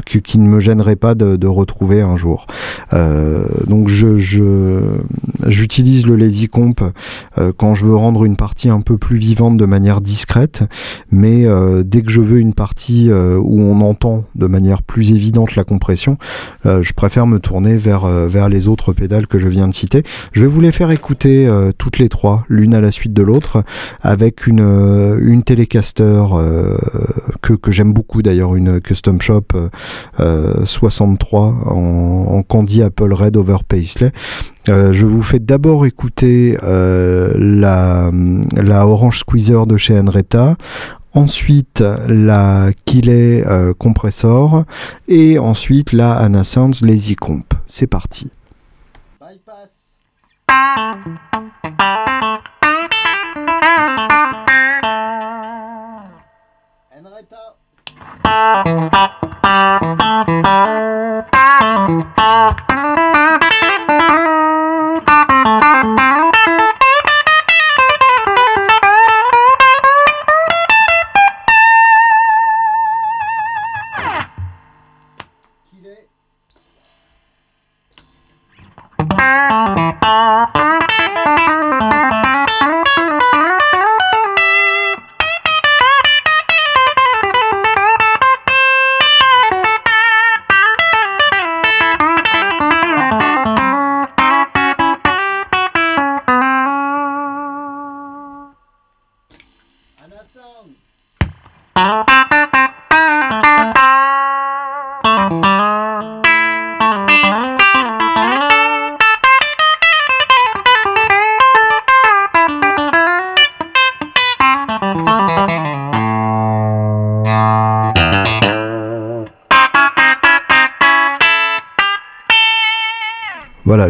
qui 0.04 0.38
ne 0.38 0.48
me 0.48 0.60
gênerait 0.60 0.96
pas 0.96 1.14
de, 1.14 1.46
retrouver 1.46 2.00
un 2.00 2.16
jour. 2.16 2.46
Euh, 2.92 3.44
donc 3.66 3.88
je, 3.88 4.16
j'utilise 5.46 6.06
le 6.06 6.16
lazy 6.16 6.48
comp 6.48 6.80
euh, 7.36 7.52
quand 7.56 7.74
je 7.74 7.84
veux 7.84 7.96
rendre 7.96 8.24
une 8.24 8.36
partie 8.36 8.70
un 8.70 8.80
peu 8.80 8.96
plus 8.96 9.18
vivante 9.18 9.56
de 9.56 9.66
manière 9.66 10.00
discrète, 10.00 10.62
mais 11.10 11.44
euh, 11.44 11.82
dès 11.84 12.02
que 12.02 12.10
je 12.10 12.20
veux 12.20 12.38
une 12.38 12.54
partie 12.54 13.10
où 13.12 13.60
on 13.60 13.80
entend 13.80 14.24
de 14.34 14.46
manière 14.46 14.81
plus 14.82 15.10
évidente 15.12 15.54
la 15.56 15.64
compression, 15.64 16.18
je 16.64 16.92
préfère 16.92 17.26
me 17.26 17.38
tourner 17.38 17.76
vers 17.76 18.06
vers 18.06 18.48
les 18.48 18.68
autres 18.68 18.92
pédales 18.92 19.26
que 19.26 19.38
je 19.38 19.48
viens 19.48 19.68
de 19.68 19.74
citer. 19.74 20.02
Je 20.32 20.42
vais 20.42 20.46
vous 20.46 20.60
les 20.60 20.72
faire 20.72 20.90
écouter 20.90 21.48
toutes 21.78 21.98
les 21.98 22.08
trois, 22.08 22.44
l'une 22.48 22.74
à 22.74 22.80
la 22.80 22.90
suite 22.90 23.12
de 23.12 23.22
l'autre, 23.22 23.64
avec 24.00 24.46
une 24.46 24.60
une 25.20 25.42
Telecaster 25.42 26.24
que 27.40 27.54
que 27.54 27.72
j'aime 27.72 27.92
beaucoup 27.92 28.22
d'ailleurs, 28.22 28.54
une 28.54 28.80
Custom 28.80 29.20
Shop 29.20 29.46
63 30.18 31.40
euh, 31.40 31.70
en, 31.70 32.36
en, 32.36 32.42
Candy 32.42 32.82
Apple 32.82 33.12
Red 33.12 33.36
over 33.36 33.58
Paisley. 33.66 34.12
Euh, 34.68 34.92
je 34.92 35.06
vous 35.06 35.22
fais 35.22 35.40
d'abord 35.40 35.86
écouter 35.86 36.56
euh, 36.62 37.32
la, 37.36 38.10
la 38.56 38.86
Orange 38.86 39.18
Squeezer 39.18 39.66
de 39.66 39.76
chez 39.76 39.98
Enreta, 39.98 40.56
ensuite 41.14 41.82
la 42.08 42.70
Killet 42.84 43.46
euh, 43.46 43.74
Compressor 43.74 44.64
et 45.08 45.38
ensuite 45.38 45.92
la 45.92 46.14
Anna 46.14 46.44
Sounds 46.44 46.82
Lazy 46.82 47.16
Comp. 47.16 47.54
C'est 47.66 47.86
parti. 47.86 48.30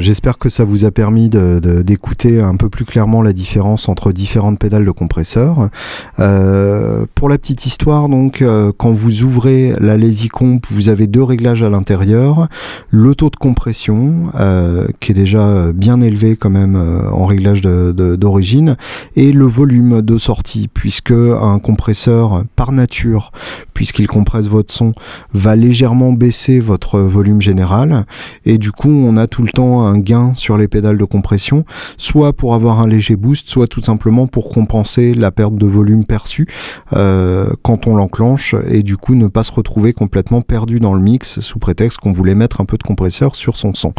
J'espère 0.02 0.38
que 0.38 0.48
ça 0.48 0.64
vous 0.64 0.84
a 0.84 0.90
permis 0.90 1.28
d'écouter 1.28 2.40
un 2.40 2.56
peu 2.56 2.68
plus 2.68 2.84
clairement 2.84 3.22
la 3.22 3.32
différence 3.32 3.88
entre 3.88 4.12
différentes 4.12 4.58
pédales 4.58 4.84
de 4.84 4.90
compresseur. 4.90 5.68
Euh, 6.18 7.06
pour 7.14 7.28
la 7.28 7.38
petite 7.38 7.66
histoire, 7.66 8.08
donc, 8.08 8.42
euh, 8.42 8.72
quand 8.76 8.92
vous 8.92 9.22
ouvrez 9.22 9.74
la 9.80 9.96
Lazy 9.96 10.28
vous 10.70 10.88
avez 10.88 11.06
deux 11.06 11.22
réglages 11.22 11.62
à 11.62 11.68
l'intérieur. 11.68 12.48
Le 12.90 13.14
taux 13.14 13.30
de 13.30 13.36
compression, 13.36 14.30
euh, 14.38 14.88
qui 14.98 15.12
est 15.12 15.14
déjà 15.14 15.72
bien 15.72 16.00
élevé 16.00 16.36
quand 16.36 16.50
même 16.50 16.80
en 17.12 17.26
réglage 17.26 17.60
d'origine, 17.60 18.76
et 19.14 19.30
le 19.30 19.44
volume 19.44 20.02
de 20.02 20.18
sortie, 20.18 20.68
puisque 20.72 21.12
un 21.12 21.58
compresseur, 21.58 22.44
par 22.56 22.72
nature, 22.72 23.30
puisqu'il 23.74 24.08
compresse 24.08 24.46
votre 24.46 24.72
son, 24.72 24.92
va 25.32 25.54
légèrement 25.54 26.12
baisser 26.12 26.60
votre 26.60 26.98
volume 26.98 27.40
général. 27.40 28.04
Et 28.44 28.58
du 28.58 28.72
coup, 28.72 28.90
on 28.90 29.16
a 29.16 29.26
tout 29.26 29.42
le 29.42 29.50
temps 29.50 29.84
un 29.84 29.91
gain 29.98 30.32
sur 30.34 30.56
les 30.56 30.68
pédales 30.68 30.98
de 30.98 31.04
compression, 31.04 31.64
soit 31.96 32.32
pour 32.32 32.54
avoir 32.54 32.80
un 32.80 32.86
léger 32.86 33.16
boost, 33.16 33.48
soit 33.48 33.66
tout 33.66 33.82
simplement 33.82 34.26
pour 34.26 34.50
compenser 34.50 35.14
la 35.14 35.30
perte 35.30 35.56
de 35.56 35.66
volume 35.66 36.04
perçue 36.04 36.46
euh, 36.92 37.50
quand 37.62 37.86
on 37.86 37.96
l'enclenche 37.96 38.54
et 38.68 38.82
du 38.82 38.96
coup 38.96 39.14
ne 39.14 39.26
pas 39.26 39.44
se 39.44 39.52
retrouver 39.52 39.92
complètement 39.92 40.42
perdu 40.42 40.80
dans 40.80 40.94
le 40.94 41.00
mix 41.00 41.40
sous 41.40 41.58
prétexte 41.58 41.98
qu'on 41.98 42.12
voulait 42.12 42.34
mettre 42.34 42.60
un 42.60 42.64
peu 42.64 42.76
de 42.76 42.82
compresseur 42.82 43.34
sur 43.34 43.56
son 43.56 43.74
son. 43.74 43.92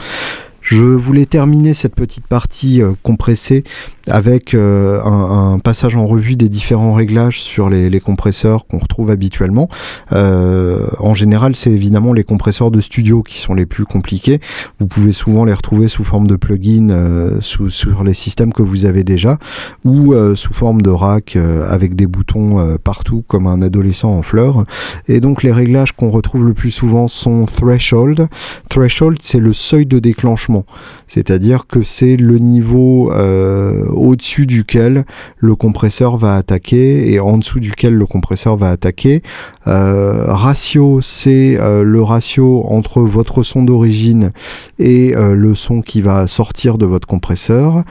Je 0.64 0.78
voulais 0.78 1.26
terminer 1.26 1.74
cette 1.74 1.94
petite 1.94 2.26
partie 2.26 2.82
euh, 2.82 2.94
compressée 3.04 3.66
avec 4.08 4.54
un, 4.54 5.60
passage 5.64 5.96
en 5.96 6.06
revue 6.06 6.36
des 6.36 6.50
différents 6.50 6.94
réglages 6.94 7.42
sur 7.42 7.70
les, 7.70 8.00
compresseurs 8.00 8.66
qu'on 8.68 8.80
retrouve 8.80 9.10
habituellement. 9.10 9.70
en 10.12 11.14
général, 11.14 11.56
c'est 11.56 11.72
évidemment 11.72 12.14
les 12.14 12.24
compresseurs 12.24 12.72
de 12.72 12.82
studio 12.82 13.24
qui 13.24 13.40
sont 13.40 13.54
les 13.54 13.66
plus 13.66 13.86
compliqués. 13.86 14.40
Vous 14.80 14.88
pouvez 14.88 15.12
souvent 15.12 15.46
les 15.46 15.54
retrouver 15.54 15.88
sous 15.88 16.04
forme 16.04 16.28
de 16.28 16.36
plugin 16.36 17.38
sous, 17.40 17.70
sur 17.70 18.04
les 18.04 18.14
systèmes 18.14 18.52
que 18.52 18.62
vous 18.62 18.86
avez 18.86 19.04
déjà 19.04 19.38
ou 19.86 20.14
sous 20.36 20.54
forme 20.54 20.82
de 20.82 20.90
rack 20.90 21.38
avec 21.70 21.96
des 21.96 22.08
boutons 22.08 22.78
partout 22.84 23.24
comme 23.28 23.48
un 23.48 23.62
adolescent 23.62 24.10
en 24.10 24.22
fleurs. 24.22 24.66
Et 25.08 25.20
donc 25.20 25.44
les 25.44 25.52
réglages 25.52 25.94
qu'on 25.94 26.10
retrouve 26.10 26.46
le 26.46 26.54
plus 26.54 26.72
souvent 26.72 27.08
sont 27.08 27.46
threshold. 27.46 28.28
Threshold, 28.70 29.18
c'est 29.22 29.40
le 29.40 29.54
seuil 29.54 29.86
de 29.86 30.00
déclenchement, 30.00 30.66
c'est-à-dire 31.08 31.68
que 31.68 31.84
c'est 31.84 32.18
le 32.18 32.40
niveau 32.40 33.12
euh, 33.12 33.86
au-dessus 33.94 34.46
duquel 34.46 35.06
le 35.38 35.56
compresseur 35.56 36.18
va 36.18 36.36
attaquer 36.36 37.12
et 37.12 37.20
en 37.20 37.38
dessous 37.38 37.60
duquel 37.60 37.94
le 37.94 38.06
compresseur 38.06 38.58
va 38.58 38.70
attaquer. 38.70 39.22
Euh, 39.68 40.26
ratio, 40.28 41.00
c'est 41.02 41.58
euh, 41.60 41.84
le 41.84 42.02
ratio 42.02 42.66
entre 42.68 43.02
votre 43.02 43.44
son 43.44 43.64
d'origine 43.64 44.32
et 44.80 45.14
le 45.16 45.56
son 45.56 45.82
qui 45.82 46.02
va 46.02 46.28
sortir 46.28 46.78
de 46.78 46.86
votre 46.86 47.08
compresseur. 47.08 47.84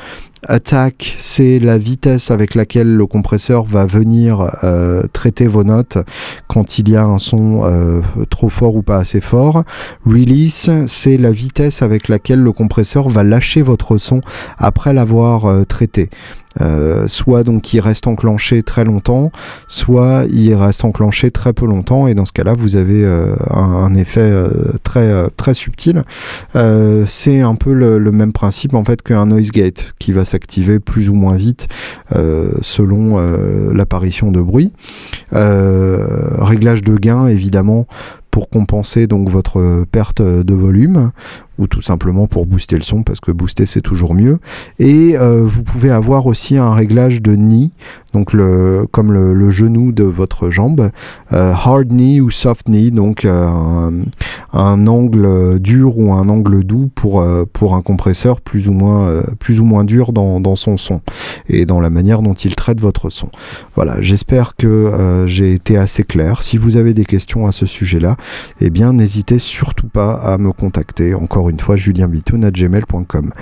Attack, 0.48 1.14
c'est 1.18 1.60
la 1.60 1.78
vitesse 1.78 2.32
avec 2.32 2.56
laquelle 2.56 2.92
le 2.92 3.06
compresseur 3.06 3.64
va 3.64 3.86
venir 3.86 4.50
euh, 4.64 5.04
traiter 5.12 5.46
vos 5.46 5.62
notes 5.62 5.98
quand 6.48 6.78
il 6.78 6.88
y 6.88 6.96
a 6.96 7.04
un 7.04 7.18
son 7.18 7.62
euh, 7.62 8.00
trop 8.28 8.48
fort 8.48 8.74
ou 8.74 8.82
pas 8.82 8.98
assez 8.98 9.20
fort. 9.20 9.62
Release, 10.04 10.68
c'est 10.88 11.16
la 11.16 11.30
vitesse 11.30 11.80
avec 11.82 12.08
laquelle 12.08 12.40
le 12.40 12.50
compresseur 12.50 13.08
va 13.08 13.22
lâcher 13.22 13.62
votre 13.62 13.98
son 13.98 14.20
après 14.58 14.92
l'avoir 14.92 15.46
euh, 15.46 15.62
traité. 15.62 16.10
Euh, 16.60 17.08
soit 17.08 17.44
donc 17.44 17.72
il 17.72 17.80
reste 17.80 18.06
enclenché 18.06 18.62
très 18.62 18.84
longtemps, 18.84 19.32
soit 19.68 20.24
il 20.30 20.54
reste 20.54 20.84
enclenché 20.84 21.30
très 21.30 21.52
peu 21.52 21.66
longtemps, 21.66 22.06
et 22.06 22.14
dans 22.14 22.24
ce 22.24 22.32
cas-là, 22.32 22.54
vous 22.54 22.76
avez 22.76 23.04
euh, 23.04 23.34
un, 23.50 23.94
effet 23.94 24.20
euh, 24.20 24.48
très, 24.82 25.28
très 25.30 25.54
subtil. 25.54 26.04
c'est 27.06 27.40
un 27.40 27.54
peu 27.54 27.72
le, 27.72 28.12
même 28.12 28.32
principe 28.32 28.74
en 28.74 28.84
fait 28.84 29.00
qu'un 29.00 29.26
noise 29.26 29.50
gate 29.50 29.94
qui 29.98 30.12
va 30.12 30.24
s'activer 30.24 30.78
plus 30.78 31.08
ou 31.08 31.14
moins 31.14 31.36
vite 31.36 31.68
selon 32.60 33.16
l'apparition 33.72 34.30
de 34.30 34.40
bruit. 34.40 34.72
réglage 35.32 36.82
de 36.82 36.96
gain, 36.96 37.26
évidemment, 37.26 37.86
pour 38.30 38.48
compenser 38.48 39.06
donc 39.06 39.28
votre 39.28 39.84
perte 39.90 40.22
de 40.22 40.54
volume 40.54 41.12
ou 41.58 41.66
tout 41.66 41.82
simplement 41.82 42.26
pour 42.26 42.46
booster 42.46 42.76
le 42.76 42.82
son 42.82 43.02
parce 43.02 43.20
que 43.20 43.30
booster 43.30 43.66
c'est 43.66 43.80
toujours 43.80 44.14
mieux. 44.14 44.38
Et 44.78 45.16
euh, 45.16 45.42
vous 45.44 45.62
pouvez 45.62 45.90
avoir 45.90 46.26
aussi 46.26 46.56
un 46.56 46.72
réglage 46.72 47.22
de 47.22 47.34
knee 47.34 47.72
donc 48.12 48.34
le, 48.34 48.86
comme 48.90 49.12
le, 49.12 49.50
genou 49.50 49.92
de 49.92 50.04
votre 50.04 50.50
jambe 50.50 50.90
euh, 51.32 51.52
hard 51.52 51.88
knee 51.88 52.20
ou 52.20 52.30
soft 52.30 52.66
knee 52.66 52.90
donc 52.90 53.24
euh, 53.24 54.04
un, 54.52 54.86
angle 54.86 55.58
dur 55.58 55.98
ou 55.98 56.12
un 56.12 56.28
angle 56.28 56.62
doux 56.64 56.90
pour, 56.94 57.24
pour 57.52 57.74
un 57.74 57.82
compresseur 57.82 58.40
plus 58.40 58.68
ou 58.68 58.72
moins, 58.72 59.22
plus 59.38 59.60
ou 59.60 59.64
moins 59.64 59.84
dur 59.84 60.12
dans, 60.12 60.40
dans, 60.40 60.56
son 60.56 60.76
son 60.76 61.00
et 61.48 61.64
dans 61.64 61.80
la 61.80 61.90
manière 61.90 62.22
dont 62.22 62.34
il 62.34 62.54
traite 62.54 62.80
votre 62.80 63.10
son. 63.10 63.28
Voilà 63.76 64.00
j'espère 64.00 64.56
que 64.56 65.24
j'ai 65.26 65.52
été 65.52 65.76
assez 65.76 66.02
clair. 66.02 66.42
Si 66.42 66.58
vous 66.58 66.76
avez 66.76 66.94
des 66.94 67.04
questions 67.04 67.46
à 67.46 67.52
ce 67.52 67.66
sujet 67.66 68.00
là 68.00 68.16
eh 68.60 68.70
bien 68.70 68.92
n'hésitez 68.92 69.38
surtout 69.38 69.88
pas 69.88 70.14
à 70.14 70.38
me 70.38 70.52
contacter. 70.52 71.14
Encore 71.14 71.41
une 71.50 71.60
fois 71.60 71.76
julienbitoun.gmail.com. 71.76 73.32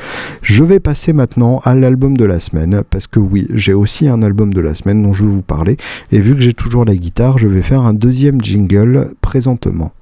Je 0.43 0.65
vais 0.65 0.81
passer 0.81 1.13
maintenant 1.13 1.61
à 1.65 1.75
l'album 1.75 2.17
de 2.17 2.25
la 2.25 2.41
semaine, 2.41 2.83
parce 2.89 3.07
que 3.07 3.19
oui, 3.19 3.47
j'ai 3.55 3.75
aussi 3.75 4.09
un 4.09 4.23
album 4.23 4.53
de 4.53 4.61
la 4.61 4.75
semaine 4.75 5.03
dont 5.03 5.13
je 5.13 5.25
vais 5.25 5.33
vous 5.33 5.43
parler, 5.43 5.77
et 6.13 6.21
vu 6.21 6.35
que 6.35 6.41
j'ai 6.41 6.55
toujours 6.55 6.85
la 6.85 6.95
guitare, 6.95 7.39
je 7.39 7.49
vais 7.49 7.63
faire 7.63 7.83
un 7.83 7.95
deuxième 7.95 8.41
jingle 8.41 9.13
présentement. 9.21 9.93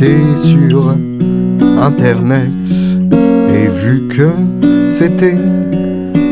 Sur 0.00 0.96
internet 1.78 2.64
et 3.12 3.68
vu 3.68 4.08
que 4.08 4.30
c'était 4.88 5.36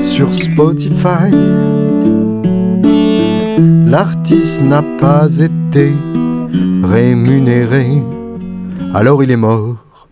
sur 0.01 0.33
Spotify, 0.33 1.31
l'artiste 3.87 4.63
n'a 4.63 4.83
pas 4.99 5.29
été 5.37 5.93
rémunéré, 6.83 8.03
alors 8.95 9.23
il 9.23 9.31
est 9.31 9.37
mort. 9.37 10.09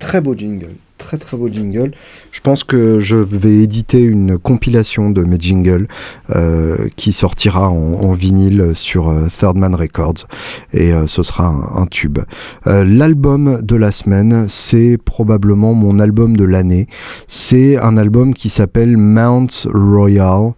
Très 0.00 0.20
beau 0.20 0.34
jingle 0.34 0.74
très 1.16 1.36
beau 1.36 1.48
jingle. 1.48 1.92
Je 2.32 2.40
pense 2.40 2.64
que 2.64 3.00
je 3.00 3.16
vais 3.16 3.62
éditer 3.62 4.00
une 4.00 4.38
compilation 4.38 5.10
de 5.10 5.22
mes 5.22 5.38
jingles 5.38 5.86
euh, 6.34 6.88
qui 6.96 7.12
sortira 7.12 7.70
en, 7.70 8.12
vinyle 8.12 8.72
sur 8.74 9.08
euh, 9.08 9.26
Third 9.28 9.56
Man 9.56 9.74
Records 9.74 10.26
et 10.72 10.92
euh, 10.92 11.06
ce 11.06 11.22
sera 11.22 11.46
un, 11.46 11.86
tube. 11.86 12.18
L'album 12.64 13.60
de 13.62 13.76
la 13.76 13.92
semaine, 13.92 14.46
c'est 14.48 14.98
probablement 15.04 15.74
mon 15.74 15.98
album 15.98 16.36
de 16.36 16.44
l'année. 16.44 16.86
C'est 17.28 17.76
un 17.76 17.96
album 17.96 18.34
qui 18.34 18.48
s'appelle 18.48 18.96
Mount 18.96 19.68
Royal 19.72 20.52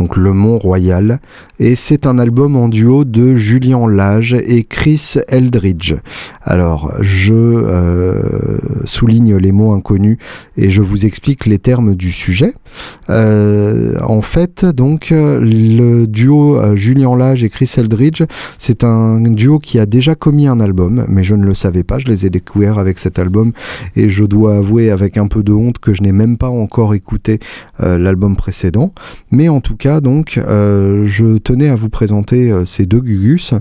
donc 0.00 0.16
Le 0.16 0.32
Mont 0.32 0.58
Royal, 0.58 1.20
et 1.58 1.76
c'est 1.76 2.06
un 2.06 2.18
album 2.18 2.56
en 2.56 2.68
duo 2.68 3.04
de 3.04 3.34
Julien 3.34 3.86
Lage 3.86 4.32
et 4.32 4.64
Chris 4.64 5.16
Eldridge. 5.28 5.94
Alors, 6.42 6.94
je 7.02 7.34
euh, 7.34 8.22
souligne 8.86 9.36
les 9.36 9.52
mots 9.52 9.72
inconnus 9.72 10.16
et 10.56 10.70
je 10.70 10.80
vous 10.80 11.04
explique 11.04 11.44
les 11.44 11.58
termes 11.58 11.96
du 11.96 12.12
sujet. 12.12 12.54
Euh, 13.10 14.00
en 14.02 14.22
fait, 14.22 14.64
donc, 14.64 15.08
le 15.10 16.06
duo 16.06 16.56
euh, 16.56 16.76
Julien 16.76 17.14
Lage 17.14 17.44
et 17.44 17.50
Chris 17.50 17.70
Eldridge, 17.76 18.22
c'est 18.56 18.84
un 18.84 19.20
duo 19.20 19.58
qui 19.58 19.78
a 19.78 19.84
déjà 19.84 20.14
commis 20.14 20.46
un 20.46 20.60
album, 20.60 21.04
mais 21.08 21.24
je 21.24 21.34
ne 21.34 21.44
le 21.44 21.54
savais 21.54 21.82
pas, 21.82 21.98
je 21.98 22.06
les 22.06 22.24
ai 22.24 22.30
découverts 22.30 22.78
avec 22.78 22.98
cet 22.98 23.18
album 23.18 23.52
et 23.96 24.08
je 24.08 24.24
dois 24.24 24.56
avouer 24.56 24.90
avec 24.90 25.18
un 25.18 25.26
peu 25.26 25.42
de 25.42 25.52
honte 25.52 25.78
que 25.78 25.92
je 25.92 26.02
n'ai 26.02 26.12
même 26.12 26.38
pas 26.38 26.48
encore 26.48 26.94
écouté 26.94 27.38
l'album 27.78 28.36
précédent. 28.36 28.92
Mais 29.30 29.50
en 29.50 29.60
tout 29.60 29.76
cas, 29.76 29.89
donc, 29.98 30.38
euh, 30.38 31.06
je 31.06 31.38
tenais 31.38 31.68
à 31.68 31.74
vous 31.74 31.88
présenter 31.88 32.52
euh, 32.52 32.64
ces 32.64 32.86
deux 32.86 33.00
Gugus. 33.00 33.54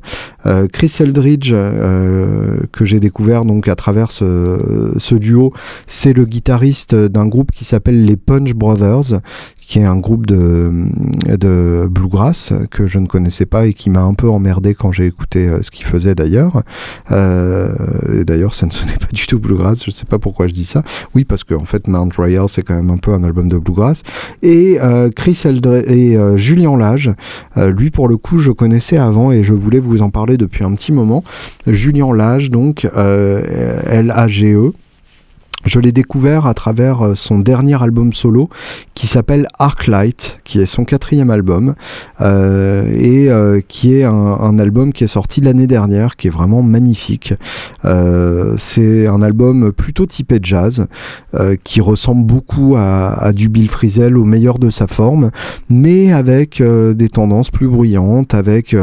Euh, 0.46 0.68
Chris 0.72 0.94
Eldridge, 1.00 1.52
que 1.52 2.86
j'ai 2.86 3.00
découvert 3.00 3.46
donc 3.46 3.68
à 3.68 3.76
travers 3.76 4.12
ce 4.12 5.16
duo, 5.16 5.54
c'est 5.88 6.14
le 6.14 6.26
guitariste 6.26 6.94
d'un 6.94 7.26
groupe 7.26 7.52
qui 7.52 7.66
s'appelle 7.66 8.06
les 8.06 8.18
Punch 8.18 8.54
Brothers, 8.54 9.20
qui 9.70 9.78
est 9.78 9.86
un 9.86 9.98
groupe 9.98 10.26
de, 10.26 10.72
de 11.28 11.88
bluegrass 11.88 12.54
que 12.72 12.88
je 12.88 12.98
ne 12.98 13.06
connaissais 13.06 13.46
pas 13.46 13.68
et 13.68 13.74
qui 13.76 13.92
m'a 13.92 14.02
un 14.02 14.16
peu 14.16 14.28
emmerdé 14.28 14.74
quand 14.74 14.92
j'ai 14.92 15.06
écouté 15.06 15.48
euh, 15.48 15.62
ce 15.62 15.70
qu'il 15.70 15.86
faisait 15.86 16.16
d'ailleurs. 16.16 16.64
Euh, 17.12 17.76
et 18.12 18.26
d'ailleurs, 18.26 18.56
ça 18.56 18.66
ne 18.66 18.72
sonnait 18.72 18.98
pas 19.00 19.14
du 19.14 19.28
tout 19.28 19.38
bluegrass, 19.38 19.84
je 19.84 19.92
ne 19.92 19.94
sais 19.94 20.08
pas 20.08 20.18
pourquoi 20.18 20.48
je 20.48 20.54
dis 20.54 20.66
ça. 20.66 20.82
Oui, 21.14 21.24
parce 21.24 21.44
qu'en 21.44 21.58
en 21.58 21.66
fait, 21.66 21.88
Mount 21.88 22.10
Royal, 22.18 22.50
c'est 22.50 22.64
quand 22.64 22.76
même 22.76 22.90
un 22.90 22.98
peu 22.98 23.14
un 23.14 23.24
album 23.24 23.48
de 23.48 23.60
bluegrass. 23.60 24.02
Et 24.42 24.80
euh, 24.82 25.12
Chris 25.16 25.40
Eldre 25.46 25.88
et 25.88 26.18
Julien 26.36 26.76
Lage, 26.76 27.12
lui 27.56 27.92
pour 27.92 28.08
le 28.08 28.18
coup, 28.18 28.40
je 28.40 28.50
connaissais 28.52 28.98
avant 28.98 29.32
et 29.32 29.44
je 29.44 29.54
voulais 29.54 29.80
vous 29.80 30.02
en 30.02 30.10
parler 30.10 30.38
depuis 30.38 30.64
un 30.64 30.74
petit 30.74 30.92
moment. 30.92 31.24
Julien 31.68 32.12
Lage, 32.16 32.50
donc 32.50 32.86
L-A-G-E. 32.96 34.74
Je 35.66 35.80
l'ai 35.82 35.92
découvert 35.92 36.48
à 36.48 36.54
travers 36.54 37.02
euh, 37.02 37.16
son 37.16 37.38
dernier 37.38 37.82
album 37.84 38.14
solo 38.14 38.50
qui 38.96 39.08
s'appelle 39.08 39.46
Arclight, 39.60 40.40
qui 40.46 40.62
est 40.62 40.66
son 40.66 40.86
quatrième 40.86 41.30
album 41.30 41.76
euh, 42.22 42.90
et 42.96 43.30
euh, 43.30 43.60
qui 43.68 43.96
est 43.96 44.06
un, 44.06 44.58
album 44.58 44.94
qui 44.94 45.04
est 45.04 45.10
sorti 45.10 45.42
l'année 45.42 45.68
dernière, 45.68 46.16
qui 46.16 46.28
est 46.28 46.32
vraiment 46.32 46.62
magnifique. 46.62 47.34
c'est 48.58 49.08
un 49.08 49.22
album 49.22 49.72
plutôt 49.72 50.06
typé 50.06 50.40
jazz, 50.42 50.88
qui 51.64 51.82
ressemble 51.82 52.26
beaucoup 52.26 52.76
à, 52.78 53.14
à, 53.14 53.32
du 53.32 53.48
Bill 53.48 53.70
Frisell 53.70 54.18
au 54.18 54.26
meilleur 54.26 54.60
de 54.60 54.70
sa 54.70 54.88
forme, 54.88 55.32
mais 55.70 56.12
avec 56.12 56.62
des 56.62 57.10
tendances 57.10 57.52
plus 57.52 57.68
bruyantes, 57.68 58.34
avec 58.34 58.76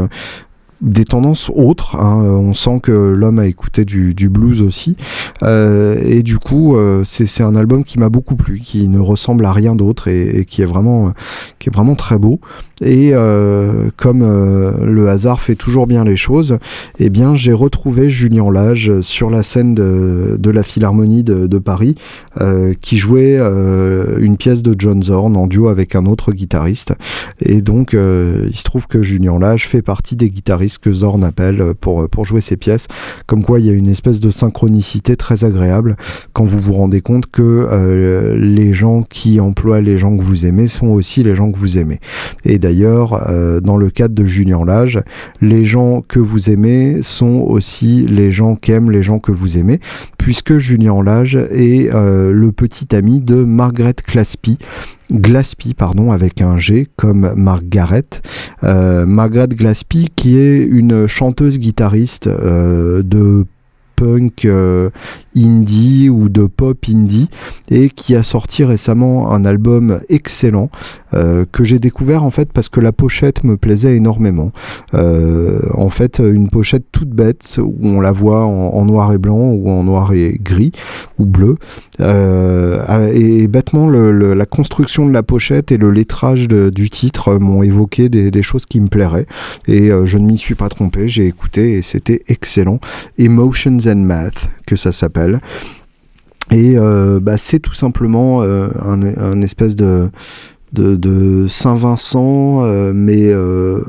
des 0.81 1.05
tendances 1.05 1.49
autres. 1.53 1.95
Hein. 1.95 2.21
On 2.21 2.53
sent 2.53 2.79
que 2.83 2.91
l'homme 2.91 3.39
a 3.39 3.47
écouté 3.47 3.85
du, 3.85 4.29
blues 4.29 4.61
aussi. 4.61 4.95
Euh, 5.43 5.99
et 6.03 6.23
du 6.23 6.37
coup, 6.37 6.75
euh, 6.75 7.03
c'est 7.03 7.43
un 7.43 7.55
album 7.55 7.83
qui 7.83 7.99
m'a 7.99 8.09
beaucoup 8.09 8.35
plu, 8.35 8.59
qui 8.59 8.87
ne 8.87 8.99
ressemble 8.99 9.45
à 9.45 9.53
rien 9.53 9.75
d'autre 9.75 10.07
et, 10.07 10.45
qui 10.45 10.61
est 10.61 10.65
vraiment, 10.65 11.13
qui 11.59 11.69
est 11.69 11.73
vraiment 11.73 11.95
très 11.95 12.17
beau. 12.17 12.39
Et 12.81 13.09
euh, 13.13 13.89
comme 13.97 14.21
le 14.21 15.09
hasard 15.09 15.39
fait 15.39 15.55
toujours 15.55 15.87
bien 15.87 16.03
les 16.03 16.15
choses, 16.15 16.59
eh 16.99 17.09
bien, 17.09 17.35
j'ai 17.35 17.53
retrouvé 17.53 18.11
Julien 18.11 18.51
Lage 18.51 19.01
sur 19.01 19.31
la 19.31 19.41
scène 19.41 19.73
de, 19.73 20.49
la 20.49 20.63
Philharmonie 20.63 21.23
de, 21.23 21.47
de 21.47 21.57
Paris, 21.57 21.95
qui 22.81 22.97
jouait 22.97 23.39
une 23.39 24.37
pièce 24.37 24.61
de 24.61 24.75
John 24.77 25.01
Zorn 25.01 25.35
en 25.35 25.47
duo 25.47 25.69
avec 25.69 25.95
un 25.95 26.05
autre 26.05 26.31
guitariste. 26.31 26.93
Et 27.39 27.61
donc, 27.61 27.93
il 27.93 28.55
se 28.55 28.63
trouve 28.63 28.85
que 28.85 29.01
Julien 29.01 29.39
Lage 29.39 29.67
fait 29.67 29.81
partie 29.81 30.15
des 30.15 30.29
guitaristes 30.29 30.66
que 30.77 30.91
Zorn 30.91 31.23
appelle 31.23 31.61
euh, 31.61 31.73
pour, 31.79 32.01
euh, 32.01 32.07
pour 32.07 32.25
jouer 32.25 32.41
ses 32.41 32.57
pièces. 32.57 32.87
Comme 33.25 33.43
quoi, 33.43 33.59
il 33.59 33.65
y 33.65 33.69
a 33.69 33.73
une 33.73 33.89
espèce 33.89 34.19
de 34.19 34.31
synchronicité 34.31 35.15
très 35.15 35.45
agréable 35.45 35.95
quand 36.33 36.43
vous 36.43 36.59
vous 36.59 36.73
rendez 36.73 37.01
compte 37.01 37.27
que 37.27 37.41
euh, 37.41 38.37
les 38.37 38.73
gens 38.73 39.03
qui 39.03 39.39
emploient 39.39 39.81
les 39.81 39.97
gens 39.97 40.17
que 40.17 40.23
vous 40.23 40.45
aimez 40.45 40.67
sont 40.67 40.87
aussi 40.87 41.23
les 41.23 41.35
gens 41.35 41.51
que 41.51 41.57
vous 41.57 41.77
aimez. 41.77 41.99
Et 42.43 42.59
d'ailleurs, 42.59 43.29
dans 43.61 43.77
le 43.77 43.89
cadre 43.89 44.15
de 44.15 44.25
Julien 44.25 44.63
Lage, 44.65 44.99
les 45.41 45.65
gens 45.65 46.03
que 46.07 46.19
vous 46.19 46.49
aimez 46.49 47.01
sont 47.01 47.45
aussi 47.47 48.05
les 48.07 48.31
gens 48.31 48.55
qui 48.55 48.71
aiment 48.71 48.91
les 48.91 49.03
gens 49.03 49.19
que 49.19 49.31
vous 49.31 49.57
aimez, 49.57 49.79
puisque 50.27 50.57
Julien 50.57 51.01
Lage 51.01 51.37
est 51.37 51.89
le 51.89 52.51
petit 52.51 52.93
ami 52.93 53.21
de 53.21 53.45
Margaret 53.45 53.95
Glaspie, 55.09 55.73
pardon, 55.73 56.11
avec 56.11 56.41
un 56.41 56.59
G, 56.59 56.89
comme 56.97 57.33
Margaret. 57.37 58.03
Euh, 58.65 59.05
Margaret 59.05 59.47
Glaspie, 59.47 60.09
qui 60.13 60.37
est 60.37 60.63
une 60.63 61.07
chanteuse 61.07 61.59
guitariste 61.59 62.27
euh, 62.27 63.03
de 63.03 63.45
punk 63.97 64.45
euh, 64.45 64.89
indie 65.35 66.09
ou 66.09 66.29
de 66.29 66.43
pop 66.43 66.77
indie 66.89 67.29
et 67.69 67.89
qui 67.89 68.15
a 68.15 68.23
sorti 68.23 68.63
récemment 68.63 69.31
un 69.31 69.43
album 69.43 69.99
excellent 70.09 70.69
euh, 71.13 71.45
que 71.51 71.63
j'ai 71.63 71.79
découvert 71.79 72.23
en 72.23 72.31
fait 72.31 72.51
parce 72.53 72.69
que 72.69 72.79
la 72.79 72.91
pochette 72.91 73.43
me 73.43 73.57
plaisait 73.57 73.95
énormément. 73.95 74.51
Euh, 74.93 75.59
en 75.73 75.89
fait, 75.89 76.19
une 76.19 76.49
pochette 76.49 76.85
toute 76.91 77.09
bête 77.09 77.59
où 77.61 77.75
on 77.83 77.99
la 77.99 78.11
voit 78.11 78.45
en, 78.45 78.85
noir 78.85 79.11
et 79.13 79.17
blanc 79.17 79.49
ou 79.51 79.69
en 79.69 79.83
noir 79.83 80.13
et 80.13 80.37
gris 80.41 80.71
ou 81.17 81.25
bleu. 81.25 81.57
et 81.99 83.47
bêtement, 83.47 83.89
la 83.89 84.45
construction 84.45 85.07
de 85.07 85.13
la 85.13 85.23
pochette 85.23 85.71
et 85.71 85.77
le 85.77 85.91
lettrage 85.91 86.47
du 86.47 86.89
titre 86.89 87.35
m'ont 87.35 87.63
évoqué 87.63 88.09
des, 88.09 88.29
des, 88.31 88.43
choses 88.43 88.65
qui 88.65 88.79
me 88.79 88.87
plairaient 88.87 89.25
et 89.67 89.89
je 90.05 90.17
ne 90.17 90.25
m'y 90.25 90.37
suis 90.37 90.55
pas 90.55 90.69
trompé. 90.69 91.07
J'ai 91.07 91.25
écouté 91.25 91.73
et 91.73 91.81
c'était 91.81 92.23
excellent. 92.27 92.79
Emotions 93.17 93.86
Math, 93.95 94.49
que 94.65 94.75
ça 94.75 94.91
s'appelle. 94.91 95.39
Et 96.51 96.77
euh, 96.77 97.19
bah, 97.21 97.37
c'est 97.37 97.59
tout 97.59 97.73
simplement 97.73 98.41
euh, 98.41 98.69
un, 98.81 99.41
espèce 99.41 99.75
de, 99.75 100.09
de, 100.73 101.47
Saint-Vincent, 101.47 102.63
euh, 102.63 102.91
mais, 102.93 103.27
euh, 103.27 103.83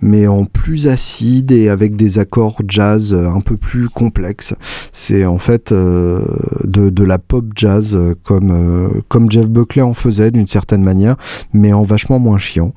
mais 0.00 0.26
en 0.26 0.44
plus 0.44 0.88
acide 0.88 1.52
et 1.52 1.68
avec 1.68 1.96
des 1.96 2.18
accords 2.18 2.58
jazz 2.66 3.12
un 3.12 3.40
peu 3.40 3.56
plus 3.56 3.88
complexes. 3.88 4.54
C'est 4.92 5.24
en 5.24 5.38
fait 5.38 5.72
euh, 5.72 6.24
de, 6.64 6.90
de, 6.90 7.04
la 7.04 7.18
pop 7.18 7.44
jazz 7.54 7.98
comme, 8.24 9.02
comme 9.08 9.30
Jeff 9.30 9.46
Buckley 9.46 9.82
en 9.82 9.94
faisait 9.94 10.30
d'une 10.30 10.46
certaine 10.46 10.82
manière, 10.82 11.16
mais 11.52 11.72
en 11.72 11.82
vachement 11.82 12.18
moins 12.18 12.38
chiant. 12.38 12.74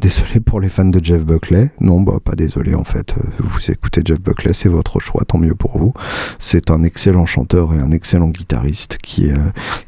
désolé 0.00 0.40
pour 0.44 0.60
les 0.60 0.68
fans 0.68 0.84
de 0.84 1.02
Jeff 1.02 1.24
Buckley. 1.24 1.70
Non, 1.80 2.00
bah 2.00 2.18
pas 2.22 2.34
désolé 2.34 2.74
en 2.74 2.84
fait. 2.84 3.14
Vous 3.38 3.70
écoutez 3.70 4.02
Jeff 4.04 4.20
Buckley, 4.20 4.52
c'est 4.52 4.68
votre 4.68 5.00
choix, 5.00 5.22
tant 5.26 5.38
mieux 5.38 5.54
pour 5.54 5.78
vous. 5.78 5.94
C'est 6.38 6.70
un 6.70 6.82
excellent 6.82 7.26
chanteur 7.26 7.72
et 7.74 7.78
un 7.78 7.90
excellent 7.90 8.28
guitariste 8.28 8.98
qui, 9.02 9.30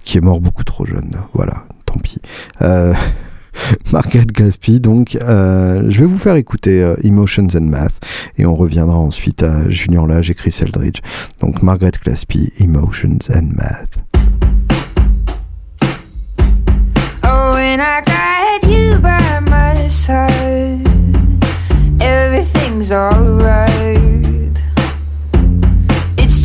qui 0.04 0.18
est 0.18 0.22
mort 0.22 0.40
beaucoup 0.40 0.64
trop 0.64 0.86
jeune. 0.86 1.12
Voilà 1.34 1.64
Euh, 2.62 2.94
Margaret 3.92 4.26
Glaspie, 4.26 4.80
donc 4.80 5.16
euh, 5.20 5.84
je 5.88 6.00
vais 6.00 6.06
vous 6.06 6.18
faire 6.18 6.36
écouter 6.36 6.82
euh, 6.82 6.94
Emotions 7.02 7.48
and 7.54 7.62
Math 7.62 7.94
et 8.36 8.46
on 8.46 8.54
reviendra 8.54 8.96
ensuite 8.96 9.42
à 9.42 9.68
Julien 9.68 10.06
Lage 10.06 10.30
et 10.30 10.34
Chris 10.34 10.56
Eldridge. 10.60 11.00
Donc 11.40 11.62
Margaret 11.62 11.92
Glaspie, 12.02 12.52
Emotions 12.60 13.18
and 13.34 13.50
Math. 13.54 13.98
Oh, 17.24 17.52
I 17.54 17.76
got 18.06 18.68
you 18.68 18.98
by 19.00 19.40
my 19.40 19.88
side, 19.88 20.86
everything's 22.00 22.92
alright. 22.92 24.18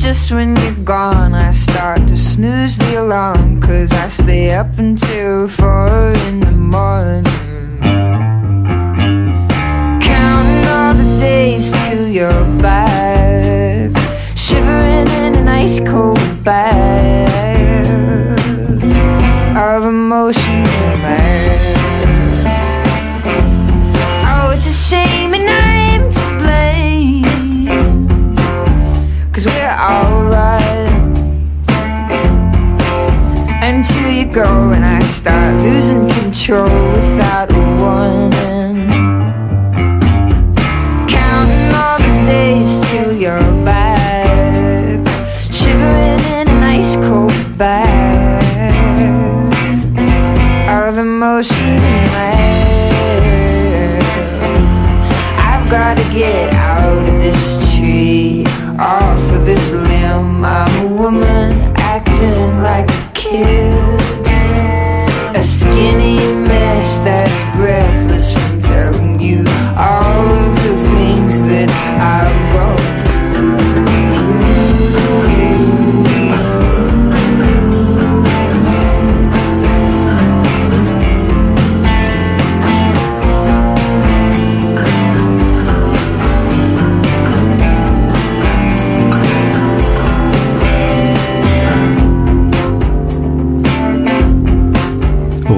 just 0.03 0.33
when 0.33 0.53
you're 0.57 0.83
gone, 0.83 1.33
I 1.33 1.51
start 1.51 2.02
snooze 2.33 2.77
the 2.79 2.99
alarm. 2.99 3.61
Cause 3.61 3.91
I 3.91 4.07
stay 4.07 4.51
up 4.51 4.79
until 4.79 5.47
four 5.47 6.13
in 6.27 6.39
the 6.39 6.51
morning. 6.51 7.23
Counting 10.01 10.65
all 10.75 10.93
the 10.95 11.17
days 11.19 11.71
till 11.85 12.07
you're 12.07 12.45
back. 12.59 13.91
Shivering 14.35 15.07
in 15.21 15.35
an 15.41 15.47
ice 15.47 15.79
cold 15.79 16.43
bath 16.43 16.73
of 19.55 19.85
emotions 19.85 20.52
start 35.23 35.55
losing 35.61 36.05
control 36.09 36.91
without 36.91 37.49
a 37.49 37.53
warning 37.79 38.75
Counting 41.07 41.67
all 41.81 41.97
the 41.97 42.13
days 42.25 42.71
till 42.89 43.13
you're 43.13 43.39
back 43.63 44.99
Shivering 45.49 46.19
in 46.37 46.47
an 46.49 46.63
ice 46.77 46.97
cold 46.97 47.31
bath 47.57 48.43
Of 50.67 50.97
emotions 50.97 51.81
and 51.89 52.05
math 52.11 52.43
I've 55.39 55.69
gotta 55.71 56.03
get 56.13 56.53
out 56.53 57.07
of 57.07 57.15
this 57.21 57.77
tree 57.77 58.43
off 58.77 59.31
of 59.31 59.45
this 59.45 59.71
limb. 59.71 60.43
I'm 60.43 60.85
a 60.85 60.87
woman 61.01 61.71
acting 61.77 62.61
like 62.61 62.89
a 62.89 63.11
kid. 63.13 64.02
Skinny 65.73 66.17
mess 66.47 66.99
that's 66.99 67.57
breathless 67.57 68.02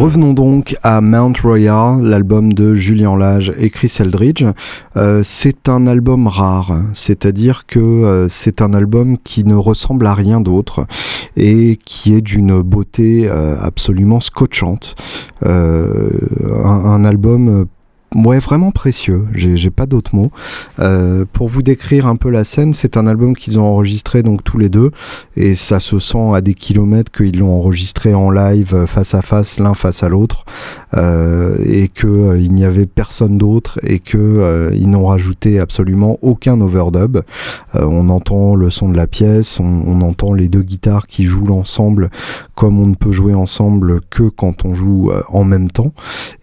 Revenons 0.05 0.35
donc 0.35 0.75
à 0.83 1.01
Mount 1.01 1.33
Royal, 1.41 1.99
l'album 1.99 2.53
de 2.53 2.75
Julien 2.75 3.17
Lage 3.17 3.51
et 3.57 3.71
Chris 3.71 3.91
Eldridge. 3.99 4.45
Euh, 4.97 5.21
c'est 5.23 5.67
un 5.67 5.87
album 5.87 6.27
rare, 6.27 6.79
c'est-à-dire 6.93 7.65
que 7.65 7.79
euh, 7.79 8.29
c'est 8.29 8.61
un 8.61 8.75
album 8.75 9.17
qui 9.17 9.45
ne 9.45 9.55
ressemble 9.55 10.05
à 10.05 10.13
rien 10.13 10.41
d'autre 10.41 10.85
et 11.35 11.79
qui 11.85 12.13
est 12.13 12.21
d'une 12.21 12.61
beauté 12.61 13.27
euh, 13.27 13.55
absolument 13.59 14.19
scotchante. 14.19 14.95
un, 15.41 17.03
album 17.03 17.65
Ouais, 18.15 18.39
vraiment 18.39 18.71
précieux. 18.71 19.25
J'ai 19.33 19.69
pas 19.69 19.85
d'autres 19.85 20.15
mots. 20.15 20.31
Euh, 20.79 21.25
pour 21.33 21.49
vous 21.49 21.61
décrire 21.61 22.07
un 22.07 22.15
peu 22.15 22.29
la 22.29 22.45
scène, 22.45 22.73
c'est 22.73 22.95
un 22.95 23.07
album 23.07 23.35
qu'ils 23.35 23.59
ont 23.59 23.65
enregistré 23.65 24.23
donc 24.23 24.41
tous 24.41 24.57
les 24.57 24.69
deux, 24.69 24.91
et 25.35 25.53
ça 25.53 25.81
se 25.81 25.99
sent 25.99 26.31
à 26.33 26.39
des 26.39 26.53
kilomètres 26.53 27.11
qu'ils 27.11 27.39
l'ont 27.39 27.53
enregistré 27.53 28.13
en 28.13 28.31
live 28.31 28.73
euh, 28.73 28.87
face 28.87 29.13
à 29.15 29.21
face, 29.21 29.59
l'un 29.59 29.73
face 29.73 30.01
à 30.01 30.07
l'autre, 30.07 30.45
euh, 30.93 31.57
et 31.65 31.89
que 31.89 32.39
il 32.39 32.53
n'y 32.53 32.63
avait 32.63 32.85
personne 32.85 33.37
d'autre, 33.37 33.79
et 33.83 33.99
que 33.99 34.71
ils 34.73 34.89
n'ont 34.89 35.07
rajouté 35.07 35.59
absolument 35.59 36.17
aucun 36.21 36.61
overdub. 36.61 37.19
on 37.73 38.07
entend 38.07 38.55
le 38.55 38.69
son 38.69 38.87
de 38.87 38.95
la 38.95 39.07
pièce, 39.07 39.59
on, 39.59 40.01
entend 40.01 40.33
les 40.33 40.47
deux 40.47 40.61
guitares 40.61 41.07
qui 41.07 41.25
jouent 41.25 41.51
ensemble, 41.51 42.09
comme 42.53 42.79
on 42.79 42.87
ne 42.87 42.95
peut 42.95 43.11
jouer 43.11 43.33
ensemble 43.33 43.99
que 44.09 44.23
quand 44.23 44.63
on 44.63 44.73
joue 44.73 45.11
en 45.29 45.43
même 45.43 45.69
temps, 45.69 45.93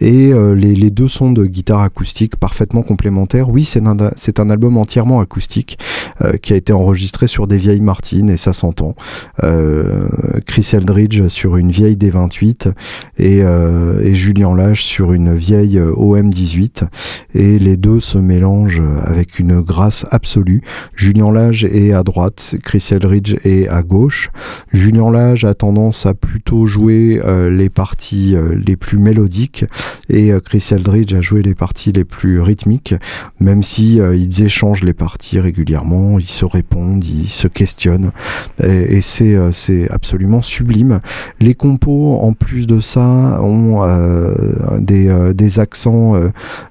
et 0.01 0.33
les 0.55 0.91
deux 0.91 1.09
sons 1.09 1.33
de 1.33 1.47
guitare 1.47 1.62
acoustique 1.71 2.37
parfaitement 2.37 2.83
complémentaire. 2.83 3.49
Oui, 3.49 3.65
c'est 3.65 3.87
un, 3.87 3.97
un 3.99 4.51
album 4.51 4.77
entièrement 4.77 5.21
acoustique 5.21 5.79
qui 6.43 6.53
a 6.53 6.57
été 6.57 6.73
enregistré 6.73 7.27
sur 7.27 7.47
des 7.47 7.59
vieilles 7.59 7.81
Martines 7.81 8.31
et 8.31 8.37
ça 8.37 8.53
s'entend. 8.53 8.95
Chris 10.47 10.71
Eldridge 10.73 11.29
sur 11.29 11.57
une 11.57 11.71
vieille 11.71 11.97
D28 11.97 12.73
et, 13.19 13.39
et 13.39 14.15
Julien 14.15 14.55
Lage 14.55 14.85
sur 14.85 15.13
une 15.13 15.35
vieille 15.35 15.79
OM18 15.79 16.85
et 17.35 17.59
les 17.59 17.77
deux 17.77 18.01
se 18.01 18.19
mélangent 18.19 18.83
avec 19.05 19.39
une 19.39 19.61
grâce 19.61 20.07
absolue. 20.11 20.63
Julien 20.95 21.33
Lage 21.33 21.65
est 21.65 21.93
à 21.93 22.03
droite, 22.03 22.55
Chris 22.63 22.87
Eldridge 22.91 23.37
est 23.45 23.69
à 23.69 23.83
gauche. 23.83 24.31
Julien 24.73 25.11
Lage 25.11 25.45
a 25.45 25.55
tendance 25.55 26.07
à 26.07 26.15
plutôt 26.15 26.67
jouer 26.67 27.21
euh, 27.25 27.51
les 27.51 27.69
parties 27.69 28.35
euh, 28.35 28.55
les 28.55 28.77
plus 28.77 28.99
mélodiques 28.99 29.65
et 30.09 30.33
euh, 30.33 30.41
Chris 30.41 30.67
Eldridge 30.71 31.15
a 31.15 31.21
joué 31.21 31.43
les 31.43 31.52
parties 31.55 31.93
les 31.93 32.05
plus 32.05 32.41
rythmiques, 32.41 32.95
même 33.41 33.63
si 33.63 33.97
ils 33.97 34.43
échangent 34.43 34.83
les 34.83 34.93
parties 34.93 35.41
régulièrement, 35.41 36.19
ils 36.19 36.27
se 36.27 36.45
répondent, 36.45 37.05
ils 37.05 37.29
se 37.29 37.49
questionnent 37.49 38.13
et, 38.63 39.01
c'est 39.01 39.37
c'est 39.53 39.91
absolument 39.91 40.43
sublime. 40.43 41.01
Les 41.41 41.55
compos 41.55 42.19
en 42.21 42.33
plus 42.33 42.67
de 42.67 42.81
ça 42.81 43.41
ont 43.43 43.83
des, 44.79 45.33
des 45.35 45.59
accents 45.59 46.15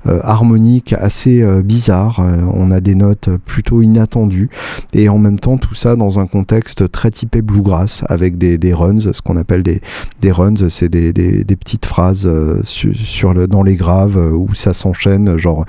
harmoniques 0.06 0.94
assez 0.94 1.44
bizarres. 1.64 2.24
on 2.54 2.72
a 2.72 2.80
des 2.80 2.96
notes 2.96 3.30
plutôt 3.46 3.82
inattendues 3.82 4.50
et 4.94 5.10
en 5.10 5.18
même 5.18 5.40
temps 5.40 5.58
tout 5.58 5.76
ça 5.76 5.96
dans 5.96 6.20
un 6.20 6.28
contexte 6.28 6.92
très 6.92 7.12
typé 7.12 7.42
bluegrass 7.42 8.04
avec 8.08 8.38
des, 8.38 8.58
des 8.58 8.74
runs, 8.74 9.00
ce 9.00 9.22
qu'on 9.22 9.38
appelle 9.38 9.64
des, 9.64 9.82
des 10.22 10.32
runs, 10.32 10.70
c'est 10.70 10.90
des, 10.90 11.14
des, 11.14 11.44
des, 11.44 11.56
petites 11.56 11.86
phrases 11.86 12.30
sur, 12.64 13.34
le, 13.34 13.48
dans 13.48 13.64
les 13.64 13.76
graves 13.76 14.18
où 14.34 14.54
ça 14.62 14.74
s'enchaîne, 14.74 15.38
genre 15.38 15.66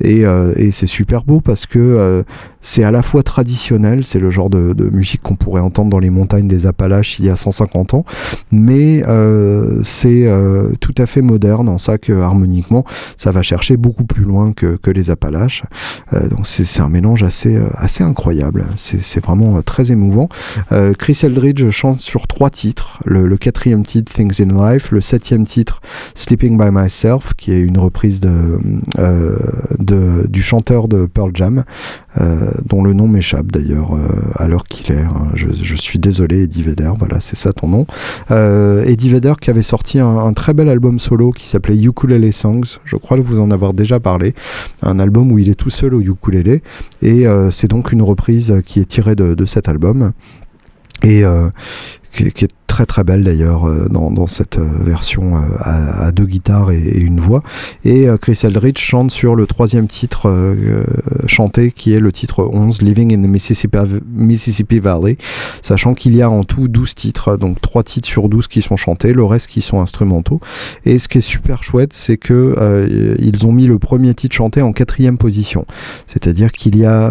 et, 0.00 0.22
et 0.56 0.70
c'est 0.72 0.86
super 0.86 1.24
beau 1.24 1.40
parce 1.40 1.66
que 1.66 2.24
c'est 2.62 2.84
à 2.84 2.90
la 2.90 3.02
fois 3.02 3.22
traditionnel, 3.22 4.04
c'est 4.04 4.18
le 4.18 4.30
genre 4.30 4.50
de, 4.50 4.74
musique 4.92 5.22
qu'on 5.22 5.36
pourrait 5.36 5.60
entendre 5.60 5.90
dans 5.90 5.98
les 5.98 6.10
montagnes 6.10 6.48
des 6.48 6.66
Appalaches 6.66 7.18
il 7.18 7.24
y 7.24 7.30
a 7.30 7.36
150 7.36 7.94
ans, 7.94 8.04
mais 8.50 9.02
euh, 9.06 9.80
c'est 9.82 10.26
euh, 10.26 10.70
tout 10.80 10.94
à 10.98 11.06
fait 11.06 11.22
moderne 11.22 11.68
en 11.68 11.78
ça 11.78 11.98
que 11.98 12.12
harmoniquement 12.12 12.84
ça 13.16 13.32
va 13.32 13.42
chercher 13.42 13.76
beaucoup 13.76 14.04
plus 14.04 14.24
loin 14.24 14.52
que, 14.52 14.76
que 14.76 14.90
les 14.90 15.10
Appalaches. 15.10 15.64
Euh, 16.12 16.28
donc 16.28 16.46
c'est 16.46 16.80
un 16.80 16.88
mélange 16.88 17.22
assez, 17.22 17.58
assez 17.74 18.04
incroyable, 18.04 18.66
c'est 18.76 19.24
vraiment 19.24 19.62
très 19.62 19.90
émouvant. 19.90 20.28
Chris 20.98 21.18
Eldridge 21.22 21.68
chante 21.70 22.00
sur 22.00 22.26
trois 22.26 22.50
titres, 22.50 23.00
le, 23.04 23.26
le, 23.26 23.36
quatrième 23.36 23.84
titre 23.84 24.12
In 24.38 24.72
Life, 24.72 24.92
le 24.92 25.00
septième 25.00 25.44
titre 25.44 25.80
Sleeping 26.14 26.58
by 26.58 26.70
Myself, 26.70 27.34
qui 27.34 27.52
est 27.52 27.60
une 27.60 27.78
reprise 27.78 28.20
de, 28.20 28.58
de 29.78 30.26
du 30.28 30.42
chanteur 30.42 30.88
de 30.88 31.06
Pearl 31.06 31.30
Jam. 31.34 31.64
Euh, 32.18 32.50
dont 32.66 32.82
le 32.82 32.92
nom 32.92 33.06
m'échappe 33.06 33.52
d'ailleurs 33.52 33.94
euh, 33.94 34.08
à 34.34 34.48
l'heure 34.48 34.64
qu'il 34.64 34.92
est. 34.92 35.00
Hein. 35.00 35.28
Je, 35.34 35.76
suis 35.76 36.00
désolé, 36.00 36.42
Eddie 36.42 36.62
Vedder, 36.62 36.90
voilà, 36.98 37.20
c'est 37.20 37.36
ça 37.36 37.52
ton 37.52 37.68
nom. 37.68 37.86
Euh, 38.32 38.84
Eddie 38.84 39.10
Vedder 39.10 39.34
qui 39.40 39.48
avait 39.48 39.62
sorti 39.62 40.00
un, 40.00 40.32
très 40.32 40.52
bel 40.52 40.68
album 40.68 40.98
solo 40.98 41.30
qui 41.30 41.48
s'appelait 41.48 41.80
Ukulele 41.80 42.32
Songs, 42.32 42.78
je 42.84 42.96
crois 42.96 43.16
vous 43.20 43.38
en 43.38 43.52
avoir 43.52 43.74
déjà 43.74 44.00
parlé, 44.00 44.34
un 44.82 44.98
album 44.98 45.30
où 45.30 45.38
il 45.38 45.48
est 45.48 45.54
tout 45.54 45.70
seul 45.70 45.94
au 45.94 46.00
ukulélé, 46.00 46.62
et 47.02 47.26
c'est 47.50 47.68
donc 47.68 47.92
une 47.92 48.02
reprise 48.02 48.54
qui 48.64 48.80
est 48.80 48.86
tirée 48.86 49.14
de, 49.14 49.46
cet 49.46 49.68
album. 49.68 50.12
Et 51.02 51.22
qui, 52.10 52.44
est 52.44 52.52
très 52.70 52.86
très 52.86 53.02
belle 53.02 53.24
d'ailleurs 53.24 53.68
euh, 53.68 53.88
dans, 53.90 54.26
cette 54.26 54.58
euh, 54.58 54.68
version 54.84 55.36
euh, 55.36 55.40
à, 55.60 56.12
deux 56.12 56.24
guitares 56.24 56.70
et, 56.70 56.98
une 56.98 57.20
voix. 57.20 57.42
Et 57.84 58.06
Chris 58.20 58.38
Eldridge 58.42 58.78
chante 58.78 59.10
sur 59.10 59.34
le 59.34 59.46
troisième 59.46 59.86
titre 59.86 60.30
chanté 61.26 61.72
qui 61.72 61.92
est 61.92 62.00
le 62.00 62.12
titre 62.12 62.44
11, 62.44 62.82
Living 62.82 63.14
in 63.14 63.22
the 63.22 63.28
Mississippi, 64.06 64.80
Valley, 64.80 65.16
sachant 65.62 65.94
qu'il 65.94 66.14
y 66.14 66.22
a 66.22 66.30
en 66.30 66.44
tout 66.44 66.68
12 66.68 66.94
titres, 66.94 67.36
donc 67.36 67.60
3 67.60 67.82
titres 67.82 68.08
sur 68.08 68.28
12 68.28 68.48
qui 68.48 68.62
sont 68.62 68.76
chantés, 68.76 69.12
le 69.12 69.24
reste 69.24 69.48
qui 69.48 69.60
sont 69.60 69.80
instrumentaux. 69.80 70.40
Et 70.84 70.98
ce 70.98 71.08
qui 71.08 71.18
est 71.18 71.22
super 71.22 71.62
chouette, 71.62 71.92
c'est 71.92 72.16
que 72.16 73.16
ils 73.18 73.46
ont 73.46 73.52
mis 73.52 73.66
le 73.66 73.78
premier 73.78 74.14
titre 74.14 74.34
chanté 74.34 74.62
en 74.62 74.72
quatrième 74.72 75.18
position. 75.18 75.64
C'est-à-dire 76.06 76.52
qu'il 76.52 76.76
y 76.76 76.84
a 76.84 77.10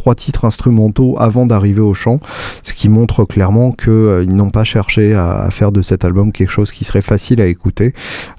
trois 0.00 0.14
titres 0.14 0.46
instrumentaux 0.46 1.16
avant 1.18 1.44
d'arriver 1.44 1.82
au 1.82 1.92
chant, 1.92 2.20
ce 2.62 2.72
qui 2.72 2.88
montre 2.88 3.26
clairement 3.26 3.72
qu'ils 3.72 3.90
euh, 3.90 4.24
n'ont 4.24 4.48
pas 4.48 4.64
cherché 4.64 5.12
à, 5.12 5.50
faire 5.50 5.72
de 5.72 5.82
cet 5.82 6.06
album 6.06 6.32
quelque 6.32 6.48
chose 6.48 6.72
qui 6.72 6.84
serait 6.84 7.02
facile 7.02 7.42
à 7.42 7.46
écouter. 7.46 7.92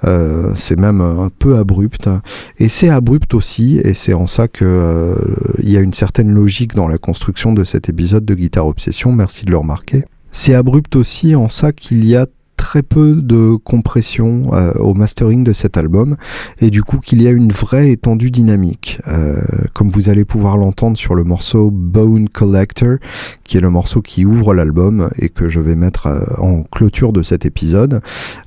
Euh, 0.03 0.53
c'est 0.55 0.79
même 0.79 1.01
un 1.01 1.29
peu 1.29 1.57
abrupt. 1.57 2.09
Et 2.57 2.67
c'est 2.67 2.89
abrupt 2.89 3.35
aussi, 3.35 3.79
et 3.83 3.93
c'est 3.93 4.15
en 4.15 4.25
ça 4.25 4.47
qu'il 4.47 4.65
euh, 4.65 5.13
y 5.59 5.77
a 5.77 5.81
une 5.81 5.93
certaine 5.93 6.31
logique 6.31 6.73
dans 6.73 6.87
la 6.87 6.97
construction 6.97 7.53
de 7.53 7.63
cet 7.63 7.89
épisode 7.89 8.25
de 8.25 8.33
Guitare 8.33 8.65
Obsession, 8.65 9.11
merci 9.11 9.45
de 9.45 9.51
le 9.51 9.57
remarquer. 9.57 10.03
C'est 10.31 10.55
abrupt 10.55 10.95
aussi 10.95 11.35
en 11.35 11.47
ça 11.47 11.73
qu'il 11.73 12.05
y 12.05 12.15
a 12.15 12.25
très 12.61 12.83
peu 12.83 13.15
de 13.15 13.55
compression 13.55 14.53
euh, 14.53 14.71
au 14.73 14.93
mastering 14.93 15.43
de 15.43 15.51
cet 15.51 15.77
album 15.77 16.15
et 16.59 16.69
du 16.69 16.83
coup 16.83 16.99
qu'il 16.99 17.19
y 17.19 17.27
a 17.27 17.31
une 17.31 17.51
vraie 17.51 17.89
étendue 17.89 18.29
dynamique. 18.29 18.99
Euh, 19.07 19.41
comme 19.73 19.89
vous 19.89 20.09
allez 20.09 20.25
pouvoir 20.25 20.57
l'entendre 20.57 20.95
sur 20.95 21.15
le 21.15 21.23
morceau 21.23 21.71
Bone 21.71 22.29
Collector 22.29 22.97
qui 23.43 23.57
est 23.57 23.61
le 23.61 23.71
morceau 23.71 24.03
qui 24.03 24.25
ouvre 24.25 24.53
l'album 24.53 25.09
et 25.17 25.29
que 25.29 25.49
je 25.49 25.59
vais 25.59 25.75
mettre 25.75 26.05
euh, 26.05 26.19
en 26.37 26.61
clôture 26.61 27.13
de 27.13 27.23
cet 27.23 27.45
épisode 27.45 27.99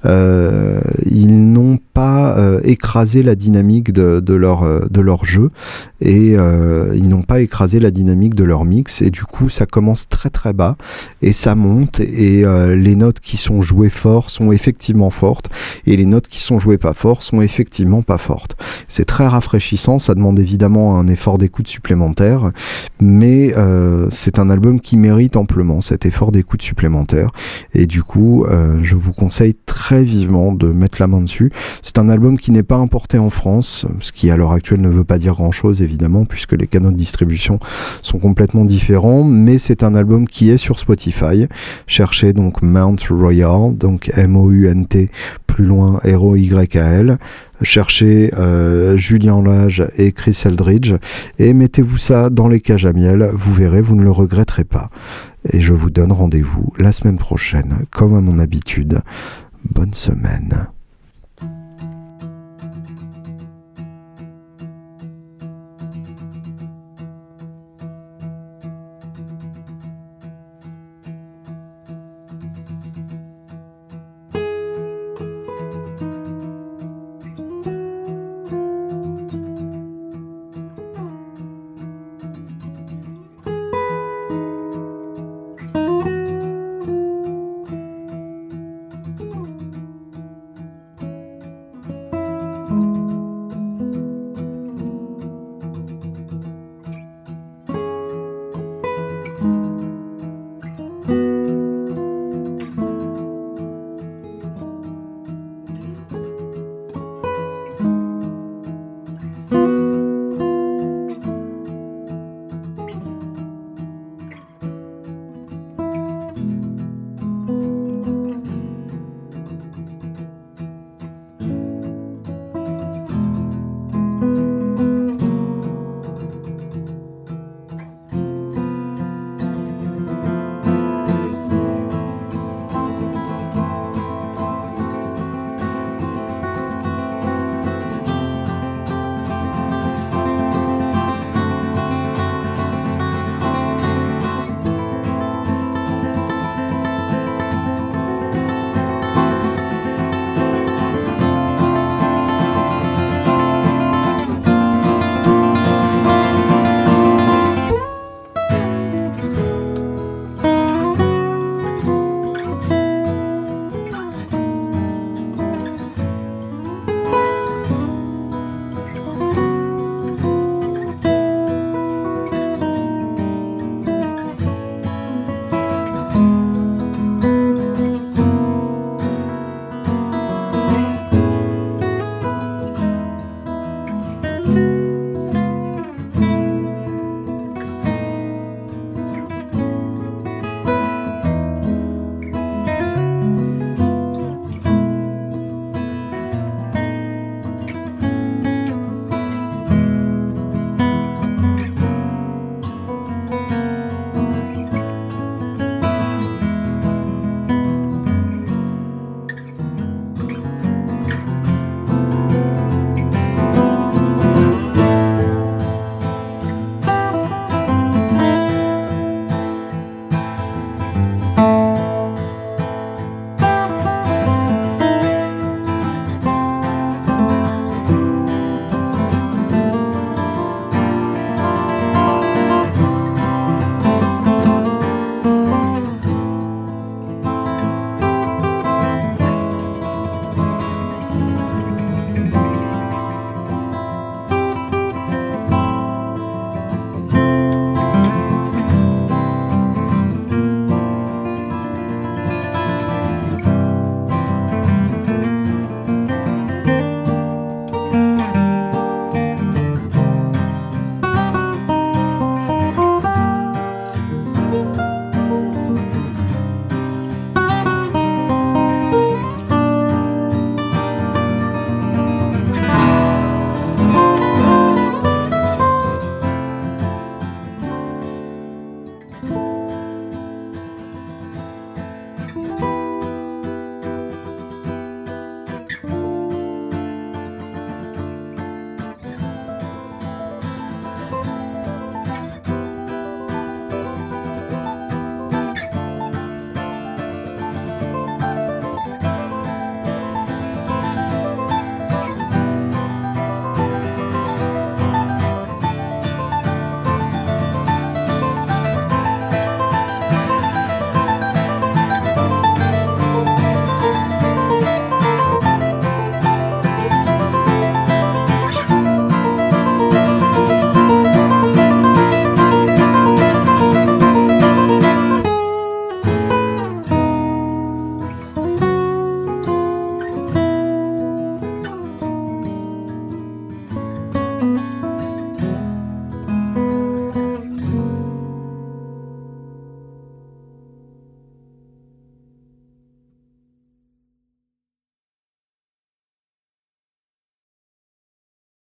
ils 0.04 1.52
n'ont 1.52 1.78
pas 1.92 2.36
écrasé 2.62 3.22
la 3.22 3.34
dynamique 3.34 3.92
de, 3.92 4.20
de, 4.20 4.34
leur, 4.34 4.88
de 4.88 5.00
leur 5.00 5.24
jeu 5.24 5.50
et 6.00 6.34
ils 6.34 7.08
n'ont 7.08 7.22
pas 7.22 7.40
écrasé 7.40 7.80
la 7.80 7.90
dynamique 7.90 8.34
de 8.34 8.44
leur 8.44 8.64
mix 8.64 9.02
et 9.02 9.10
du 9.10 9.24
coup 9.24 9.48
ça 9.48 9.66
commence 9.66 10.08
très 10.08 10.30
très 10.30 10.52
bas 10.52 10.76
et 11.22 11.32
ça 11.32 11.54
monte 11.54 12.00
et 12.00 12.44
les 12.76 12.96
notes 12.96 13.20
qui 13.20 13.36
sont 13.36 13.62
jouées 13.62 13.90
sont 14.26 14.52
effectivement 14.52 15.10
fortes 15.10 15.48
et 15.86 15.96
les 15.96 16.06
notes 16.06 16.28
qui 16.28 16.40
sont 16.40 16.58
jouées 16.58 16.78
pas 16.78 16.94
fort 16.94 17.22
sont 17.22 17.40
effectivement 17.40 18.02
pas 18.02 18.18
fortes. 18.18 18.56
C'est 18.88 19.04
très 19.04 19.26
rafraîchissant, 19.26 19.98
ça 19.98 20.14
demande 20.14 20.38
évidemment 20.38 20.98
un 20.98 21.08
effort 21.08 21.38
d'écoute 21.38 21.68
supplémentaire, 21.68 22.50
mais 23.00 23.54
euh, 23.56 24.08
c'est 24.10 24.38
un 24.38 24.50
album 24.50 24.80
qui 24.80 24.96
mérite 24.96 25.36
amplement 25.36 25.80
cet 25.80 26.06
effort 26.06 26.32
d'écoute 26.32 26.62
supplémentaire 26.62 27.30
et 27.72 27.86
du 27.86 28.02
coup 28.02 28.44
euh, 28.44 28.80
je 28.82 28.96
vous 28.96 29.12
conseille 29.12 29.54
très 29.66 30.04
vivement 30.04 30.52
de 30.52 30.68
mettre 30.68 30.98
la 31.00 31.06
main 31.06 31.20
dessus. 31.20 31.50
C'est 31.82 31.98
un 31.98 32.08
album 32.08 32.38
qui 32.38 32.50
n'est 32.50 32.62
pas 32.62 32.76
importé 32.76 33.18
en 33.18 33.30
France, 33.30 33.86
ce 34.00 34.12
qui 34.12 34.30
à 34.30 34.36
l'heure 34.36 34.52
actuelle 34.52 34.80
ne 34.80 34.88
veut 34.88 35.04
pas 35.04 35.18
dire 35.18 35.34
grand 35.34 35.52
chose 35.52 35.82
évidemment 35.82 36.24
puisque 36.24 36.52
les 36.52 36.66
canaux 36.66 36.90
de 36.90 36.96
distribution 36.96 37.58
sont 38.02 38.18
complètement 38.18 38.64
différents, 38.64 39.24
mais 39.24 39.58
c'est 39.58 39.82
un 39.82 39.94
album 39.94 40.28
qui 40.28 40.50
est 40.50 40.58
sur 40.58 40.78
Spotify. 40.78 41.46
Cherchez 41.86 42.32
donc 42.32 42.62
Mount 42.62 42.96
Royal, 43.10 43.76
donc 43.76 43.93
donc 43.94 44.10
M-O-U-N-T, 44.12 45.08
plus 45.46 45.64
loin 45.64 46.00
R-O-Y-A-L. 46.02 47.18
Cherchez 47.62 48.34
euh, 48.36 48.96
Julien 48.96 49.40
Lage 49.40 49.84
et 49.96 50.10
Chris 50.10 50.42
Eldridge 50.44 50.94
et 51.38 51.52
mettez-vous 51.54 51.98
ça 51.98 52.28
dans 52.28 52.48
les 52.48 52.60
cages 52.60 52.86
à 52.86 52.92
miel, 52.92 53.30
vous 53.34 53.54
verrez, 53.54 53.80
vous 53.80 53.94
ne 53.94 54.02
le 54.02 54.10
regretterez 54.10 54.64
pas. 54.64 54.90
Et 55.52 55.60
je 55.60 55.72
vous 55.72 55.90
donne 55.90 56.10
rendez-vous 56.10 56.72
la 56.76 56.90
semaine 56.90 57.18
prochaine, 57.18 57.84
comme 57.92 58.16
à 58.16 58.20
mon 58.20 58.40
habitude. 58.40 59.00
Bonne 59.70 59.94
semaine. 59.94 60.66